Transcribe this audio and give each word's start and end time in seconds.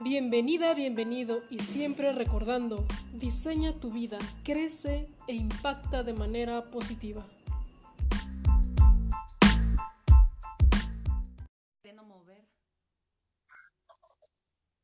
Bienvenida, 0.00 0.74
bienvenido 0.74 1.42
y 1.50 1.58
siempre 1.58 2.12
recordando, 2.12 2.86
diseña 3.12 3.80
tu 3.80 3.90
vida, 3.90 4.18
crece 4.44 5.08
e 5.26 5.32
impacta 5.32 6.04
de 6.04 6.12
manera 6.12 6.66
positiva. 6.66 7.26
mover. 12.04 12.46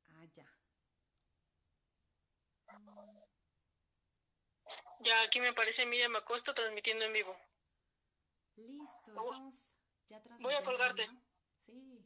Ah, 0.09 0.25
ya. 0.35 0.47
Ya, 5.05 5.23
aquí 5.23 5.39
me 5.39 5.53
parece 5.53 5.87
Miriam 5.87 6.17
Acosta 6.17 6.53
transmitiendo 6.53 7.05
en 7.05 7.13
vivo. 7.13 7.37
Listo, 8.57 9.11
estamos 9.11 9.77
ya 10.09 10.21
Voy 10.41 10.55
a 10.55 10.65
colgarte. 10.65 11.09
Sí. 11.61 12.05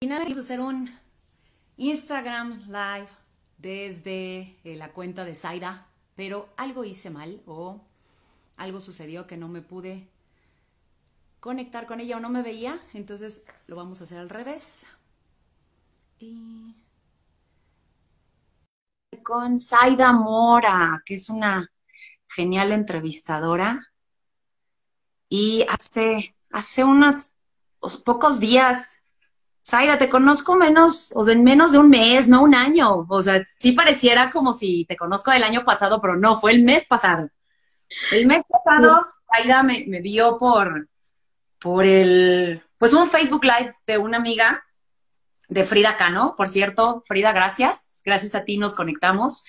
Originalmente 0.00 0.38
hacer 0.38 0.60
un 0.60 0.96
Instagram 1.76 2.62
Live 2.68 3.08
desde 3.56 4.56
eh, 4.62 4.76
la 4.76 4.92
cuenta 4.92 5.24
de 5.24 5.34
Zaida, 5.34 5.88
pero 6.14 6.48
algo 6.56 6.84
hice 6.84 7.10
mal 7.10 7.42
o 7.46 7.80
algo 8.58 8.80
sucedió 8.80 9.26
que 9.26 9.36
no 9.36 9.48
me 9.48 9.60
pude 9.60 10.06
conectar 11.40 11.86
con 11.86 11.98
ella 11.98 12.18
o 12.18 12.20
no 12.20 12.28
me 12.28 12.42
veía, 12.42 12.78
entonces 12.94 13.42
lo 13.66 13.74
vamos 13.74 14.00
a 14.00 14.04
hacer 14.04 14.18
al 14.18 14.28
revés. 14.28 14.86
Y 16.20 16.76
con 19.24 19.58
Zaida 19.58 20.12
Mora, 20.12 21.02
que 21.04 21.14
es 21.14 21.28
una 21.28 21.68
genial 22.28 22.70
entrevistadora. 22.70 23.80
Y 25.28 25.66
hace, 25.68 26.36
hace 26.52 26.84
unos 26.84 27.32
pocos 28.04 28.38
días, 28.38 29.00
Zaida, 29.68 29.98
te 29.98 30.08
conozco 30.08 30.56
menos, 30.56 31.12
o 31.14 31.22
sea, 31.22 31.34
en 31.34 31.44
menos 31.44 31.72
de 31.72 31.78
un 31.78 31.90
mes, 31.90 32.26
no 32.26 32.42
un 32.42 32.54
año. 32.54 33.04
O 33.06 33.20
sea, 33.20 33.46
sí 33.58 33.72
pareciera 33.72 34.30
como 34.30 34.54
si 34.54 34.86
te 34.86 34.96
conozco 34.96 35.30
del 35.30 35.42
año 35.42 35.62
pasado, 35.62 36.00
pero 36.00 36.16
no, 36.16 36.40
fue 36.40 36.52
el 36.52 36.62
mes 36.62 36.86
pasado. 36.86 37.28
El 38.10 38.26
mes 38.26 38.44
pasado, 38.48 39.06
Zaida 39.30 39.62
me, 39.62 39.84
me 39.86 40.00
vio 40.00 40.38
por, 40.38 40.88
por 41.58 41.84
el, 41.84 42.62
pues 42.78 42.94
un 42.94 43.06
Facebook 43.08 43.44
Live 43.44 43.76
de 43.86 43.98
una 43.98 44.16
amiga 44.16 44.64
de 45.48 45.64
Frida 45.64 45.98
Cano, 45.98 46.34
por 46.34 46.48
cierto, 46.48 47.02
Frida, 47.06 47.32
gracias, 47.32 48.00
gracias 48.06 48.34
a 48.34 48.44
ti 48.44 48.56
nos 48.56 48.74
conectamos. 48.74 49.44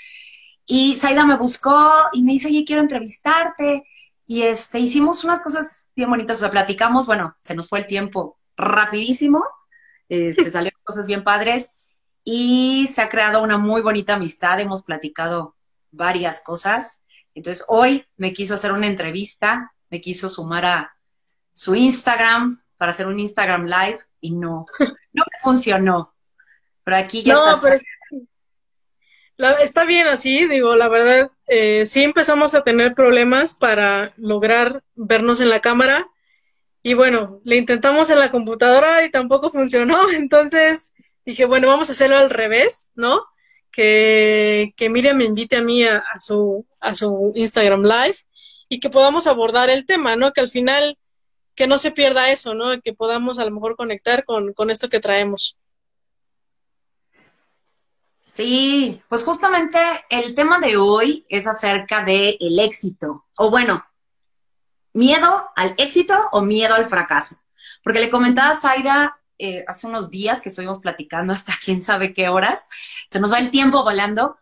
Y 0.66 0.98
Zaida 0.98 1.26
me 1.26 1.38
buscó 1.38 1.94
y 2.12 2.24
me 2.24 2.34
dice, 2.34 2.50
oye, 2.50 2.66
quiero 2.66 2.82
entrevistarte. 2.82 3.86
Y 4.28 4.42
este, 4.42 4.80
hicimos 4.80 5.24
unas 5.24 5.40
cosas 5.40 5.86
bien 5.96 6.10
bonitas, 6.10 6.38
o 6.38 6.40
sea, 6.42 6.52
platicamos, 6.52 7.08
bueno, 7.08 7.38
se 7.40 7.56
nos 7.56 7.70
fue 7.70 7.80
el 7.80 7.88
tiempo 7.88 8.38
rapidísimo, 8.58 9.44
este, 10.10 10.52
salieron 10.52 10.82
cosas 10.84 11.06
bien 11.06 11.24
padres 11.24 11.94
y 12.24 12.88
se 12.88 13.02
ha 13.02 13.10
creado 13.10 13.42
una 13.42 13.58
muy 13.58 13.82
bonita 13.82 14.16
amistad, 14.16 14.60
hemos 14.60 14.84
platicado 14.84 15.56
varias 15.92 16.42
cosas. 16.44 17.02
Entonces, 17.34 17.66
hoy 17.70 18.06
me 18.18 18.34
quiso 18.34 18.56
hacer 18.56 18.72
una 18.72 18.88
entrevista, 18.88 19.74
me 19.90 20.02
quiso 20.02 20.30
sumar 20.30 20.66
a 20.66 20.96
su 21.54 21.76
Instagram 21.76 22.62
para 22.78 22.92
hacer 22.92 23.08
un 23.08 23.20
Instagram 23.20 23.66
Live 23.66 24.00
y 24.22 24.32
no, 24.32 24.66
no 25.14 25.24
funcionó. 25.42 26.14
Pero 26.84 26.98
aquí 26.98 27.24
ya 27.24 27.34
está 27.34 27.78
está 29.62 29.86
bien 29.86 30.08
así, 30.08 30.48
digo, 30.48 30.76
la 30.76 30.90
verdad, 30.90 31.32
eh, 31.48 31.86
sí 31.86 32.04
empezamos 32.04 32.56
a 32.56 32.64
tener 32.64 32.94
problemas 32.94 33.54
para 33.54 34.14
lograr 34.18 34.84
vernos 34.96 35.40
en 35.40 35.50
la 35.50 35.62
cámara. 35.62 36.08
Y 36.82 36.94
bueno, 36.94 37.42
le 37.44 37.58
intentamos 37.58 38.10
en 38.10 38.20
la 38.20 38.32
computadora 38.32 39.06
y 39.06 39.12
tampoco 39.12 39.50
funcionó. 39.50 40.10
Entonces 40.12 40.94
dije, 41.26 41.46
bueno, 41.46 41.68
vamos 41.68 41.90
a 41.90 41.92
hacerlo 41.92 42.18
al 42.18 42.30
revés, 42.30 42.92
¿no? 42.96 43.22
Que, 43.72 44.74
que 44.76 44.90
Miriam 44.90 45.18
me 45.18 45.26
invite 45.26 45.58
a 45.58 45.62
mí 45.62 45.84
a, 45.84 46.04
su, 46.20 46.66
a 46.80 46.96
su 46.96 47.32
Instagram 47.36 47.84
Live 47.84 48.18
y 48.68 48.80
que 48.80 48.90
podamos 48.90 49.28
abordar 49.28 49.70
el 49.70 49.86
tema, 49.86 50.16
¿no? 50.16 50.32
Que 50.34 50.42
al 50.42 50.50
final, 50.50 50.98
que 51.56 51.68
no 51.68 51.78
se 51.78 51.92
pierda 51.92 52.32
eso, 52.32 52.54
¿no? 52.54 52.80
Que 52.82 52.94
podamos 52.94 53.40
a 53.40 53.46
lo 53.46 53.52
mejor 53.52 53.76
conectar 53.76 54.26
con, 54.26 54.54
con 54.54 54.70
esto 54.70 54.90
que 54.90 55.00
traemos. 55.00 55.58
Sí, 58.24 59.02
pues 59.10 59.24
justamente 59.26 59.80
el 60.10 60.34
tema 60.34 60.60
de 60.60 60.78
hoy 60.78 61.26
es 61.30 61.46
acerca 61.46 62.04
del 62.04 62.38
el 62.40 62.60
éxito, 62.60 63.26
o 63.36 63.50
bueno, 63.50 63.84
miedo 64.94 65.50
al 65.56 65.76
éxito 65.78 66.16
o 66.32 66.42
miedo 66.42 66.76
al 66.76 66.88
fracaso. 66.88 67.38
Porque 67.84 68.00
le 68.00 68.10
comentaba 68.10 68.52
a 68.52 68.56
Zaira 68.56 69.20
eh, 69.38 69.64
hace 69.68 69.88
unos 69.88 70.10
días 70.10 70.42
que 70.42 70.50
estuvimos 70.50 70.80
platicando 70.80 71.32
hasta 71.34 71.54
quién 71.64 71.82
sabe 71.82 72.14
qué 72.14 72.30
horas, 72.30 72.68
se 73.10 73.20
nos 73.20 73.32
va 73.32 73.40
el 73.40 73.52
tiempo 73.52 73.84
volando. 73.84 74.38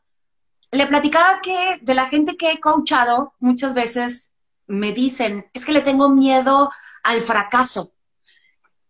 Le 0.71 0.87
platicaba 0.87 1.39
que 1.41 1.79
de 1.81 1.93
la 1.93 2.07
gente 2.07 2.35
que 2.35 2.51
he 2.51 2.59
coachado, 2.59 3.33
muchas 3.39 3.73
veces 3.73 4.33
me 4.65 4.91
dicen, 4.91 5.49
es 5.53 5.65
que 5.65 5.71
le 5.71 5.81
tengo 5.81 6.09
miedo 6.09 6.69
al 7.03 7.21
fracaso. 7.21 7.93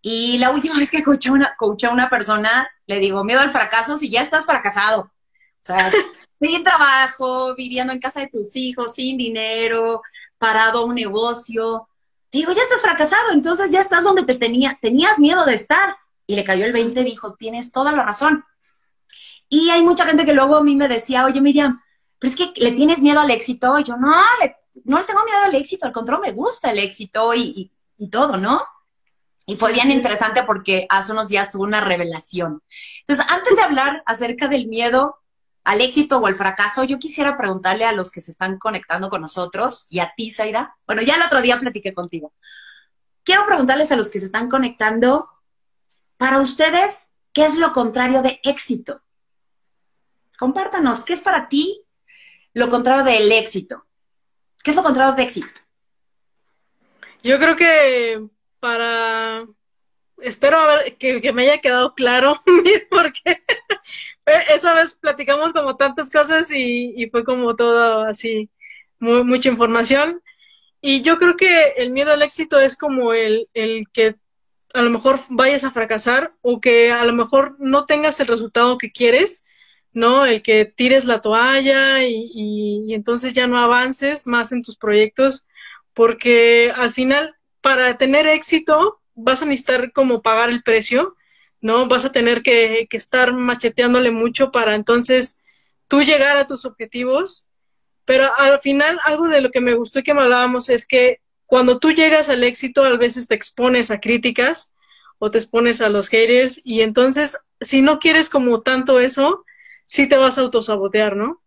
Y 0.02 0.38
la 0.38 0.52
última 0.52 0.78
vez 0.80 0.92
que 0.92 1.04
coaché 1.04 1.30
a 1.30 1.34
una, 1.34 1.56
a 1.60 1.92
una 1.92 2.10
persona, 2.10 2.70
le 2.86 3.00
digo, 3.00 3.24
miedo 3.24 3.42
al 3.42 3.52
fracaso 3.52 3.98
si 3.98 4.10
ya 4.10 4.22
estás 4.22 4.46
fracasado. 4.46 5.02
O 5.02 5.12
sea, 5.60 5.92
sin 6.42 6.64
trabajo, 6.64 7.54
viviendo 7.56 7.92
en 7.94 8.00
casa 8.00 8.22
de 8.22 8.28
tus 8.28 8.56
hijos, 8.56 8.96
sin 8.96 9.18
dinero, 9.18 10.02
parado 10.38 10.86
un 10.86 10.96
negocio. 10.96 11.88
Digo, 12.32 12.52
ya 12.52 12.62
estás 12.62 12.82
fracasado, 12.82 13.32
entonces 13.32 13.72
ya 13.72 13.82
estás 13.82 14.04
donde 14.04 14.24
te 14.24 14.36
tenía, 14.36 14.78
tenías 14.82 15.20
miedo 15.20 15.46
de 15.46 15.56
estar. 15.56 15.96
Y 16.26 16.36
le 16.36 16.44
cayó 16.44 16.66
el 16.66 16.74
20 16.74 17.00
y 17.02 17.04
dijo, 17.06 17.36
tienes 17.36 17.72
toda 17.72 17.92
la 17.92 18.04
razón. 18.04 18.44
Y 19.50 19.70
hay 19.70 19.82
mucha 19.82 20.06
gente 20.06 20.26
que 20.26 20.34
luego 20.34 20.58
a 20.58 20.64
mí 20.64 20.76
me 20.76 20.90
decía, 20.90 21.26
oye 21.26 21.40
Miriam, 21.40 21.82
pero 22.20 22.30
es 22.30 22.36
que 22.36 22.52
le 22.58 22.72
tienes 22.72 23.02
miedo 23.02 23.22
al 23.22 23.32
éxito. 23.32 23.80
Y 23.80 23.84
yo, 23.86 23.96
no, 23.96 24.12
no 24.84 24.98
le 24.98 25.04
tengo 25.06 25.24
miedo 25.24 25.40
al 25.46 25.56
éxito, 25.56 25.86
al 25.86 25.94
contrario, 25.94 26.26
me 26.26 26.34
gusta 26.34 26.72
el 26.72 26.80
éxito 26.80 27.34
y, 27.34 27.72
y 27.98 28.10
todo, 28.10 28.38
¿no? 28.38 28.62
Y 29.46 29.56
fue 29.56 29.72
bien 29.72 29.90
interesante 29.92 30.44
porque 30.44 30.86
hace 30.90 31.14
unos 31.14 31.30
días 31.30 31.52
tuve 31.52 31.64
una 31.64 31.80
revelación. 31.80 32.62
Entonces, 33.00 33.26
antes 33.30 33.56
de 33.56 33.62
hablar 33.62 34.04
acerca 34.06 34.50
del 34.50 34.68
miedo 34.68 35.20
al 35.68 35.82
éxito 35.82 36.20
o 36.20 36.28
al 36.28 36.36
fracaso, 36.36 36.86
yo 36.86 36.98
quisiera 36.98 37.38
preguntarle 37.38 37.84
a 37.84 37.92
los 37.92 38.10
que 38.10 38.22
se 38.22 38.32
están 38.32 38.58
conectando 38.58 39.10
con 39.10 39.20
nosotros 39.20 39.88
y 39.90 40.00
a 40.00 40.14
ti, 40.16 40.32
Zaira. 40.32 40.78
Bueno, 40.86 41.02
ya 41.02 41.18
el 41.18 41.22
otro 41.24 41.42
día 41.42 41.60
platiqué 41.60 41.94
contigo. 41.94 42.34
Quiero 43.26 43.46
preguntarles 43.46 43.92
a 43.92 43.98
los 43.98 44.10
que 44.10 44.22
se 44.22 44.28
están 44.28 44.48
conectando, 44.48 45.30
para 46.16 46.40
ustedes, 46.40 47.10
¿qué 47.34 47.44
es 47.44 47.56
lo 47.56 47.74
contrario 47.74 48.22
de 48.22 48.40
éxito? 48.44 49.02
Compártanos, 50.40 51.02
¿qué 51.02 51.12
es 51.12 51.22
para 51.22 51.50
ti 51.50 51.84
lo 52.54 52.70
contrario 52.70 53.04
del 53.04 53.30
éxito? 53.30 53.86
¿Qué 54.64 54.72
es 54.72 54.78
lo 54.78 54.84
contrario 54.84 55.16
de 55.16 55.24
éxito? 55.24 55.62
Yo 57.24 57.40
creo 57.40 57.58
que 57.58 58.26
para 58.62 59.46
espero 60.22 60.60
que, 60.98 61.34
me 61.34 61.42
haya 61.44 61.60
quedado 61.60 61.94
claro, 61.94 62.42
porque 62.90 63.44
esa 64.28 64.74
vez 64.74 64.96
platicamos 64.96 65.54
como 65.54 65.76
tantas 65.76 66.12
cosas 66.12 66.52
y, 66.54 67.08
fue 67.12 67.24
como 67.24 67.56
todo 67.56 68.02
así, 68.02 68.50
mucha 69.00 69.50
información. 69.50 70.22
Y 70.82 71.02
yo 71.02 71.18
creo 71.18 71.36
que 71.36 71.70
el 71.78 71.92
miedo 71.92 72.12
al 72.12 72.22
éxito 72.22 72.60
es 72.60 72.76
como 72.76 73.14
el, 73.14 73.50
el 73.54 73.88
que 73.92 74.16
a 74.74 74.82
lo 74.82 74.90
mejor 74.90 75.20
vayas 75.30 75.64
a 75.64 75.72
fracasar 75.72 76.34
o 76.42 76.62
que 76.62 76.92
a 76.92 77.04
lo 77.06 77.14
mejor 77.14 77.56
no 77.60 77.86
tengas 77.86 78.20
el 78.20 78.28
resultado 78.28 78.78
que 78.78 78.92
quieres, 78.92 79.48
¿no? 79.94 80.26
El 80.26 80.42
que 80.42 80.66
tires 80.66 81.06
la 81.06 81.22
toalla 81.22 82.04
y, 82.04 82.32
y 82.34 82.94
entonces 82.94 83.34
ya 83.34 83.48
no 83.48 83.58
avances 83.60 84.28
más 84.28 84.52
en 84.52 84.62
tus 84.62 84.78
proyectos, 84.78 85.48
porque 85.94 86.72
al 86.76 86.92
final 86.92 87.36
para 87.62 87.98
tener 87.98 88.28
éxito 88.28 89.02
vas 89.16 89.42
a 89.42 89.46
necesitar 89.46 89.92
como 89.92 90.22
pagar 90.22 90.50
el 90.50 90.64
precio, 90.64 91.17
¿no? 91.62 91.88
Vas 91.88 92.06
a 92.06 92.12
tener 92.12 92.42
que, 92.42 92.88
estar 92.92 93.34
macheteándole 93.34 94.12
mucho 94.12 94.52
para 94.52 94.76
entonces 94.76 95.44
tú 95.88 96.02
llegar 96.04 96.38
a 96.38 96.46
tus 96.46 96.66
objetivos. 96.66 97.48
Pero 98.06 98.34
al 98.38 98.60
final, 98.60 99.00
algo 99.04 99.28
de 99.28 99.42
lo 99.42 99.52
que 99.52 99.62
me 99.62 99.76
gustó 99.76 100.00
y 100.00 100.04
que 100.04 100.14
me 100.14 100.22
hablábamos 100.22 100.70
es 100.70 100.88
que 100.88 101.20
cuando 101.46 101.80
tú 101.80 101.92
llegas 101.92 102.30
al 102.30 102.44
éxito, 102.44 102.84
a 102.84 102.96
veces 102.98 103.28
te 103.28 103.36
expones 103.36 103.92
a 103.92 104.00
críticas 104.00 104.74
o 105.20 105.32
te 105.32 105.38
expones 105.38 105.82
a 105.82 105.90
los 105.90 106.10
haters 106.10 106.62
y 106.64 106.82
entonces, 106.82 107.38
si 107.60 107.82
no 107.82 108.00
quieres 108.00 108.30
como 108.30 108.62
tanto 108.62 109.00
eso, 109.00 109.44
sí 109.86 110.08
te 110.08 110.18
vas 110.18 110.38
a 110.38 110.42
autosabotear, 110.42 111.16
¿no? 111.16 111.42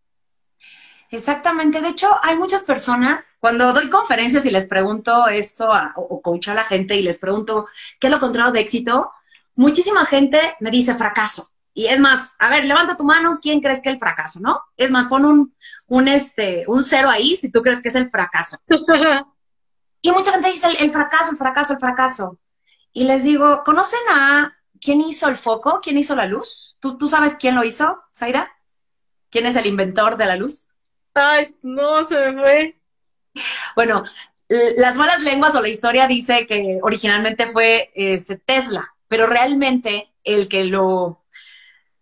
Exactamente. 1.11 1.81
De 1.81 1.89
hecho, 1.89 2.09
hay 2.23 2.37
muchas 2.37 2.65
personas, 2.65 3.37
cuando 3.41 3.73
doy 3.73 3.91
conferencias 3.91 4.45
y 4.47 4.51
les 4.51 4.67
pregunto 4.67 5.27
esto 5.29 5.73
a, 5.73 5.93
o 5.97 6.21
coach 6.23 6.49
a 6.49 6.55
la 6.55 6.65
gente 6.65 6.97
y 6.97 7.03
les 7.03 7.19
pregunto 7.19 7.67
qué 7.99 8.07
es 8.07 8.12
lo 8.12 8.21
contrario 8.21 8.53
de 8.53 8.61
éxito, 8.61 9.11
muchísima 9.61 10.07
gente 10.07 10.57
me 10.61 10.71
dice 10.71 10.95
fracaso. 10.95 11.51
Y 11.75 11.87
es 11.87 12.01
más, 12.01 12.35
a 12.39 12.49
ver, 12.49 12.65
levanta 12.65 12.97
tu 12.97 13.05
mano, 13.05 13.39
¿quién 13.41 13.61
crees 13.61 13.81
que 13.81 13.91
es 13.91 13.95
el 13.95 14.01
fracaso, 14.01 14.41
no? 14.41 14.61
Es 14.77 14.91
más, 14.91 15.07
pon 15.07 15.25
un, 15.25 15.55
un, 15.87 16.09
este, 16.09 16.65
un 16.67 16.83
cero 16.83 17.11
ahí 17.11 17.37
si 17.37 17.53
tú 17.53 17.61
crees 17.62 17.81
que 17.83 17.91
es 17.91 17.95
el 17.95 18.11
fracaso. 18.11 18.59
y 20.03 20.11
mucha 20.12 20.33
gente 20.33 20.51
dice 20.51 20.67
el, 20.79 20.91
fracaso, 20.91 21.33
el 21.33 21.37
fracaso, 21.37 21.75
el 21.75 21.79
fracaso. 21.79 22.39
Y 22.93 23.05
les 23.05 23.23
digo, 23.23 23.62
¿conocen 23.62 24.01
a 24.11 24.57
quién 24.81 25.03
hizo 25.03 25.29
el 25.29 25.37
foco? 25.37 25.81
¿Quién 25.83 25.99
hizo 25.99 26.17
la 26.17 26.25
luz? 26.25 26.77
¿Tú, 26.81 26.97
¿Tú 26.97 27.09
sabes 27.09 27.37
quién 27.37 27.55
lo 27.55 27.62
hizo, 27.62 28.03
Zaira? 28.15 28.51
¿Quién 29.29 29.45
es 29.45 29.57
el 29.57 29.67
inventor 29.67 30.17
de 30.17 30.27
la 30.27 30.37
luz? 30.37 30.69
Ay, 31.12 31.47
no, 31.62 32.03
se 32.03 32.33
me 32.33 32.43
fue. 32.43 32.81
Bueno, 33.77 34.05
las 34.49 34.97
malas 34.97 35.23
lenguas 35.23 35.55
o 35.55 35.61
la 35.61 35.69
historia 35.69 36.07
dice 36.09 36.47
que 36.47 36.81
originalmente 36.83 37.47
fue 37.47 37.93
Tesla, 38.47 38.93
pero 39.11 39.27
realmente 39.27 40.15
el 40.23 40.47
que 40.47 40.67
lo, 40.67 41.25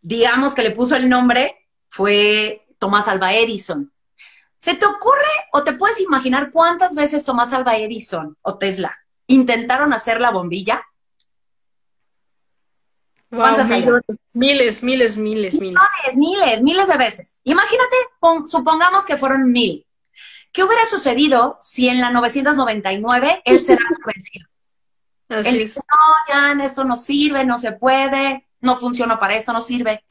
digamos 0.02 0.52
que 0.52 0.62
le 0.62 0.72
puso 0.72 0.94
el 0.94 1.08
nombre 1.08 1.66
fue 1.88 2.66
Tomás 2.78 3.08
Alba 3.08 3.32
Edison. 3.32 3.90
¿Se 4.58 4.74
te 4.74 4.84
ocurre 4.84 5.32
o 5.54 5.64
te 5.64 5.72
puedes 5.72 6.00
imaginar 6.00 6.50
cuántas 6.50 6.94
veces 6.94 7.24
Tomás 7.24 7.54
Alba 7.54 7.78
Edison 7.78 8.36
o 8.42 8.58
Tesla 8.58 8.94
intentaron 9.26 9.94
hacer 9.94 10.20
la 10.20 10.32
bombilla? 10.32 10.82
¿Cuántas 13.30 13.70
miles, 13.70 14.02
miles, 14.34 14.82
miles, 14.82 15.16
miles, 15.16 15.58
miles. 15.58 15.80
Miles, 16.14 16.62
miles 16.62 16.88
de 16.88 16.96
veces. 16.98 17.40
Imagínate, 17.44 17.96
supongamos 18.44 19.06
que 19.06 19.16
fueron 19.16 19.50
mil. 19.50 19.86
¿Qué 20.52 20.62
hubiera 20.62 20.84
sucedido 20.84 21.56
si 21.58 21.88
en 21.88 22.02
la 22.02 22.10
999 22.10 23.40
él 23.46 23.60
se 23.60 23.76
da 23.76 23.82
vencido? 24.04 24.46
Así 25.28 25.50
él 25.50 25.58
dice, 25.58 25.80
no, 25.90 26.32
ya 26.32 26.64
esto 26.64 26.84
no 26.84 26.96
sirve, 26.96 27.44
no 27.44 27.58
se 27.58 27.72
puede, 27.72 28.46
no 28.60 28.78
funciona 28.78 29.18
para 29.18 29.36
esto, 29.36 29.52
no 29.52 29.62
sirve. 29.62 30.04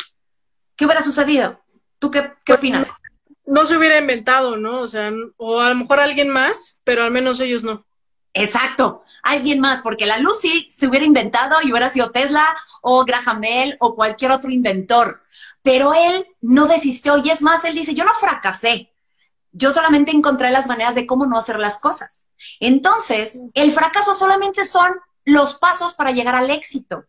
¿Qué 0.76 0.86
hubiera 0.86 1.02
sucedido? 1.02 1.60
¿Tú 2.00 2.12
qué, 2.12 2.22
qué 2.22 2.54
pues, 2.54 2.58
opinas? 2.58 2.98
No, 3.46 3.66
se 3.66 3.78
hubiera 3.78 3.98
inventado, 3.98 4.58
¿no? 4.58 4.82
O 4.82 4.88
sea, 4.88 5.12
o 5.38 5.60
a 5.60 5.70
lo 5.70 5.76
mejor 5.76 6.00
alguien 6.00 6.30
más, 6.30 6.82
pero 6.84 7.04
al 7.04 7.12
menos 7.12 7.40
ellos 7.40 7.64
no. 7.64 7.86
Exacto, 8.34 9.04
alguien 9.24 9.60
más, 9.60 9.82
porque 9.82 10.06
la 10.06 10.20
luz 10.20 10.42
sí 10.42 10.68
se 10.70 10.88
hubiera 10.88 11.06
inventado 11.06 11.56
y 11.64 11.72
hubiera 11.72 11.90
sido 11.90 12.12
Tesla 12.12 12.46
o 12.82 13.04
Graham 13.04 13.42
Bell 13.42 13.78
o 13.80 13.96
cualquier 13.96 14.32
otro 14.32 14.52
inventor, 14.52 15.24
pero 15.64 15.94
él 15.96 16.28
no 16.42 16.68
desistió 16.68 17.18
y 17.18 17.32
es 17.32 17.42
más, 17.42 17.66
él 17.66 17.74
dice, 17.74 17.96
yo 17.96 18.04
no 18.04 18.14
fracasé, 18.14 18.94
yo 19.54 19.72
solamente 19.72 20.12
encontré 20.12 20.52
las 20.52 20.68
maneras 20.68 20.94
de 20.94 21.08
cómo 21.08 21.26
no 21.26 21.38
hacer 21.38 21.58
las 21.58 21.80
cosas. 21.80 22.30
Entonces, 22.60 23.42
el 23.56 23.72
fracaso 23.72 24.14
solamente 24.14 24.66
son 24.66 24.94
los 25.28 25.56
pasos 25.56 25.94
para 25.94 26.12
llegar 26.12 26.36
al 26.36 26.50
éxito. 26.50 27.06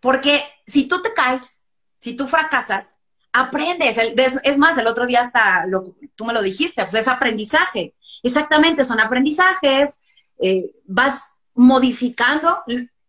Porque 0.00 0.42
si 0.66 0.88
tú 0.88 1.02
te 1.02 1.12
caes, 1.12 1.62
si 1.98 2.14
tú 2.14 2.26
fracasas, 2.26 2.96
aprendes. 3.30 3.98
Es 4.42 4.56
más, 4.56 4.78
el 4.78 4.86
otro 4.86 5.04
día 5.06 5.20
hasta 5.20 5.66
lo, 5.66 5.94
tú 6.16 6.24
me 6.24 6.32
lo 6.32 6.40
dijiste, 6.40 6.82
pues 6.82 6.94
es 6.94 7.06
aprendizaje. 7.06 7.94
Exactamente, 8.22 8.86
son 8.86 9.00
aprendizajes, 9.00 10.00
eh, 10.38 10.70
vas 10.86 11.40
modificando. 11.54 12.64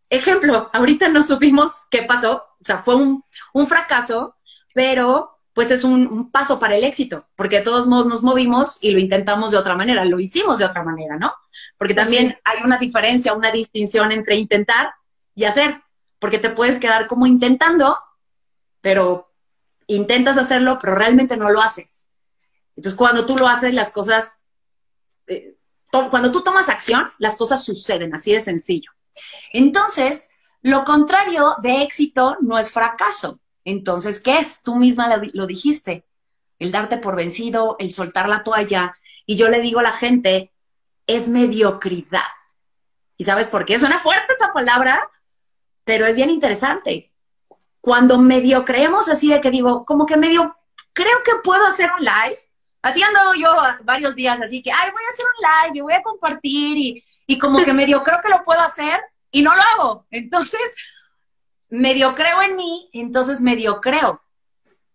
Ejemplo, 0.10 0.70
ahorita 0.74 1.08
no 1.08 1.24
supimos 1.24 1.86
qué 1.90 2.04
pasó, 2.04 2.48
o 2.60 2.64
sea, 2.64 2.80
fue 2.80 2.96
un, 2.96 3.24
un 3.54 3.68
fracaso, 3.68 4.36
pero 4.74 5.39
pues 5.60 5.72
es 5.72 5.84
un, 5.84 6.32
paso 6.32 6.58
para 6.58 6.78
el 6.78 6.86
éxito, 6.86 7.28
porque 7.36 7.58
de 7.58 7.64
todos 7.64 7.86
modos 7.86 8.06
nos 8.06 8.24
movimos 8.24 8.78
y 8.82 8.92
lo 8.92 9.00
intentamos 9.00 9.52
de 9.52 9.58
otra 9.58 9.76
manera, 9.76 10.06
lo 10.06 10.18
hicimos 10.18 10.58
de 10.58 10.64
otra 10.64 10.84
manera, 10.84 11.18
¿no? 11.18 11.34
Porque 11.78 11.94
también 11.94 12.40
hay 12.46 12.64
una 12.64 12.78
diferencia, 12.78 13.34
una 13.34 13.52
distinción 13.52 14.14
entre 14.14 14.38
intentar 14.38 14.94
y 15.36 15.44
hacer, 15.44 15.84
porque 16.18 16.38
te 16.38 16.50
puedes 16.50 16.80
quedar 16.80 17.08
como 17.08 17.28
intentando, 17.28 17.98
pero 18.80 19.34
intentas 19.88 20.38
hacerlo, 20.38 20.80
pero 20.80 20.96
realmente 20.96 21.36
no 21.36 21.50
lo 21.50 21.60
haces. 21.60 22.08
Entonces, 22.78 22.98
cuando 22.98 23.26
tú 23.26 23.36
lo 23.36 23.46
haces, 23.46 23.74
las 23.74 23.92
cosas, 23.92 24.44
eh, 25.28 25.58
cuando 25.92 26.32
tú 26.32 26.42
tomas 26.42 26.70
acción, 26.70 27.12
las 27.18 27.36
cosas 27.36 27.66
suceden, 27.66 28.14
así 28.16 28.32
de 28.32 28.40
sencillo. 28.40 28.92
Entonces, 29.52 30.30
lo 30.62 30.86
contrario 30.86 31.58
de 31.62 31.82
éxito 31.82 32.38
no 32.40 32.58
es 32.58 32.72
fracaso. 32.72 33.42
Entonces, 33.70 34.20
¿qué 34.20 34.40
es? 34.40 34.64
Tú 34.64 34.76
misma 34.76 35.16
lo, 35.18 35.46
dijiste, 35.46 36.04
el 36.58 36.72
darte 36.72 36.98
por 36.98 37.16
vencido, 37.16 37.76
el 37.78 37.94
soltar 37.94 38.28
la 38.28 38.44
toalla. 38.44 38.98
Y 39.28 39.36
yo 39.36 39.50
le 39.50 39.62
digo 39.62 39.80
a 39.80 39.84
la 39.84 39.92
gente, 39.92 40.52
es 41.06 41.30
mediocridad. 41.30 42.32
¿Y 43.18 43.26
sabes 43.26 43.48
por 43.48 43.66
qué? 43.66 43.78
Suena 43.78 44.00
fuerte 44.00 44.34
esta 44.34 44.52
palabra, 44.54 45.00
pero 45.84 46.08
es 46.08 46.16
bien 46.16 46.32
interesante. 46.32 47.14
Cuando 47.80 48.18
medio 48.18 48.66
creemos 48.66 49.08
así 49.08 49.30
de 49.30 49.40
que 49.40 49.52
digo, 49.52 49.86
como 49.86 50.08
que 50.08 50.18
medio, 50.18 50.58
creo 50.94 51.24
que 51.24 51.34
puedo 51.44 51.66
hacer 51.66 51.92
un 51.92 52.04
live. 52.04 52.40
Haciendo 52.82 53.20
yo 53.36 53.54
varios 53.84 54.16
días 54.16 54.42
así 54.42 54.64
que, 54.64 54.72
ay, 54.72 54.90
voy 54.92 55.04
a 55.04 55.10
hacer 55.10 55.26
un 55.26 55.68
live, 55.68 55.78
y 55.78 55.82
voy 55.82 55.94
a 55.94 56.02
compartir 56.02 56.78
y, 56.78 57.04
y 57.28 57.38
como 57.38 57.64
que 57.64 57.74
medio 57.74 58.02
creo 58.02 58.20
que 58.24 58.30
lo 58.30 58.42
puedo 58.42 58.62
hacer 58.62 59.00
y 59.32 59.42
no 59.42 59.56
lo 59.56 59.62
hago. 59.62 60.08
Entonces, 60.10 60.76
medio 61.70 62.16
creo 62.16 62.42
en 62.42 62.56
mí, 62.56 62.90
entonces 62.94 63.42
medio 63.42 63.80
creo. 63.82 64.22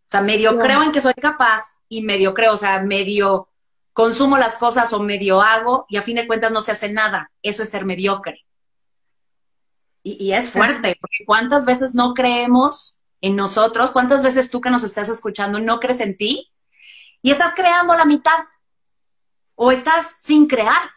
O 0.07 0.11
sea, 0.15 0.21
medio 0.21 0.59
creo 0.59 0.83
en 0.83 0.93
que 0.93 1.01
soy 1.01 1.15
capaz 1.15 1.81
y 1.89 2.03
medio 2.03 2.35
creo, 2.35 2.55
o 2.55 2.57
sea, 2.57 2.81
medio 2.81 3.49
consumo 3.93 4.37
las 4.37 4.57
cosas 4.57 4.93
o 4.93 5.01
medio 5.01 5.41
hago 5.41 5.87
y 5.89 5.97
a 5.97 6.03
fin 6.03 6.17
de 6.17 6.27
cuentas 6.27 6.53
no 6.53 6.61
se 6.61 6.73
hace 6.73 6.93
nada. 6.93 7.31
Eso 7.43 7.63
es 7.63 7.71
ser 7.71 7.87
mediocre. 7.87 8.45
Y, 10.07 10.33
es 10.33 10.51
fuerte, 10.51 10.99
porque 11.01 11.25
¿cuántas 11.25 11.65
veces 11.65 11.95
no 11.95 12.13
creemos 12.13 13.03
en 13.23 13.37
nosotros? 13.37 13.91
¿Cuántas 13.91 14.23
veces 14.23 14.51
tú 14.51 14.61
que 14.61 14.69
nos 14.69 14.85
estás 14.85 15.09
escuchando 15.09 15.59
no 15.59 15.81
crees 15.81 16.01
en 16.01 16.19
ti? 16.19 16.53
Y 17.23 17.31
estás 17.31 17.55
creando 17.55 17.95
la 17.95 18.05
mitad 18.05 18.45
o 19.55 19.73
estás 19.73 20.19
sin 20.21 20.47
crear. 20.47 20.91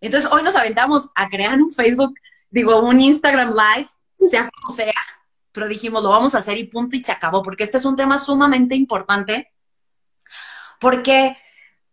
Entonces 0.00 0.32
hoy 0.32 0.42
nos 0.42 0.56
aventamos 0.56 1.10
a 1.14 1.28
crear 1.28 1.60
un 1.60 1.70
Facebook, 1.70 2.14
digo, 2.48 2.80
un 2.80 3.02
Instagram 3.02 3.50
Live 3.50 3.90
sea 4.28 4.50
como 4.50 4.74
sea. 4.74 4.94
Pero 5.52 5.68
dijimos, 5.68 6.02
lo 6.02 6.10
vamos 6.10 6.34
a 6.34 6.38
hacer 6.38 6.58
y 6.58 6.64
punto 6.64 6.96
y 6.96 7.02
se 7.02 7.12
acabó, 7.12 7.42
porque 7.42 7.64
este 7.64 7.78
es 7.78 7.84
un 7.84 7.96
tema 7.96 8.18
sumamente 8.18 8.74
importante, 8.74 9.52
porque 10.78 11.36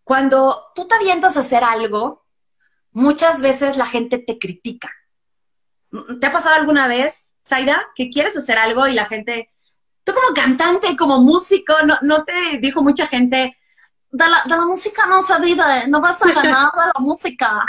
cuando 0.03 0.71
tú 0.75 0.88
te 0.88 0.95
avientas 0.95 1.38
a 1.38 1.41
hacer 1.41 1.63
algo, 1.63 2.25
muchas 2.91 3.41
veces 3.41 3.77
la 3.77 3.85
gente 3.85 4.19
te 4.19 4.39
critica. 4.39 4.89
¿Te 6.19 6.27
ha 6.27 6.31
pasado 6.31 6.56
alguna 6.56 6.88
vez, 6.88 7.33
Zaira, 7.45 7.91
que 7.95 8.09
quieres 8.09 8.35
hacer 8.38 8.57
algo 8.57 8.88
y 8.88 8.94
la 8.94 9.06
gente, 9.06 9.50
tú 10.03 10.13
como 10.13 10.33
cantante, 10.33 10.95
como 10.95 11.19
músico, 11.19 11.73
no, 12.01 12.23
te 12.23 12.57
dijo 12.59 12.81
mucha 12.81 13.07
gente, 13.07 13.57
de 14.12 14.25
la, 14.27 14.62
música 14.62 15.06
no 15.06 15.19
vive, 15.41 15.88
no 15.88 16.01
vas 16.01 16.21
a 16.21 16.31
ganar 16.31 16.71
de 16.71 16.85
la 16.94 17.00
música. 17.00 17.65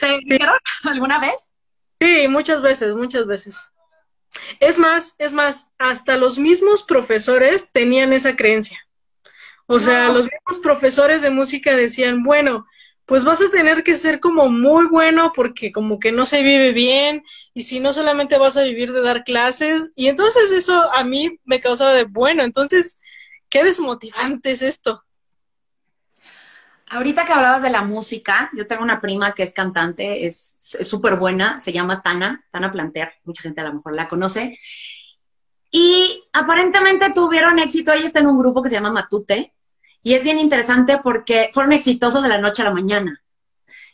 ¿Te 0.00 0.18
dijeron 0.24 0.58
alguna 0.84 1.18
vez? 1.18 1.52
Sí, 2.00 2.28
muchas 2.28 2.62
veces, 2.62 2.94
muchas 2.94 3.26
veces. 3.26 3.72
Es 4.60 4.78
más, 4.78 5.16
es 5.18 5.32
más, 5.32 5.72
hasta 5.78 6.16
los 6.16 6.38
mismos 6.38 6.82
profesores 6.82 7.72
tenían 7.72 8.12
esa 8.12 8.36
creencia. 8.36 8.78
O 9.66 9.78
sea, 9.78 10.08
los 10.08 10.24
mismos 10.24 10.60
profesores 10.62 11.22
de 11.22 11.30
música 11.30 11.76
decían, 11.76 12.24
bueno, 12.24 12.66
pues 13.04 13.24
vas 13.24 13.40
a 13.42 13.50
tener 13.50 13.82
que 13.84 13.94
ser 13.94 14.18
como 14.20 14.48
muy 14.48 14.86
bueno 14.86 15.32
porque 15.34 15.72
como 15.72 15.98
que 15.98 16.12
no 16.12 16.26
se 16.26 16.42
vive 16.42 16.72
bien 16.72 17.22
y 17.54 17.62
si 17.62 17.80
no 17.80 17.92
solamente 17.92 18.38
vas 18.38 18.56
a 18.56 18.62
vivir 18.62 18.92
de 18.92 19.02
dar 19.02 19.24
clases 19.24 19.90
y 19.94 20.08
entonces 20.08 20.52
eso 20.52 20.92
a 20.94 21.04
mí 21.04 21.38
me 21.44 21.60
causaba 21.60 21.92
de 21.92 22.04
bueno, 22.04 22.42
entonces, 22.44 23.00
qué 23.48 23.64
desmotivante 23.64 24.52
es 24.52 24.62
esto. 24.62 25.04
Ahorita 26.92 27.24
que 27.24 27.32
hablabas 27.32 27.62
de 27.62 27.70
la 27.70 27.82
música, 27.82 28.50
yo 28.52 28.66
tengo 28.66 28.82
una 28.82 29.00
prima 29.00 29.32
que 29.32 29.44
es 29.44 29.52
cantante, 29.52 30.26
es 30.26 30.56
súper 30.60 31.16
buena, 31.16 31.60
se 31.60 31.72
llama 31.72 32.02
Tana, 32.02 32.44
Tana 32.50 32.72
Planter, 32.72 33.12
mucha 33.24 33.42
gente 33.42 33.60
a 33.60 33.64
lo 33.68 33.74
mejor 33.74 33.94
la 33.94 34.08
conoce. 34.08 34.58
Y 35.70 36.24
aparentemente 36.32 37.12
tuvieron 37.14 37.60
éxito, 37.60 37.92
ella 37.92 38.06
está 38.06 38.18
en 38.18 38.26
un 38.26 38.38
grupo 38.38 38.60
que 38.60 38.68
se 38.68 38.74
llama 38.74 38.90
Matute, 38.90 39.52
y 40.02 40.14
es 40.14 40.24
bien 40.24 40.38
interesante 40.38 40.98
porque 40.98 41.50
fueron 41.52 41.72
exitosos 41.72 42.24
de 42.24 42.28
la 42.28 42.38
noche 42.38 42.62
a 42.62 42.64
la 42.64 42.74
mañana. 42.74 43.22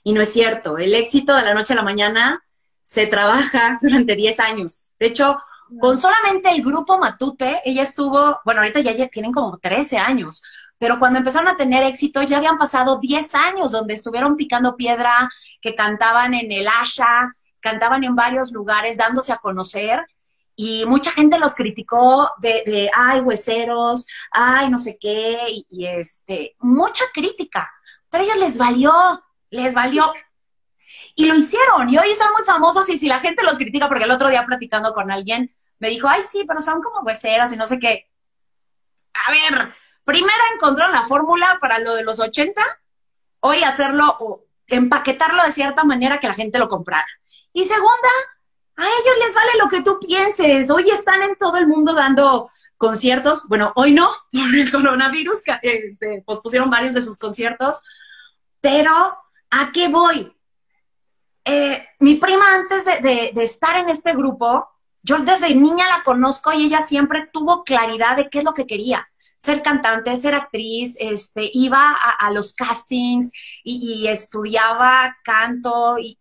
Y 0.02 0.14
no 0.14 0.22
es 0.22 0.32
cierto, 0.32 0.78
el 0.78 0.94
éxito 0.94 1.34
de 1.34 1.42
la 1.42 1.52
noche 1.52 1.74
a 1.74 1.76
la 1.76 1.82
mañana 1.82 2.42
se 2.82 3.06
trabaja 3.06 3.78
durante 3.82 4.16
10 4.16 4.40
años. 4.40 4.94
De 4.98 5.08
hecho, 5.08 5.36
con 5.80 5.98
solamente 5.98 6.48
el 6.50 6.62
grupo 6.62 6.96
Matute, 6.96 7.60
ella 7.64 7.82
estuvo, 7.82 8.40
bueno, 8.44 8.60
ahorita 8.60 8.80
ya, 8.80 9.08
tienen 9.08 9.32
como 9.32 9.58
13 9.58 9.98
años, 9.98 10.42
pero 10.78 10.98
cuando 10.98 11.18
empezaron 11.18 11.48
a 11.48 11.56
tener 11.56 11.82
éxito 11.84 12.22
ya 12.22 12.38
habían 12.38 12.58
pasado 12.58 12.98
10 12.98 13.34
años 13.34 13.72
donde 13.72 13.94
estuvieron 13.94 14.36
picando 14.36 14.76
piedra, 14.76 15.30
que 15.60 15.74
cantaban 15.74 16.34
en 16.34 16.52
el 16.52 16.66
Asha, 16.68 17.30
cantaban 17.60 18.04
en 18.04 18.14
varios 18.14 18.52
lugares 18.52 18.96
dándose 18.96 19.32
a 19.32 19.38
conocer 19.38 20.04
y 20.56 20.86
mucha 20.86 21.12
gente 21.12 21.38
los 21.38 21.54
criticó 21.54 22.30
de, 22.38 22.62
de 22.66 22.90
ay, 22.94 23.20
hueseros, 23.20 24.06
ay, 24.30 24.70
no 24.70 24.78
sé 24.78 24.96
qué, 24.98 25.38
y, 25.68 25.86
este, 25.86 26.56
mucha 26.60 27.04
crítica, 27.12 27.70
pero 28.08 28.24
ellos 28.24 28.38
les 28.38 28.56
valió, 28.56 28.92
les 29.50 29.74
valió. 29.74 30.12
Y 31.14 31.26
lo 31.26 31.34
hicieron, 31.34 31.90
y 31.90 31.98
hoy 31.98 32.10
están 32.10 32.32
muy 32.32 32.42
famosos, 32.44 32.88
y 32.88 32.96
si 32.96 33.06
la 33.06 33.20
gente 33.20 33.42
los 33.42 33.58
critica, 33.58 33.88
porque 33.88 34.04
el 34.04 34.10
otro 34.10 34.28
día 34.30 34.46
platicando 34.46 34.94
con 34.94 35.10
alguien, 35.10 35.50
me 35.78 35.90
dijo, 35.90 36.08
ay, 36.08 36.22
sí, 36.22 36.44
pero 36.48 36.62
son 36.62 36.80
como 36.80 37.00
hueseros 37.00 37.52
y 37.52 37.56
no 37.56 37.66
sé 37.66 37.78
qué. 37.78 38.10
A 39.12 39.30
ver, 39.30 39.74
Primera, 40.06 40.42
encontraron 40.54 40.94
la 40.94 41.02
fórmula 41.02 41.58
para 41.60 41.80
lo 41.80 41.96
de 41.96 42.04
los 42.04 42.20
80, 42.20 42.62
hoy 43.40 43.64
hacerlo 43.64 44.16
o 44.20 44.44
empaquetarlo 44.68 45.42
de 45.42 45.50
cierta 45.50 45.82
manera 45.82 46.20
que 46.20 46.28
la 46.28 46.34
gente 46.34 46.60
lo 46.60 46.68
comprara. 46.68 47.08
Y 47.52 47.64
segunda, 47.64 48.08
a 48.76 48.84
ellos 48.84 49.16
les 49.24 49.34
vale 49.34 49.50
lo 49.60 49.68
que 49.68 49.82
tú 49.82 49.98
pienses. 49.98 50.70
Hoy 50.70 50.90
están 50.90 51.22
en 51.22 51.34
todo 51.34 51.56
el 51.56 51.66
mundo 51.66 51.92
dando 51.92 52.50
conciertos. 52.76 53.48
Bueno, 53.48 53.72
hoy 53.74 53.90
no, 53.90 54.08
por 54.30 54.54
el 54.54 54.70
coronavirus, 54.70 55.42
eh, 55.62 55.92
se 55.92 56.22
pospusieron 56.24 56.70
varios 56.70 56.94
de 56.94 57.02
sus 57.02 57.18
conciertos. 57.18 57.82
Pero, 58.60 58.92
¿a 59.50 59.72
qué 59.72 59.88
voy? 59.88 60.32
Eh, 61.44 61.84
mi 61.98 62.14
prima 62.14 62.44
antes 62.54 62.84
de, 62.84 63.32
estar 63.42 63.76
en 63.76 63.88
este 63.88 64.14
grupo, 64.14 64.68
yo 65.02 65.18
desde 65.18 65.52
niña 65.52 65.88
la 65.88 66.04
conozco 66.04 66.52
y 66.52 66.66
ella 66.66 66.80
siempre 66.80 67.28
tuvo 67.32 67.64
claridad 67.64 68.16
de 68.16 68.30
qué 68.30 68.38
es 68.38 68.44
lo 68.44 68.54
que 68.54 68.68
quería. 68.68 69.08
Ser 69.38 69.62
cantante, 69.62 70.16
ser 70.16 70.34
actriz, 70.34 70.96
este, 70.98 71.50
iba 71.52 71.92
a, 71.92 72.30
los 72.30 72.54
castings 72.54 73.32
y, 73.62 74.06
estudiaba 74.08 75.16
canto 75.22 75.98
y 75.98 76.18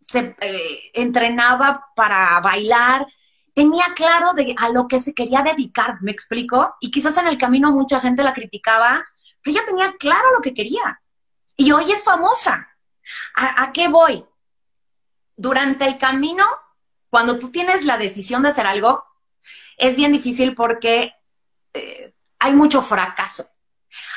se 0.00 0.36
eh, 0.40 0.78
entrenaba 0.94 1.86
para 1.96 2.40
bailar. 2.40 3.06
Tenía 3.52 3.86
claro 3.94 4.32
de 4.32 4.54
a 4.58 4.68
lo 4.70 4.86
que 4.86 5.00
se 5.00 5.14
quería 5.14 5.42
dedicar, 5.42 5.98
¿me 6.02 6.12
explico? 6.12 6.76
Y 6.80 6.90
quizás 6.90 7.18
en 7.18 7.26
el 7.26 7.38
camino 7.38 7.72
mucha 7.72 8.00
gente 8.00 8.22
la 8.22 8.34
criticaba, 8.34 9.04
pero 9.42 9.56
ella 9.56 9.66
tenía 9.66 9.96
claro 9.98 10.32
lo 10.34 10.40
que 10.40 10.54
quería. 10.54 11.00
Y 11.56 11.72
hoy 11.72 11.90
es 11.90 12.04
famosa. 12.04 12.68
a 13.34 13.72
qué 13.72 13.88
voy? 13.88 14.24
durante 15.36 15.84
el 15.84 15.98
camino, 15.98 16.44
cuando 17.10 17.38
tú 17.38 17.50
tienes 17.50 17.84
la 17.84 17.98
decisión 17.98 18.42
de 18.42 18.48
hacer 18.48 18.66
algo, 18.66 19.04
es 19.76 19.96
bien 19.96 20.12
difícil 20.12 20.54
porque 20.54 21.12
eh, 21.74 22.14
hay 22.46 22.54
mucho 22.54 22.80
fracaso, 22.80 23.44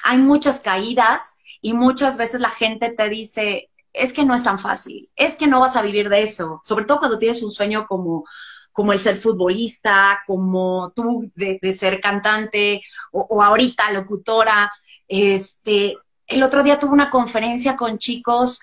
hay 0.03 0.19
muchas 0.19 0.59
caídas 0.59 1.39
y 1.62 1.74
muchas 1.74 2.17
veces 2.17 2.39
la 2.41 2.50
gente 2.50 2.91
te 2.91 3.09
dice, 3.09 3.71
es 3.91 4.13
que 4.13 4.24
no 4.24 4.36
es 4.36 4.43
tan 4.43 4.59
fácil, 4.59 5.09
es 5.15 5.36
que 5.36 5.48
no 5.48 5.59
vas 5.59 5.75
a 5.75 5.81
vivir 5.81 6.09
de 6.09 6.21
eso, 6.21 6.62
sobre 6.63 6.86
todo 6.86 7.00
cuando 7.00 7.17
tienes 7.17 7.41
un 7.41 7.50
sueño 7.50 7.88
como, 7.88 8.24
como 8.71 8.93
el 8.93 9.00
ser 9.00 9.17
futbolista, 9.17 10.21
como 10.27 10.93
tú 10.95 11.31
de, 11.33 11.59
ser 11.74 12.00
cantante 12.00 12.81
o, 13.12 13.41
ahorita 13.41 13.91
locutora. 13.91 14.71
Este, 15.07 15.98
el 16.27 16.43
otro 16.43 16.62
día 16.62 16.77
tuve 16.77 16.91
una 16.91 17.09
conferencia 17.09 17.75
con 17.75 17.98
chicos 17.98 18.59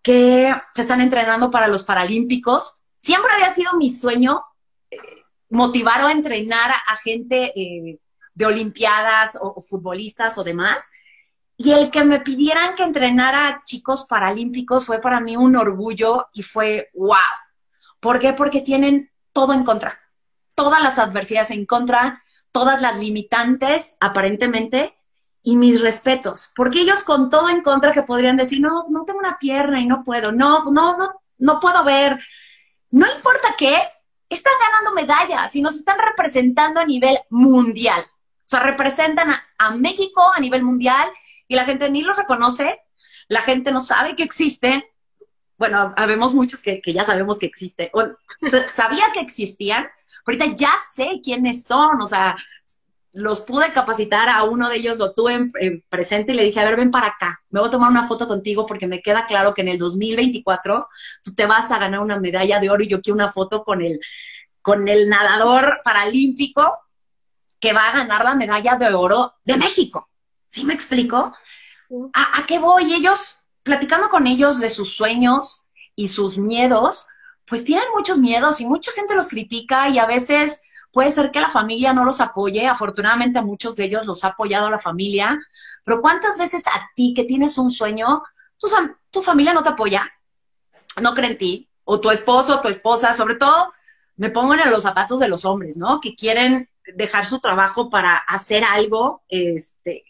que 0.00 0.50
se 0.72 0.82
están 0.82 1.02
entrenando 1.02 1.50
para 1.50 1.68
los 1.68 1.84
Paralímpicos. 1.84 2.80
Siempre 2.96 3.32
había 3.34 3.50
sido 3.50 3.74
mi 3.74 3.90
sueño 3.90 4.42
eh, 4.90 4.96
motivar 5.50 6.04
o 6.04 6.08
entrenar 6.08 6.70
a, 6.70 6.96
gente 6.96 7.52
eh, 7.54 7.98
de 8.34 8.46
Olimpiadas 8.46 9.38
o, 9.40 9.60
futbolistas 9.62 10.38
o 10.38 10.44
demás. 10.44 10.92
Y 11.56 11.72
el 11.72 11.90
que 11.90 12.04
me 12.04 12.20
pidieran 12.20 12.74
que 12.74 12.82
entrenara 12.82 13.62
chicos 13.64 14.06
paralímpicos 14.06 14.84
fue 14.84 15.00
para 15.00 15.20
mí 15.20 15.36
un 15.36 15.56
orgullo 15.56 16.28
y 16.32 16.42
fue 16.42 16.90
wow. 16.94 17.16
¿Por 18.00 18.18
qué? 18.18 18.32
Porque 18.32 18.60
tienen 18.60 19.10
todo 19.32 19.52
en 19.52 19.64
contra. 19.64 20.00
Todas 20.54 20.82
las 20.82 20.98
adversidades 20.98 21.50
en 21.50 21.64
contra, 21.66 22.22
todas 22.52 22.82
las 22.82 22.98
limitantes, 22.98 23.96
aparentemente, 24.00 24.96
y 25.46 25.56
mis 25.56 25.82
respetos, 25.82 26.50
porque 26.56 26.80
ellos 26.80 27.04
con 27.04 27.28
todo 27.28 27.50
en 27.50 27.60
contra 27.60 27.92
que 27.92 28.02
podrían 28.02 28.38
decir, 28.38 28.62
no, 28.62 28.86
no 28.88 29.04
tengo 29.04 29.18
una 29.18 29.38
pierna 29.38 29.78
y 29.78 29.86
no 29.86 30.02
puedo, 30.02 30.32
no, 30.32 30.64
no, 30.64 30.96
no, 30.96 31.20
no 31.36 31.60
puedo 31.60 31.84
ver, 31.84 32.18
no 32.90 33.06
importa 33.14 33.54
qué, 33.58 33.76
están 34.30 34.54
ganando 34.58 34.94
medallas 34.94 35.54
y 35.54 35.60
nos 35.60 35.76
están 35.76 35.98
representando 35.98 36.80
a 36.80 36.86
nivel 36.86 37.18
mundial. 37.28 38.02
O 38.44 38.48
sea, 38.48 38.60
representan 38.60 39.30
a, 39.30 39.70
México 39.76 40.22
a 40.34 40.40
nivel 40.40 40.62
mundial 40.62 41.08
y 41.48 41.54
la 41.54 41.64
gente 41.64 41.90
ni 41.90 42.02
los 42.02 42.16
reconoce, 42.16 42.78
la 43.28 43.40
gente 43.40 43.72
no 43.72 43.80
sabe 43.80 44.16
que 44.16 44.22
existen. 44.22 44.84
Bueno, 45.56 45.94
habemos 45.96 46.34
muchos 46.34 46.60
que, 46.60 46.80
que 46.82 46.92
ya 46.92 47.04
sabemos 47.04 47.38
que 47.38 47.46
existen. 47.46 47.90
sabía 48.68 49.04
que 49.14 49.20
existían, 49.20 49.86
ahorita 50.26 50.46
ya 50.56 50.72
sé 50.82 51.20
quiénes 51.22 51.64
son, 51.64 52.00
o 52.02 52.06
sea, 52.06 52.36
los 53.14 53.40
pude 53.40 53.72
capacitar, 53.72 54.28
a 54.28 54.42
uno 54.42 54.68
de 54.68 54.76
ellos 54.76 54.98
lo 54.98 55.14
tuve 55.14 55.48
en, 55.60 55.84
presente 55.88 56.32
y 56.32 56.34
le 56.34 56.44
dije, 56.44 56.60
a 56.60 56.64
ver, 56.64 56.76
ven 56.76 56.90
para 56.90 57.06
acá, 57.06 57.40
me 57.48 57.60
voy 57.60 57.68
a 57.68 57.72
tomar 57.72 57.90
una 57.90 58.06
foto 58.06 58.26
contigo 58.26 58.66
porque 58.66 58.88
me 58.88 59.00
queda 59.00 59.24
claro 59.24 59.54
que 59.54 59.62
en 59.62 59.68
el 59.68 59.78
2024 59.78 60.88
tú 61.22 61.34
te 61.34 61.46
vas 61.46 61.70
a 61.70 61.78
ganar 61.78 62.00
una 62.00 62.18
medalla 62.18 62.58
de 62.58 62.70
oro 62.70 62.82
y 62.82 62.88
yo 62.88 63.00
quiero 63.00 63.14
una 63.14 63.30
foto 63.30 63.64
con 63.64 63.82
el, 63.82 64.00
con 64.60 64.88
el 64.88 65.08
nadador 65.08 65.80
paralímpico 65.84 66.83
que 67.64 67.72
va 67.72 67.88
a 67.88 67.92
ganar 67.92 68.22
la 68.24 68.34
medalla 68.34 68.76
de 68.76 68.92
oro 68.92 69.32
de 69.42 69.56
México. 69.56 70.10
¿Sí 70.48 70.64
me 70.64 70.74
explico? 70.74 71.34
¿A, 72.12 72.38
a 72.38 72.46
qué 72.46 72.58
voy? 72.58 72.92
Ellos, 72.92 73.38
platicando 73.62 74.10
con 74.10 74.26
ellos 74.26 74.60
de 74.60 74.68
sus 74.68 74.94
sueños 74.94 75.64
y 75.96 76.08
sus 76.08 76.36
miedos, 76.36 77.06
pues 77.46 77.64
tienen 77.64 77.86
muchos 77.96 78.18
miedos 78.18 78.60
y 78.60 78.66
mucha 78.66 78.92
gente 78.92 79.14
los 79.14 79.28
critica 79.28 79.88
y 79.88 79.98
a 79.98 80.04
veces 80.04 80.60
Puede 80.92 81.10
ser 81.10 81.32
que 81.32 81.40
la 81.40 81.50
familia 81.50 81.92
no 81.92 82.04
los 82.04 82.20
apoye, 82.20 82.68
afortunadamente 82.68 83.40
a 83.40 83.42
muchos 83.42 83.74
de 83.74 83.86
ellos 83.86 84.06
los 84.06 84.22
ha 84.22 84.28
apoyado 84.28 84.70
la 84.70 84.78
familia, 84.78 85.36
pero 85.84 86.00
¿cuántas 86.00 86.38
veces 86.38 86.68
a 86.68 86.88
ti 86.94 87.12
que 87.16 87.24
tienes 87.24 87.58
un 87.58 87.72
sueño, 87.72 88.22
tu, 88.56 88.68
tu 89.10 89.20
familia 89.20 89.52
no 89.52 89.64
te 89.64 89.70
apoya, 89.70 90.08
no 91.02 91.12
cree 91.12 91.32
en 91.32 91.38
ti, 91.38 91.68
o 91.82 91.98
tu 91.98 92.12
esposo, 92.12 92.54
o 92.54 92.60
tu 92.60 92.68
esposa, 92.68 93.12
sobre 93.12 93.34
todo 93.34 93.72
me 94.14 94.30
pongo 94.30 94.54
en 94.54 94.70
los 94.70 94.84
zapatos 94.84 95.18
de 95.18 95.26
los 95.26 95.44
hombres, 95.44 95.76
¿no? 95.76 96.00
Que 96.00 96.14
quieren 96.14 96.70
dejar 96.94 97.26
su 97.26 97.40
trabajo 97.40 97.90
para 97.90 98.16
hacer 98.16 98.64
algo, 98.64 99.22
este, 99.28 100.04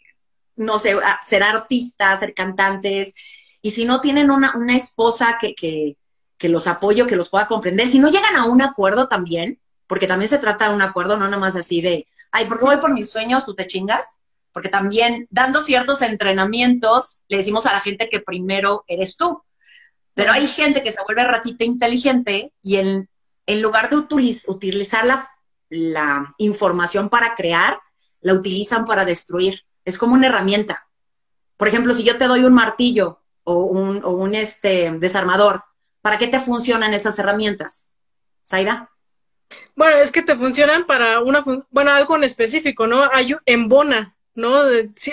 no 0.55 0.79
sé, 0.79 0.97
ser 1.23 1.43
artistas, 1.43 2.19
ser 2.19 2.33
cantantes, 2.33 3.13
y 3.61 3.71
si 3.71 3.85
no 3.85 4.01
tienen 4.01 4.29
una, 4.29 4.55
una 4.55 4.75
esposa 4.75 5.37
que, 5.39 5.55
que, 5.55 5.97
que 6.37 6.49
los 6.49 6.67
apoye 6.67 7.07
que 7.07 7.15
los 7.15 7.29
pueda 7.29 7.47
comprender, 7.47 7.87
si 7.87 7.99
no 7.99 8.09
llegan 8.09 8.35
a 8.35 8.45
un 8.45 8.61
acuerdo 8.61 9.07
también, 9.07 9.59
porque 9.87 10.07
también 10.07 10.29
se 10.29 10.39
trata 10.39 10.69
de 10.69 10.75
un 10.75 10.81
acuerdo, 10.81 11.17
no 11.17 11.27
nomás 11.27 11.55
así 11.55 11.81
de, 11.81 12.07
ay, 12.31 12.45
porque 12.45 12.65
voy 12.65 12.77
por 12.77 12.93
mis 12.93 13.09
sueños, 13.09 13.45
tú 13.45 13.55
te 13.55 13.67
chingas, 13.67 14.19
porque 14.51 14.69
también 14.69 15.27
dando 15.29 15.61
ciertos 15.61 16.01
entrenamientos 16.01 17.23
le 17.27 17.37
decimos 17.37 17.65
a 17.65 17.73
la 17.73 17.81
gente 17.81 18.07
que 18.09 18.21
primero 18.21 18.85
eres 18.87 19.17
tú. 19.17 19.43
Pero 20.13 20.31
hay 20.31 20.47
gente 20.47 20.81
que 20.81 20.93
se 20.93 21.03
vuelve 21.03 21.25
ratita 21.25 21.65
inteligente 21.65 22.53
y 22.63 22.77
en, 22.77 23.09
en 23.47 23.61
lugar 23.61 23.89
de 23.89 23.97
utilizar 23.97 25.05
la, 25.05 25.29
la 25.69 26.31
información 26.37 27.09
para 27.09 27.35
crear, 27.35 27.79
la 28.21 28.33
utilizan 28.33 28.85
para 28.85 29.05
destruir. 29.05 29.61
Es 29.83 29.97
como 29.97 30.13
una 30.13 30.27
herramienta. 30.27 30.87
Por 31.57 31.67
ejemplo, 31.67 31.93
si 31.93 32.03
yo 32.03 32.17
te 32.17 32.25
doy 32.25 32.43
un 32.43 32.53
martillo 32.53 33.21
o 33.43 33.65
un, 33.65 34.03
o 34.03 34.11
un 34.11 34.35
este, 34.35 34.91
desarmador, 34.97 35.63
¿para 36.01 36.17
qué 36.17 36.27
te 36.27 36.39
funcionan 36.39 36.93
esas 36.93 37.17
herramientas? 37.19 37.93
Saida. 38.43 38.91
Bueno, 39.75 39.97
es 39.97 40.11
que 40.11 40.21
te 40.21 40.35
funcionan 40.35 40.85
para 40.85 41.21
una, 41.21 41.43
bueno, 41.69 41.91
algo 41.91 42.15
en 42.15 42.23
específico, 42.23 42.87
¿no? 42.87 43.09
Hay 43.11 43.35
en 43.45 43.69
Bona, 43.69 44.15
¿no? 44.33 44.63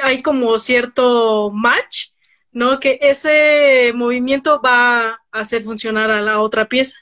hay 0.03 0.23
como 0.23 0.59
cierto 0.59 1.51
match, 1.51 2.09
¿no? 2.51 2.81
Que 2.81 2.99
ese 3.01 3.93
movimiento 3.95 4.61
va 4.61 5.09
a 5.09 5.21
hacer 5.33 5.63
funcionar 5.63 6.11
a 6.11 6.21
la 6.21 6.41
otra 6.41 6.67
pieza. 6.69 6.97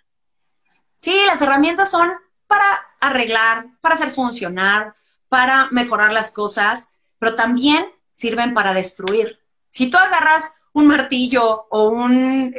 Sí, 0.95 1.15
las 1.27 1.41
herramientas 1.41 1.91
son 1.91 2.11
para 2.47 2.65
arreglar, 3.01 3.67
para 3.81 3.95
hacer 3.95 4.11
funcionar, 4.11 4.95
para 5.29 5.69
mejorar 5.71 6.13
las 6.13 6.33
cosas, 6.33 6.91
pero 7.19 7.35
también 7.35 7.87
sirven 8.13 8.55
para 8.55 8.75
destruir. 8.75 9.39
Si 9.71 9.89
tú 9.89 9.97
agarras 9.97 10.57
un 10.73 10.89
martillo 10.89 11.67
o 11.71 11.89
un, 11.89 12.55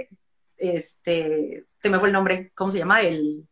este, 0.57 1.65
se 1.77 1.89
me 1.89 1.99
fue 1.99 2.09
el 2.09 2.13
nombre, 2.13 2.51
¿cómo 2.55 2.71
se 2.71 2.79
llama? 2.79 3.01
El 3.01 3.47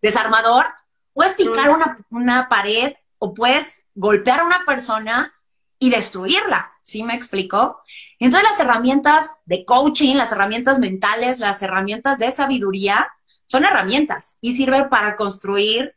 desarmador, 0.00 0.66
puedes 1.12 1.34
picar 1.34 1.70
una, 1.70 1.96
una 2.10 2.48
pared 2.48 2.94
o 3.18 3.34
puedes 3.34 3.82
golpear 3.94 4.40
a 4.40 4.44
una 4.44 4.64
persona 4.64 5.32
y 5.78 5.90
destruirla, 5.90 6.72
¿sí 6.80 7.02
me 7.02 7.14
explico? 7.14 7.82
Entonces 8.20 8.48
las 8.48 8.60
herramientas 8.60 9.30
de 9.46 9.64
coaching, 9.64 10.14
las 10.14 10.30
herramientas 10.30 10.78
mentales, 10.78 11.40
las 11.40 11.60
herramientas 11.60 12.18
de 12.18 12.30
sabiduría, 12.30 13.08
son 13.52 13.66
herramientas 13.66 14.38
y 14.40 14.52
sirven 14.52 14.88
para 14.88 15.14
construir, 15.14 15.92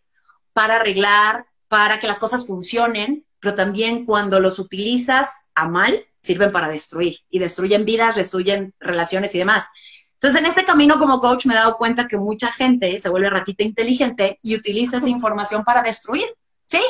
para 0.52 0.76
arreglar, 0.76 1.46
para 1.70 2.02
que 2.02 2.08
las 2.08 2.20
cosas 2.20 2.46
funcionen, 2.46 3.26
pero 3.40 3.56
también 3.56 4.06
cuando 4.06 4.42
los 4.42 4.60
utilizas 4.60 5.46
a 5.56 5.70
mal, 5.70 6.06
sirven 6.20 6.52
para 6.52 6.68
destruir 6.68 7.20
y 7.30 7.40
destruyen 7.40 7.86
vidas, 7.86 8.18
destruyen 8.18 8.74
relaciones 8.78 9.34
y 9.36 9.38
demás. 9.38 9.72
Entonces, 10.16 10.42
en 10.42 10.48
este 10.48 10.66
camino 10.66 11.00
como 11.00 11.22
coach 11.22 11.46
me 11.46 11.54
he 11.54 11.58
dado 11.58 11.78
cuenta 11.78 12.10
que 12.10 12.18
mucha 12.18 12.52
gente 12.52 13.00
se 13.00 13.08
vuelve 13.08 13.30
ratita 13.30 13.64
inteligente 13.64 14.38
y 14.42 14.54
utiliza 14.56 14.98
esa 14.98 15.08
información 15.18 15.64
para 15.64 15.82
destruir, 15.82 16.28
¿sí? 16.66 16.82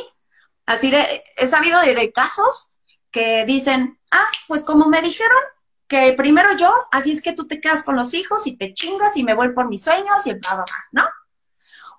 Así 0.65 0.89
de, 0.89 1.24
he 1.38 1.45
sabido 1.45 1.79
de, 1.79 2.12
casos 2.12 2.79
que 3.12 3.45
dicen, 3.45 4.00
ah, 4.10 4.27
pues 4.48 4.63
como 4.63 4.88
me 4.88 5.03
dijeron 5.03 5.38
que 5.87 6.13
primero 6.13 6.55
yo, 6.57 6.71
así 6.91 7.11
es 7.11 7.21
que 7.21 7.33
tú 7.33 7.47
te 7.47 7.61
quedas 7.61 7.83
con 7.83 7.95
los 7.95 8.13
hijos 8.13 8.47
y 8.47 8.57
te 8.57 8.73
chingas 8.73 9.15
y 9.17 9.23
me 9.23 9.33
voy 9.33 9.53
por 9.53 9.69
mis 9.69 9.83
sueños 9.83 10.25
y 10.25 10.31
el 10.31 10.39
bla, 10.39 10.55
bla, 10.55 10.65
¿no? 10.91 11.05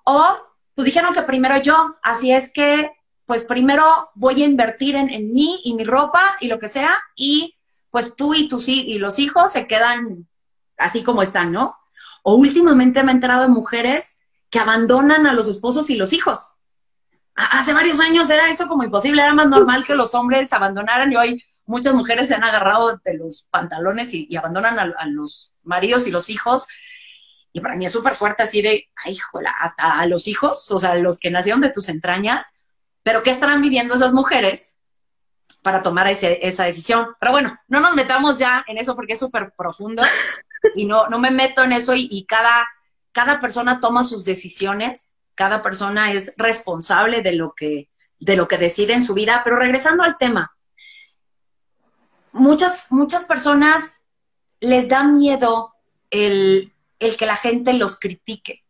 O, 0.03 0.37
pues 0.75 0.85
dijeron 0.85 1.13
que 1.13 1.23
primero 1.23 1.57
yo, 1.57 1.95
así 2.03 2.31
es 2.31 2.51
que, 2.51 2.91
pues 3.25 3.43
primero 3.43 4.09
voy 4.15 4.43
a 4.43 4.45
invertir 4.45 4.95
en, 4.95 5.09
en 5.09 5.33
mí 5.33 5.61
y 5.63 5.73
mi 5.73 5.83
ropa 5.83 6.21
y 6.39 6.47
lo 6.47 6.59
que 6.59 6.69
sea, 6.69 6.95
y 7.15 7.53
pues 7.89 8.15
tú 8.15 8.33
y 8.33 8.47
tus 8.47 8.67
y 8.67 8.97
los 8.99 9.19
hijos 9.19 9.51
se 9.51 9.67
quedan 9.67 10.27
así 10.77 11.03
como 11.03 11.21
están, 11.21 11.51
¿no? 11.51 11.75
O 12.23 12.35
últimamente 12.35 13.03
me 13.03 13.11
he 13.11 13.15
enterado 13.15 13.43
de 13.43 13.47
mujeres 13.47 14.19
que 14.49 14.59
abandonan 14.59 15.27
a 15.27 15.33
los 15.33 15.47
esposos 15.47 15.89
y 15.89 15.95
los 15.95 16.13
hijos. 16.13 16.53
Hace 17.35 17.73
varios 17.73 17.99
años 17.99 18.29
era 18.29 18.49
eso 18.49 18.67
como 18.67 18.83
imposible, 18.83 19.21
era 19.21 19.33
más 19.33 19.47
normal 19.47 19.85
que 19.85 19.95
los 19.95 20.13
hombres 20.15 20.53
abandonaran 20.53 21.11
y 21.11 21.15
hoy 21.15 21.43
muchas 21.67 21.93
mujeres 21.93 22.27
se 22.27 22.33
han 22.33 22.43
agarrado 22.43 22.99
de 23.03 23.13
los 23.13 23.47
pantalones 23.51 24.13
y, 24.13 24.35
abandonan 24.35 24.79
a, 24.79 25.05
los 25.05 25.53
maridos 25.63 26.07
y 26.07 26.11
los 26.11 26.29
hijos. 26.29 26.67
Y 27.53 27.61
para 27.61 27.75
mí 27.75 27.85
es 27.85 27.91
súper 27.91 28.15
fuerte 28.15 28.43
así 28.43 28.61
de, 28.61 28.89
ay, 29.05 29.17
hasta 29.59 29.99
a 29.99 30.07
los 30.07 30.27
hijos, 30.27 30.71
o 30.71 30.79
sea, 30.79 30.95
los 30.95 31.19
que 31.19 31.29
nacieron 31.29 31.61
de 31.61 31.69
tus 31.69 31.89
entrañas, 31.89 32.55
pero 33.03 33.21
¿qué 33.21 33.29
estarán 33.29 33.61
viviendo 33.61 33.95
esas 33.95 34.13
mujeres 34.13 34.77
para 35.61 35.81
tomar 35.81 36.07
esa 36.07 36.63
decisión? 36.63 37.09
Pero 37.19 37.31
bueno, 37.31 37.57
no 37.67 37.79
nos 37.79 37.95
metamos 37.95 38.37
ya 38.37 38.63
en 38.67 38.77
eso 38.77 38.95
porque 38.95 39.13
es 39.13 39.19
súper 39.19 39.53
profundo 39.57 40.03
y 40.75 40.85
no, 40.85 41.07
no 41.07 41.19
me 41.19 41.31
meto 41.31 41.63
en 41.63 41.73
eso 41.73 41.93
y, 41.93 42.07
y 42.11 42.25
cada, 42.25 42.67
cada 43.11 43.39
persona 43.39 43.79
toma 43.79 44.03
sus 44.03 44.23
decisiones, 44.23 45.13
cada 45.35 45.61
persona 45.61 46.11
es 46.11 46.33
responsable 46.37 47.21
de 47.21 47.33
lo 47.33 47.53
que, 47.55 47.89
de 48.19 48.35
lo 48.35 48.47
que 48.47 48.57
decide 48.57 48.93
en 48.93 49.03
su 49.03 49.13
vida, 49.13 49.41
pero 49.43 49.57
regresando 49.57 50.03
al 50.03 50.17
tema, 50.17 50.56
muchas, 52.31 52.91
muchas 52.91 53.25
personas 53.25 54.03
les 54.59 54.89
da 54.89 55.03
miedo 55.03 55.73
el, 56.09 56.73
el 56.99 57.17
que 57.17 57.25
la 57.25 57.35
gente 57.35 57.73
los 57.73 57.99
critique. 57.99 58.63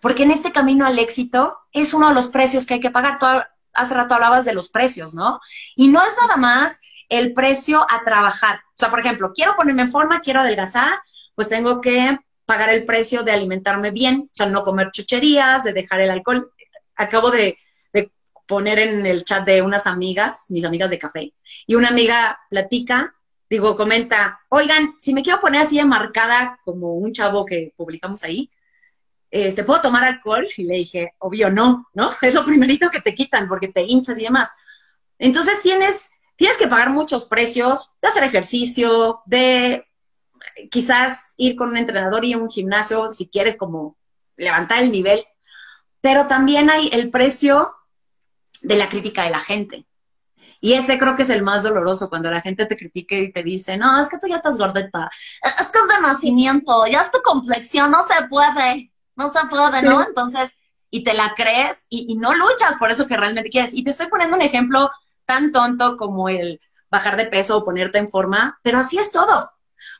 Porque 0.00 0.24
en 0.24 0.30
este 0.30 0.52
camino 0.52 0.86
al 0.86 0.98
éxito 0.98 1.58
es 1.72 1.94
uno 1.94 2.08
de 2.08 2.14
los 2.14 2.28
precios 2.28 2.66
que 2.66 2.74
hay 2.74 2.80
que 2.80 2.90
pagar. 2.90 3.18
Tú 3.18 3.26
hace 3.72 3.94
rato 3.94 4.14
hablabas 4.14 4.44
de 4.44 4.54
los 4.54 4.68
precios, 4.68 5.14
¿no? 5.14 5.40
Y 5.76 5.88
no 5.88 6.02
es 6.04 6.16
nada 6.20 6.36
más 6.36 6.82
el 7.08 7.32
precio 7.32 7.86
a 7.90 8.02
trabajar. 8.02 8.56
O 8.56 8.76
sea, 8.76 8.90
por 8.90 9.00
ejemplo, 9.00 9.32
quiero 9.34 9.56
ponerme 9.56 9.82
en 9.82 9.90
forma, 9.90 10.20
quiero 10.20 10.40
adelgazar, 10.40 11.00
pues 11.34 11.48
tengo 11.48 11.80
que 11.80 12.18
pagar 12.46 12.70
el 12.70 12.84
precio 12.84 13.22
de 13.22 13.32
alimentarme 13.32 13.90
bien, 13.90 14.22
o 14.26 14.30
sea, 14.32 14.46
no 14.46 14.64
comer 14.64 14.90
chucherías, 14.90 15.64
de 15.64 15.72
dejar 15.72 16.00
el 16.00 16.10
alcohol. 16.10 16.52
Acabo 16.96 17.30
de, 17.30 17.38
de 17.40 17.58
poner 18.50 18.80
en 18.80 19.06
el 19.06 19.24
chat 19.24 19.46
de 19.46 19.62
unas 19.62 19.86
amigas, 19.86 20.46
mis 20.50 20.64
amigas 20.64 20.90
de 20.90 20.98
café, 20.98 21.32
y 21.66 21.76
una 21.76 21.88
amiga 21.88 22.38
platica 22.50 23.14
digo, 23.50 23.76
comenta, 23.76 24.40
oigan, 24.48 24.94
si 24.96 25.12
me 25.12 25.24
quiero 25.24 25.40
poner 25.40 25.62
así 25.62 25.78
enmarcada 25.78 26.60
como 26.64 26.94
un 26.94 27.12
chavo 27.12 27.44
que 27.44 27.74
publicamos 27.76 28.22
ahí, 28.22 28.48
este, 29.28 29.64
¿puedo 29.64 29.80
tomar 29.80 30.04
alcohol? 30.04 30.46
Y 30.56 30.64
le 30.64 30.76
dije, 30.76 31.14
obvio 31.18 31.50
no, 31.50 31.88
¿no? 31.92 32.12
Es 32.22 32.34
lo 32.34 32.44
primerito 32.44 32.90
que 32.90 33.00
te 33.00 33.14
quitan 33.14 33.48
porque 33.48 33.68
te 33.68 33.82
hinchas 33.82 34.16
y 34.18 34.22
demás. 34.22 34.54
Entonces 35.18 35.62
tienes, 35.62 36.08
tienes 36.36 36.56
que 36.56 36.68
pagar 36.68 36.90
muchos 36.90 37.26
precios 37.26 37.92
de 38.00 38.08
hacer 38.08 38.22
ejercicio, 38.22 39.20
de 39.26 39.84
quizás 40.70 41.34
ir 41.36 41.56
con 41.56 41.70
un 41.70 41.76
entrenador 41.76 42.24
y 42.24 42.36
un 42.36 42.48
gimnasio 42.48 43.12
si 43.12 43.28
quieres 43.28 43.56
como 43.56 43.96
levantar 44.36 44.82
el 44.82 44.92
nivel, 44.92 45.24
pero 46.00 46.28
también 46.28 46.70
hay 46.70 46.88
el 46.92 47.10
precio 47.10 47.74
de 48.62 48.76
la 48.76 48.88
crítica 48.88 49.24
de 49.24 49.30
la 49.30 49.40
gente. 49.40 49.86
Y 50.60 50.74
ese 50.74 50.98
creo 50.98 51.16
que 51.16 51.22
es 51.22 51.30
el 51.30 51.42
más 51.42 51.62
doloroso, 51.62 52.10
cuando 52.10 52.30
la 52.30 52.42
gente 52.42 52.66
te 52.66 52.76
critique 52.76 53.18
y 53.18 53.32
te 53.32 53.42
dice, 53.42 53.78
no, 53.78 54.00
es 54.00 54.08
que 54.08 54.18
tú 54.18 54.26
ya 54.26 54.36
estás 54.36 54.58
gordeta, 54.58 55.10
es 55.42 55.70
que 55.70 55.78
es 55.78 55.88
de 55.88 56.00
nacimiento, 56.02 56.86
ya 56.86 57.00
es 57.00 57.10
tu 57.10 57.20
complexión, 57.22 57.90
no 57.90 58.02
se 58.02 58.26
puede, 58.28 58.92
no 59.16 59.30
se 59.30 59.46
puede, 59.48 59.82
¿no? 59.82 60.02
Entonces, 60.06 60.58
y 60.90 61.02
te 61.02 61.14
la 61.14 61.34
crees 61.34 61.86
y, 61.88 62.14
no 62.16 62.34
luchas 62.34 62.76
por 62.76 62.90
eso 62.90 63.06
que 63.06 63.16
realmente 63.16 63.48
quieres. 63.48 63.72
Y 63.72 63.84
te 63.84 63.90
estoy 63.90 64.08
poniendo 64.08 64.36
un 64.36 64.42
ejemplo 64.42 64.90
tan 65.24 65.52
tonto 65.52 65.96
como 65.96 66.28
el 66.28 66.60
bajar 66.90 67.16
de 67.16 67.26
peso 67.26 67.56
o 67.56 67.64
ponerte 67.64 67.98
en 67.98 68.08
forma, 68.08 68.58
pero 68.62 68.78
así 68.78 68.98
es 68.98 69.12
todo. 69.12 69.50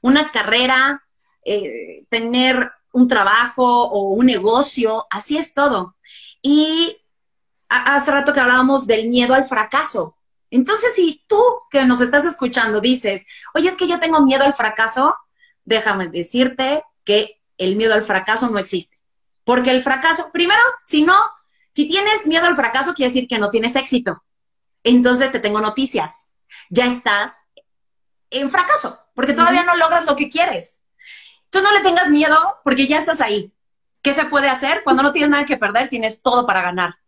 Una 0.02 0.30
carrera, 0.30 1.04
eh, 1.44 2.04
tener 2.10 2.70
un 2.92 3.08
trabajo 3.08 3.84
o 3.84 4.10
un 4.10 4.26
negocio, 4.26 5.06
así 5.10 5.38
es 5.38 5.54
todo. 5.54 5.96
Y 6.42 6.99
hace 7.70 8.10
rato 8.10 8.34
que 8.34 8.40
hablábamos 8.40 8.86
del 8.86 9.08
miedo 9.08 9.32
al 9.32 9.44
fracaso. 9.44 10.16
Entonces, 10.50 10.94
si 10.94 11.24
tú 11.28 11.40
que 11.70 11.84
nos 11.84 12.00
estás 12.00 12.24
escuchando 12.24 12.80
dices, 12.80 13.26
oye, 13.54 13.68
es 13.68 13.76
que 13.76 13.86
yo 13.86 14.00
tengo 14.00 14.20
miedo 14.22 14.44
al 14.44 14.52
fracaso, 14.52 15.14
déjame 15.64 16.08
decirte 16.08 16.82
que 17.04 17.40
el 17.56 17.76
miedo 17.76 17.94
al 17.94 18.02
fracaso 18.02 18.50
no 18.50 18.58
existe. 18.58 18.98
Porque 19.44 19.70
el 19.70 19.82
fracaso, 19.82 20.30
primero, 20.32 20.60
si 20.84 21.04
no, 21.04 21.16
si 21.70 21.86
tienes 21.86 22.26
miedo 22.26 22.46
al 22.46 22.56
fracaso, 22.56 22.94
quiere 22.94 23.12
decir 23.12 23.28
que 23.28 23.38
no 23.38 23.50
tienes 23.50 23.76
éxito. 23.76 24.22
Entonces 24.82 25.30
te 25.30 25.38
tengo 25.38 25.60
noticias. 25.60 26.30
Ya 26.68 26.86
estás 26.86 27.44
en 28.30 28.50
fracaso, 28.50 28.98
porque 29.14 29.32
todavía 29.32 29.62
no 29.62 29.76
logras 29.76 30.06
lo 30.06 30.16
que 30.16 30.28
quieres. 30.28 30.80
Tú 31.50 31.62
no 31.62 31.70
le 31.72 31.80
tengas 31.80 32.10
miedo 32.10 32.36
porque 32.64 32.88
ya 32.88 32.98
estás 32.98 33.20
ahí. 33.20 33.52
¿Qué 34.02 34.14
se 34.14 34.24
puede 34.24 34.48
hacer? 34.48 34.82
Cuando 34.82 35.02
no 35.02 35.12
tienes 35.12 35.30
nada 35.30 35.46
que 35.46 35.56
perder, 35.56 35.88
tienes 35.88 36.22
todo 36.22 36.46
para 36.46 36.62
ganar 36.62 36.99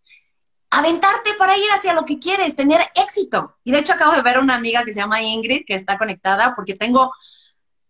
aventarte 0.72 1.34
para 1.38 1.56
ir 1.56 1.68
hacia 1.70 1.92
lo 1.92 2.06
que 2.06 2.18
quieres, 2.18 2.56
tener 2.56 2.80
éxito. 2.94 3.56
Y 3.62 3.72
de 3.72 3.78
hecho 3.78 3.92
acabo 3.92 4.12
de 4.12 4.22
ver 4.22 4.36
a 4.36 4.40
una 4.40 4.54
amiga 4.54 4.84
que 4.84 4.94
se 4.94 5.00
llama 5.00 5.20
Ingrid, 5.20 5.66
que 5.66 5.74
está 5.74 5.98
conectada, 5.98 6.54
porque 6.54 6.74
tengo, 6.74 7.12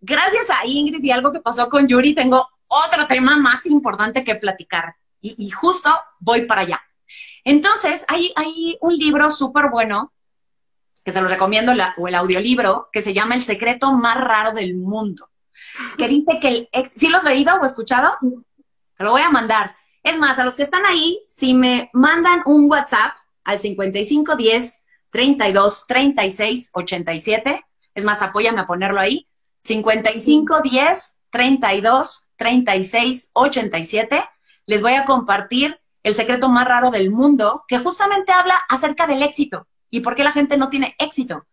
gracias 0.00 0.50
a 0.50 0.66
Ingrid 0.66 1.02
y 1.02 1.12
algo 1.12 1.32
que 1.32 1.38
pasó 1.38 1.68
con 1.68 1.86
Yuri, 1.86 2.12
tengo 2.12 2.48
otro 2.66 3.06
tema 3.06 3.36
más 3.36 3.66
importante 3.66 4.24
que 4.24 4.34
platicar. 4.34 4.96
Y, 5.20 5.48
justo 5.50 5.88
voy 6.18 6.46
para 6.46 6.62
allá. 6.62 6.82
Entonces, 7.44 8.04
hay, 8.08 8.32
hay 8.34 8.76
un 8.80 8.96
libro 8.96 9.30
súper 9.30 9.70
bueno, 9.70 10.12
que 11.04 11.12
se 11.12 11.22
lo 11.22 11.28
recomiendo, 11.28 11.72
o 11.98 12.08
el 12.08 12.14
audiolibro, 12.16 12.88
que 12.90 13.00
se 13.00 13.14
llama 13.14 13.36
El 13.36 13.42
secreto 13.42 13.92
más 13.92 14.16
raro 14.16 14.50
del 14.50 14.74
mundo. 14.74 15.30
Que 15.96 16.08
dice 16.08 16.40
que 16.40 16.48
el 16.48 16.68
ex, 16.72 16.90
¿sí 16.90 17.08
lo 17.08 17.18
has 17.18 17.24
leído 17.24 17.54
o 17.54 17.64
escuchado? 17.64 18.10
Te 18.96 19.04
lo 19.04 19.12
voy 19.12 19.22
a 19.22 19.30
mandar 19.30 19.76
es 20.02 20.18
más, 20.18 20.38
a 20.38 20.44
los 20.44 20.56
que 20.56 20.62
están 20.62 20.84
ahí, 20.86 21.22
si 21.26 21.54
me 21.54 21.90
mandan 21.92 22.42
un 22.46 22.70
WhatsApp 22.70 23.16
al 23.44 23.58
5510 23.58 24.80
32 25.10 25.86
36 25.86 26.70
87, 26.74 27.64
es 27.94 28.04
más, 28.04 28.22
apóyame 28.22 28.60
a 28.60 28.66
ponerlo 28.66 29.00
ahí, 29.00 29.28
5510 29.60 31.20
32 31.30 32.28
36 32.36 33.30
87, 33.32 34.24
les 34.66 34.82
voy 34.82 34.94
a 34.94 35.04
compartir 35.04 35.78
el 36.02 36.14
secreto 36.14 36.48
más 36.48 36.66
raro 36.66 36.90
del 36.90 37.10
mundo, 37.10 37.64
que 37.68 37.78
justamente 37.78 38.32
habla 38.32 38.58
acerca 38.68 39.06
del 39.06 39.22
éxito 39.22 39.68
y 39.90 40.00
por 40.00 40.16
qué 40.16 40.24
la 40.24 40.32
gente 40.32 40.56
no 40.56 40.68
tiene 40.68 40.96
éxito. 40.98 41.46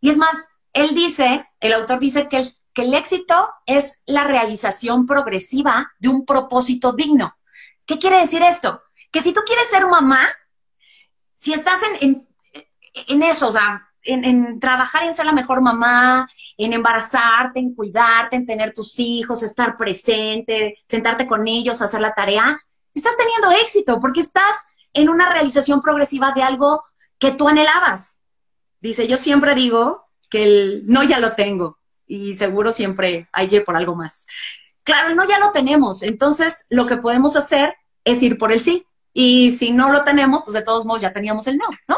Y 0.00 0.10
es 0.10 0.18
más, 0.18 0.58
él 0.72 0.94
dice, 0.94 1.48
el 1.60 1.72
autor 1.72 2.00
dice 2.00 2.28
que 2.28 2.38
el, 2.38 2.46
que 2.74 2.82
el 2.82 2.92
éxito 2.92 3.34
es 3.64 4.02
la 4.06 4.24
realización 4.24 5.06
progresiva 5.06 5.92
de 5.98 6.08
un 6.08 6.26
propósito 6.26 6.92
digno. 6.92 7.34
¿Qué 7.86 7.98
quiere 7.98 8.20
decir 8.20 8.42
esto? 8.42 8.82
Que 9.10 9.20
si 9.20 9.32
tú 9.32 9.40
quieres 9.46 9.68
ser 9.68 9.86
mamá, 9.86 10.20
si 11.34 11.52
estás 11.52 11.80
en, 12.00 12.26
en, 13.08 13.22
eso, 13.22 13.48
o 13.48 13.52
sea, 13.52 13.88
en, 14.02 14.24
en, 14.24 14.60
trabajar 14.60 15.04
en 15.04 15.14
ser 15.14 15.26
la 15.26 15.32
mejor 15.32 15.60
mamá, 15.60 16.28
en 16.56 16.72
embarazarte, 16.72 17.60
en 17.60 17.74
cuidarte, 17.74 18.36
en 18.36 18.46
tener 18.46 18.72
tus 18.72 18.98
hijos, 18.98 19.42
estar 19.42 19.76
presente, 19.76 20.76
sentarte 20.86 21.26
con 21.26 21.46
ellos, 21.46 21.82
hacer 21.82 22.00
la 22.00 22.14
tarea, 22.14 22.58
estás 22.94 23.16
teniendo 23.16 23.50
éxito 23.62 24.00
porque 24.00 24.20
estás 24.20 24.68
en 24.92 25.08
una 25.08 25.30
realización 25.30 25.80
progresiva 25.82 26.32
de 26.32 26.42
algo 26.42 26.82
que 27.18 27.32
tú 27.32 27.48
anhelabas. 27.48 28.20
Dice, 28.80 29.06
yo 29.06 29.16
siempre 29.16 29.54
digo 29.54 30.04
que 30.30 30.42
el 30.44 30.82
no 30.86 31.02
ya 31.02 31.18
lo 31.18 31.34
tengo 31.34 31.78
y 32.06 32.34
seguro 32.34 32.72
siempre 32.72 33.28
hay 33.32 33.48
que 33.48 33.56
ir 33.56 33.64
por 33.64 33.76
algo 33.76 33.94
más. 33.94 34.26
Claro, 34.84 35.14
no 35.14 35.26
ya 35.26 35.38
lo 35.38 35.50
tenemos. 35.52 36.02
Entonces, 36.02 36.66
lo 36.68 36.86
que 36.86 36.98
podemos 36.98 37.36
hacer 37.36 37.74
es 38.04 38.22
ir 38.22 38.38
por 38.38 38.52
el 38.52 38.60
sí. 38.60 38.86
Y 39.12 39.50
si 39.50 39.70
no 39.70 39.90
lo 39.90 40.04
tenemos, 40.04 40.44
pues 40.44 40.54
de 40.54 40.62
todos 40.62 40.84
modos 40.86 41.02
ya 41.02 41.12
teníamos 41.12 41.46
el 41.46 41.56
no, 41.56 41.66
¿no? 41.88 41.96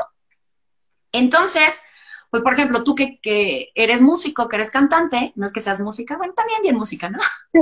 Entonces, 1.12 1.84
pues 2.30 2.42
por 2.42 2.52
ejemplo, 2.52 2.84
tú 2.84 2.94
que, 2.94 3.20
que 3.20 3.70
eres 3.74 4.00
músico, 4.00 4.48
que 4.48 4.56
eres 4.56 4.70
cantante, 4.70 5.32
no 5.36 5.46
es 5.46 5.52
que 5.52 5.62
seas 5.62 5.80
música, 5.80 6.16
bueno, 6.16 6.34
también 6.34 6.62
bien 6.62 6.76
música, 6.76 7.08
¿no? 7.08 7.18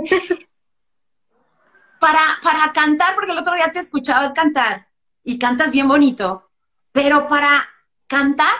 para, 2.00 2.20
para 2.42 2.72
cantar, 2.72 3.14
porque 3.14 3.32
el 3.32 3.38
otro 3.38 3.54
día 3.54 3.72
te 3.72 3.78
escuchaba 3.78 4.34
cantar 4.34 4.88
y 5.22 5.38
cantas 5.38 5.72
bien 5.72 5.88
bonito, 5.88 6.50
pero 6.92 7.28
para 7.28 7.66
cantar 8.08 8.54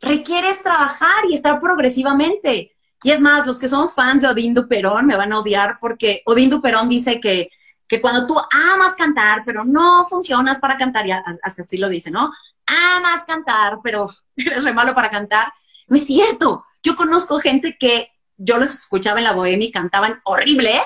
requieres 0.00 0.62
trabajar 0.62 1.24
y 1.28 1.34
estar 1.34 1.60
progresivamente. 1.60 2.73
Y 3.04 3.10
es 3.10 3.20
más, 3.20 3.46
los 3.46 3.58
que 3.58 3.68
son 3.68 3.90
fans 3.90 4.22
de 4.22 4.28
Odín 4.28 4.54
Duperón 4.54 5.06
me 5.06 5.16
van 5.16 5.30
a 5.30 5.38
odiar 5.38 5.76
porque 5.78 6.22
Odín 6.24 6.48
Duperón 6.48 6.88
dice 6.88 7.20
que, 7.20 7.50
que 7.86 8.00
cuando 8.00 8.26
tú 8.26 8.34
amas 8.50 8.94
cantar, 8.94 9.42
pero 9.44 9.62
no 9.62 10.06
funcionas 10.06 10.58
para 10.58 10.78
cantar, 10.78 11.06
y 11.06 11.12
así 11.12 11.76
lo 11.76 11.90
dice, 11.90 12.10
¿no? 12.10 12.32
Amas 12.66 13.24
cantar, 13.26 13.80
pero 13.84 14.08
eres 14.36 14.64
re 14.64 14.72
malo 14.72 14.94
para 14.94 15.10
cantar. 15.10 15.52
No 15.86 15.96
es 15.96 16.06
cierto. 16.06 16.64
Yo 16.82 16.96
conozco 16.96 17.38
gente 17.38 17.76
que 17.78 18.08
yo 18.38 18.56
los 18.56 18.74
escuchaba 18.74 19.18
en 19.18 19.24
la 19.24 19.32
bohemia 19.32 19.68
y 19.68 19.70
cantaban 19.70 20.22
horrible 20.24 20.80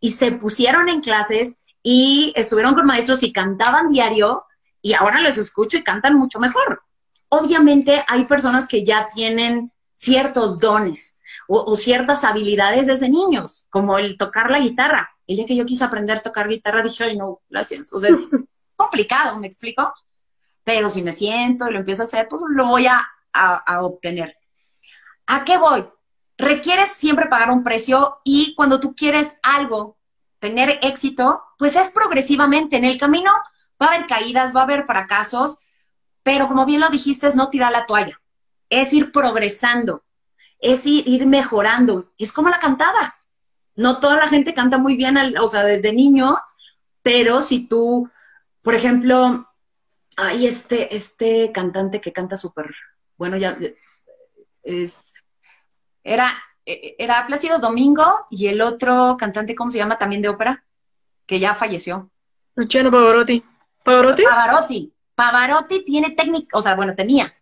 y 0.00 0.08
se 0.12 0.32
pusieron 0.32 0.88
en 0.88 1.02
clases 1.02 1.58
y 1.82 2.32
estuvieron 2.34 2.74
con 2.74 2.86
maestros 2.86 3.22
y 3.22 3.30
cantaban 3.30 3.88
diario 3.88 4.42
y 4.80 4.94
ahora 4.94 5.20
les 5.20 5.36
escucho 5.36 5.76
y 5.76 5.84
cantan 5.84 6.14
mucho 6.14 6.40
mejor. 6.40 6.82
Obviamente 7.28 8.02
hay 8.08 8.24
personas 8.24 8.66
que 8.66 8.84
ya 8.84 9.08
tienen 9.14 9.70
ciertos 9.94 10.58
dones 10.58 11.20
o, 11.54 11.76
ciertas 11.76 12.24
habilidades 12.24 12.86
desde 12.86 13.08
niños, 13.08 13.66
como 13.70 13.98
el 13.98 14.16
tocar 14.16 14.50
la 14.50 14.58
guitarra. 14.58 15.10
el 15.26 15.36
día 15.36 15.46
que 15.46 15.56
yo 15.56 15.66
quise 15.66 15.84
aprender 15.84 16.18
a 16.18 16.22
tocar 16.22 16.48
guitarra 16.48 16.82
dije, 16.82 17.04
ay, 17.04 17.16
no, 17.16 17.40
gracias. 17.50 17.92
O 17.92 18.00
sea, 18.00 18.10
es 18.10 18.28
complicado, 18.76 19.38
¿me 19.38 19.46
explico? 19.46 19.92
Pero 20.64 20.88
si 20.88 21.02
me 21.02 21.12
siento 21.12 21.68
y 21.68 21.72
lo 21.72 21.78
empiezo 21.80 22.02
a 22.02 22.04
hacer, 22.04 22.26
pues 22.28 22.40
lo 22.48 22.66
voy 22.66 22.86
a, 22.86 23.06
a 23.32 23.82
obtener. 23.82 24.36
¿A 25.26 25.44
qué 25.44 25.58
voy? 25.58 25.84
Requieres 26.38 26.92
siempre 26.92 27.26
pagar 27.26 27.50
un 27.50 27.62
precio 27.62 28.20
y 28.24 28.54
cuando 28.54 28.80
tú 28.80 28.94
quieres 28.94 29.38
algo, 29.42 29.98
tener 30.38 30.80
éxito, 30.82 31.42
pues 31.58 31.76
es 31.76 31.90
progresivamente. 31.90 32.76
En 32.76 32.84
el 32.84 32.98
camino 32.98 33.30
va 33.80 33.86
a 33.86 33.94
haber 33.94 34.06
caídas, 34.06 34.54
va 34.54 34.60
a 34.60 34.64
haber 34.64 34.84
fracasos, 34.84 35.60
pero 36.22 36.48
como 36.48 36.66
bien 36.66 36.80
lo 36.80 36.88
dijiste, 36.88 37.26
es 37.26 37.36
no 37.36 37.50
tirar 37.50 37.72
la 37.72 37.86
toalla, 37.86 38.20
es 38.70 38.92
ir 38.92 39.12
progresando, 39.12 40.02
es 40.62 40.86
ir, 40.86 41.26
mejorando. 41.26 42.12
Es 42.16 42.32
como 42.32 42.48
la 42.48 42.58
cantada. 42.58 43.16
No 43.74 43.98
toda 44.00 44.16
la 44.16 44.28
gente 44.28 44.54
canta 44.54 44.78
muy 44.78 44.96
bien, 44.96 45.16
o 45.38 45.48
sea, 45.48 45.64
desde 45.64 45.92
niño, 45.92 46.36
pero 47.02 47.42
si 47.42 47.66
tú, 47.66 48.08
por 48.62 48.74
ejemplo, 48.74 49.48
hay 50.16 50.46
este, 50.46 50.94
este 50.94 51.52
cantante 51.52 52.00
que 52.00 52.12
canta 52.12 52.36
súper, 52.36 52.66
bueno, 53.16 53.36
ya 53.38 53.58
es, 54.62 55.14
era, 56.04 56.32
era 56.64 57.26
Plácido 57.26 57.58
Domingo 57.58 58.04
y 58.30 58.46
el 58.46 58.60
otro 58.60 59.16
cantante, 59.18 59.54
¿cómo 59.54 59.70
se 59.70 59.78
llama? 59.78 59.98
También 59.98 60.22
de 60.22 60.28
ópera, 60.28 60.64
que 61.26 61.40
ya 61.40 61.54
falleció. 61.54 62.10
Luciano 62.54 62.90
Pavarotti. 62.90 63.42
¿Pavarotti? 63.82 64.22
Pavarotti. 64.22 64.92
Pavarotti 65.14 65.84
tiene 65.84 66.10
técnica, 66.10 66.58
o 66.58 66.62
sea, 66.62 66.76
bueno, 66.76 66.94
tenía, 66.94 67.32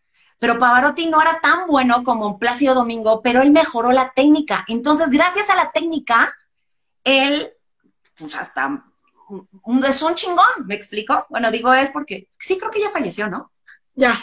pero 0.41 0.59
Pavarotti 0.59 1.07
no 1.07 1.21
era 1.21 1.39
tan 1.41 1.67
bueno 1.69 2.03
como 2.03 2.39
Plácido 2.39 2.75
Domingo, 2.75 3.21
pero 3.21 3.43
él 3.43 3.51
mejoró 3.51 3.93
la 3.93 4.11
técnica. 4.11 4.65
Entonces, 4.69 5.11
gracias 5.11 5.51
a 5.51 5.55
la 5.55 5.71
técnica, 5.71 6.35
él, 7.05 7.53
pues 8.19 8.35
hasta, 8.35 8.83
es 9.87 10.03
un 10.03 10.15
chingón, 10.15 10.67
¿me 10.67 10.75
explico? 10.75 11.27
Bueno, 11.29 11.51
digo 11.51 11.73
es 11.75 11.91
porque, 11.91 12.29
sí 12.39 12.57
creo 12.59 12.71
que 12.71 12.81
ya 12.81 12.89
falleció, 12.89 13.29
¿no? 13.29 13.53
Ya. 13.95 14.19